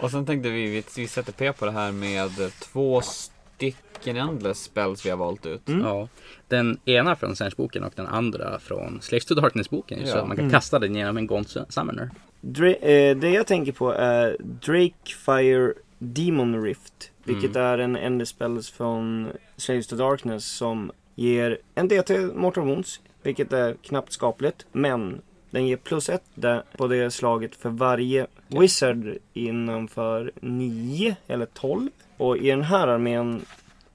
[0.00, 2.30] Och sen tänkte vi, vi, vi sätter P på det här med
[2.60, 5.68] två stycken endless spells vi har valt ut.
[5.68, 5.80] Mm.
[5.86, 6.08] Ja.
[6.48, 10.06] Den ena från Sense-boken och den andra från Slaves to Darkness-boken.
[10.06, 10.20] Så Ja.
[10.20, 10.52] att man kan Mm.
[10.52, 12.10] kasta den genom en Gaunt Summoner.
[12.40, 17.10] Dra- eh, det jag tänker på är Drakefire Demon Rift.
[17.24, 17.62] Vilket Mm.
[17.66, 23.00] är en endless spells från Slaves to Darkness som ger en DT Mortal Wounds.
[23.22, 24.66] Vilket är knappt skapligt.
[24.72, 25.20] Men
[25.50, 26.24] den ger plus ett
[26.76, 31.88] på det slaget för varje Wizard innanför 9 eller 12.
[32.16, 33.44] Och i den här armén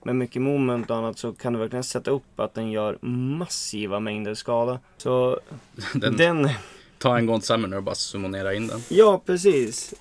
[0.04, 3.99] med mycket moment och annat så kan du verkligen sätta upp att den gör massiva
[3.99, 4.80] mängder skada.
[4.97, 5.39] Så
[5.93, 6.49] Den, den
[7.04, 8.80] Ta en Gaunt Summoner och bara summonera in den.
[8.89, 9.93] Ja, precis.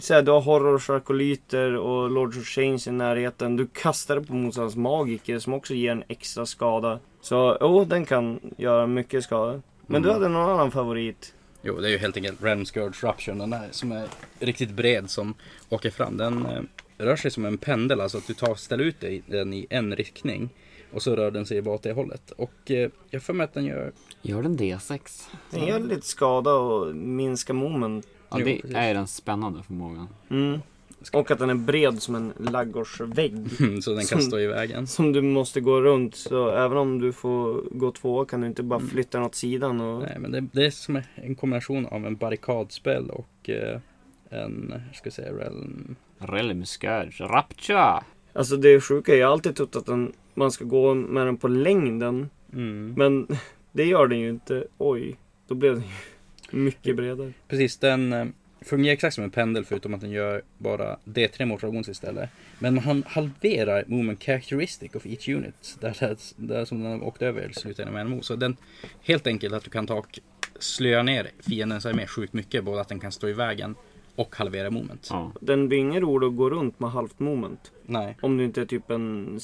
[0.00, 3.56] Så här, du har horrors, arkolyter och Lords of Change i närheten.
[3.56, 6.98] Du kastar det på motståndarens magiker som också ger en extra skada.
[7.20, 9.60] Så jo, den kan göra mycket skada.
[9.90, 10.20] Men du Mm.
[10.22, 11.34] hade någon annan favorit?
[11.62, 14.08] Jo, det är ju helt enkelt Scourge Rupture, den där som är
[14.38, 15.34] riktigt bred som
[15.68, 16.16] åker fram.
[16.16, 16.62] Den eh,
[16.98, 19.96] rör sig som en pendel, alltså att du tar, ställer ut dig, den i en
[19.96, 20.48] riktning.
[20.92, 22.30] Och så rör den sig bara åt det hållet.
[22.30, 23.92] Och eh, jag får mig att den gör...
[24.22, 25.22] Gör den D6?
[25.50, 28.06] Den gör lite skada och minskar moment.
[28.30, 30.08] Ja, det är den spännande förmågan.
[30.30, 30.60] Mm.
[31.12, 33.46] Och att den är bred som en laggårdsvägg.
[33.82, 34.86] så den kan Som- stå i vägen.
[34.86, 36.16] Som du måste gå runt.
[36.16, 39.80] Så även om du får gå två kan du inte bara flytta den åt sidan.
[39.80, 40.02] Och...
[40.02, 43.80] Nej, men det, det är som en kombination av en barrikadspel och eh,
[44.30, 45.96] en, ska jag säga, realm...
[46.18, 48.00] Realm Scourge Rapture!
[48.32, 51.36] Alltså det sjuka är, jag har alltid trott att den, man ska gå med den
[51.36, 52.30] på längden.
[52.52, 52.94] Mm.
[52.96, 53.26] Men
[53.72, 54.64] det gör den ju inte.
[54.78, 55.16] Oj,
[55.48, 55.88] då blev den ju
[56.58, 57.32] mycket bredare.
[57.48, 58.26] Precis, den eh,
[58.68, 62.30] fungerar exakt som en pendel förutom att den gör bara D3 mortal wounds istället.
[62.58, 65.76] Men han halverar movement characteristic of each unit.
[65.80, 68.22] Där, där, där som den har åkt över i slutändan med en move.
[68.22, 68.56] Så den,
[69.02, 70.18] helt enkelt att du kan ta och
[70.58, 72.64] slöa ner fiendens armé sjukt mycket.
[72.64, 73.74] Både att den kan stå i vägen
[74.14, 75.06] och halvera moment.
[75.10, 75.32] Ja.
[75.40, 77.72] Den blir ingen rolig att gå runt med halvt moment.
[77.86, 79.38] Nej, Om du inte är typ en,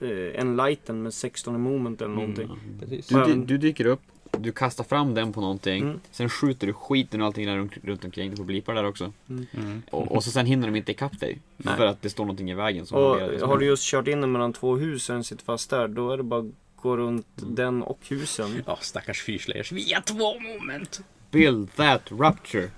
[0.00, 2.50] eh, en lighten med 16 i moment eller någonting.
[2.80, 3.06] precis.
[3.06, 4.00] Du, du, du dyker upp,
[4.38, 6.00] du kastar fram den på någonting, Mm.
[6.10, 8.30] sen skjuter du skiten och allting där runt, runt omkring.
[8.30, 9.12] Du får blipa där också.
[9.28, 9.82] Mm.
[9.90, 11.38] Och, och så sen hinner de inte ikapp dig.
[11.56, 11.76] Nej.
[11.76, 13.40] För att det står någonting i vägen som Och dig.
[13.40, 16.10] har du just kört in den mellan två hus och den sitter fast där, då
[16.12, 18.62] är det bara att gå runt den och husen.
[18.66, 19.72] Ja, stackars fyrslayers.
[19.72, 21.00] Vi har två moment!
[21.30, 22.70] Build that rupture!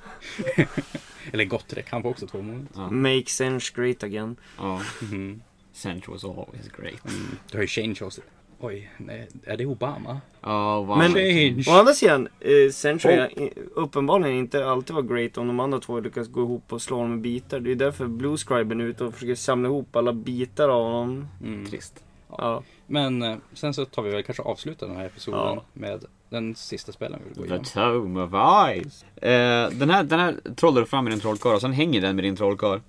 [1.33, 2.71] Eller Gottrek, han får också två moment.
[2.75, 2.91] Ja.
[2.91, 4.37] Make sense great again.
[4.59, 4.83] ja.
[5.03, 5.43] Mhm.
[5.73, 7.09] Central was always great.
[7.09, 7.39] Mm.
[7.51, 8.21] Du har ju Change också.
[8.61, 10.21] Oj, nej, är det Obama?
[10.41, 11.65] Ja, vad Men- Change!
[11.69, 13.49] Å andra sidan, eh, Century Oh.
[13.75, 17.11] uppenbarligen inte alltid var great om de andra två lyckas gå ihop och slå honom
[17.11, 17.61] med bitar.
[17.61, 21.29] Det är därför Blue Scriben är ute och försöker samla ihop alla bitar av honom.
[21.45, 21.67] Mm.
[21.67, 22.05] Trist.
[22.39, 22.63] Ja.
[22.87, 25.63] Men eh, sen så tar vi väl kanske avsluta den här episoden Ja.
[25.73, 28.03] med den sista spelen vi vill gå The igenom.
[28.03, 28.31] Tome of
[28.91, 29.05] Ice.
[29.17, 32.17] Eh, den, här, den här trollar du fram med din trollkarl och sen hänger den
[32.17, 32.81] med din trollkarl.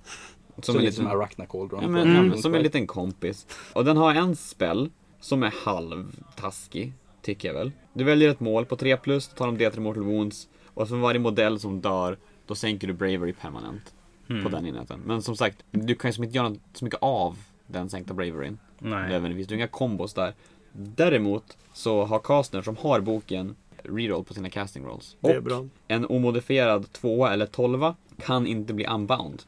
[0.54, 1.82] Som, Som en lite som liten, Arachna Cauldron.
[1.82, 3.46] ja, men, Hamlins som en liten kompis.
[3.72, 4.90] Och den har en spell
[5.20, 6.92] som är halvtaskig,
[7.22, 7.72] tycker jag väl.
[7.92, 10.48] Du väljer ett mål på 3 plus, tar de D3 Mortal Wounds.
[10.74, 13.94] Och för varje modell som dör, då sänker du Bravery permanent
[14.30, 14.42] Mm.
[14.42, 15.00] på den enheten.
[15.04, 18.14] Men som sagt, du kan ju som inte göra något- så mycket av den sänkta
[18.14, 18.58] Braveryn.
[18.78, 19.08] Nej.
[19.08, 19.46] Nödvändigtvis.
[19.46, 20.34] Du har inga kombos där.
[20.72, 25.16] Däremot så har Castner som har boken reroll på sina casting rolls.
[25.20, 25.66] Det är Och bra.
[25.88, 27.94] en omodifierad tvåa eller tolva
[28.26, 29.42] kan inte bli unbound.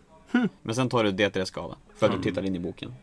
[0.62, 1.76] Men sen tar du D3 skada.
[1.96, 2.94] För att du tittar in i boken.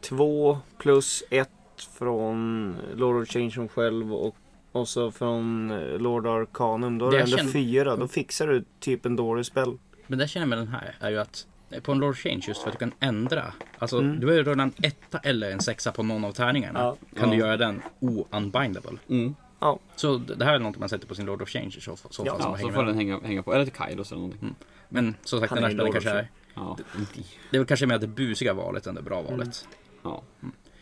[0.00, 1.50] Två plus ett
[1.82, 4.36] från Lord of Change själv och,
[4.72, 6.98] och så från eh, Lord Arcanum.
[6.98, 7.96] Då är Det det ändå känner- fyra.
[7.96, 9.78] Då fixar du typ en dålig spel.
[10.06, 12.42] Men det jag känner med den här är ju att eh, på en Lord Change
[12.48, 13.52] just för att du kan ändra.
[13.78, 14.20] Alltså Mm.
[14.20, 16.78] du har ju redan en etta eller en sexa på någon av tärningarna.
[16.80, 16.96] Ja.
[17.20, 17.46] Kan du Ja.
[17.46, 18.98] göra den o-unbindable.
[19.08, 19.34] Mm.
[19.60, 19.78] Ja.
[19.96, 21.96] Så det det här är något man sätter på sin Lord of Change i så,
[21.96, 22.42] så Ja, fall.
[22.42, 23.54] som Ja, så får den hänga, hänga på.
[23.54, 24.54] Eller till Kairos eller någonting.
[24.88, 26.28] Men som sagt Han den här kanske är.
[26.54, 26.76] Ja.
[27.50, 29.68] Det är väl kanske mer det busiga valet än det bra valet.
[30.02, 30.22] ja.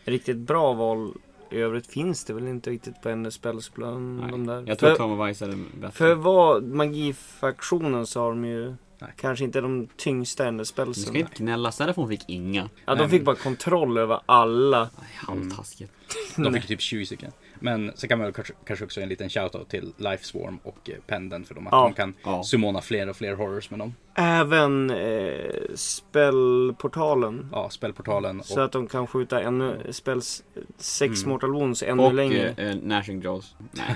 [0.05, 1.13] Riktigt bra val
[1.49, 3.09] i övrigt finns det väl inte riktigt på
[3.75, 4.31] bland Nej.
[4.31, 4.63] de där.
[4.67, 4.89] Jag tror
[5.21, 5.47] of Ice är
[5.81, 5.91] bättre.
[5.91, 9.11] för vad magifaktionen så har de ju Nej.
[9.17, 12.69] kanske inte de tyngsta NS Du ska inte gnälla, Serafon fick inga.
[12.85, 14.89] Ja, de fick bara kontroll över alla.
[15.15, 15.91] Halvtaskigt.
[16.35, 17.31] De fick typ 20 stycken.
[17.59, 20.89] Men så kan man väl kanske, också ge en liten shoutout till Life Swarm och
[20.89, 21.67] eh, Pendant för dem.
[21.67, 21.83] Att Ja.
[21.83, 22.43] de kan Ja.
[22.43, 23.93] summona fler och fler horrors med dem.
[24.15, 27.49] Även eh, spellportalen.
[27.51, 30.43] Ja, spelportalen Så och att de kan skjuta ännu spells
[30.77, 31.29] sex Mm.
[31.29, 32.49] mortal wounds ännu Och längre.
[32.57, 33.55] eh, eh, Nashing Jaws.
[33.71, 33.95] Nej.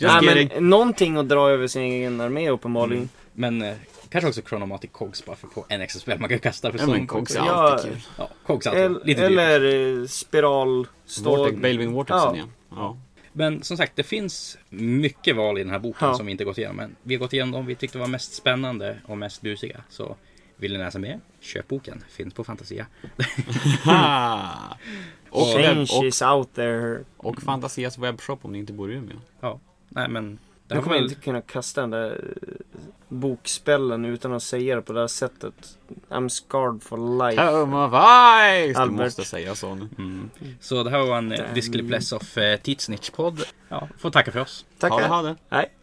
[0.00, 3.08] Nej men någonting att dra över sin egen armé uppenbarligen.
[3.32, 3.74] Men eh,
[4.10, 6.86] kanske också Chronomatic Cogs bara för på en extra spel man kan kasta för Ja
[6.86, 8.00] men Cogs är alltid kul.
[8.18, 8.82] Ja, Cogs alltid.
[8.82, 10.86] El- Lite eller eh, spiral.
[11.24, 12.44] Vortex, Baleving Vortexen Ja.
[12.70, 12.76] ja.
[12.76, 12.96] ja.
[13.32, 16.14] Men som sagt, det finns mycket val i den här boken Ja.
[16.14, 16.76] som vi inte gått igenom.
[16.76, 19.80] Men vi har gått igenom de vi tyckte var mest spännande och mest busiga.
[19.88, 20.16] Så
[20.56, 21.20] vill ni läsa mer?
[21.40, 22.04] Köp boken.
[22.10, 22.86] Finns på Fantasia.
[25.30, 27.04] Och, Change och, is out there.
[27.16, 29.16] och Fantasias webbshop om ni inte bor i Umeå.
[29.40, 30.38] Ja, nej men.
[30.70, 32.10] Här kommer inte kunna kasta den där
[32.42, 32.54] eh,
[33.08, 35.78] bokspellen utan att säga det på det här sättet.
[36.08, 37.42] I'm scarred for life.
[37.42, 38.76] Home of Ice!
[38.76, 39.04] Du Albert.
[39.04, 39.88] måste säga så nu.
[39.98, 40.30] mm.
[40.60, 43.44] Så det här var en eh, Discley Pless of eh, Titsnitch-podd.
[43.68, 44.64] Ja, får tacka för oss.
[44.78, 44.94] Tackar.
[44.96, 45.36] Ha det, ha det.
[45.50, 45.70] Hej.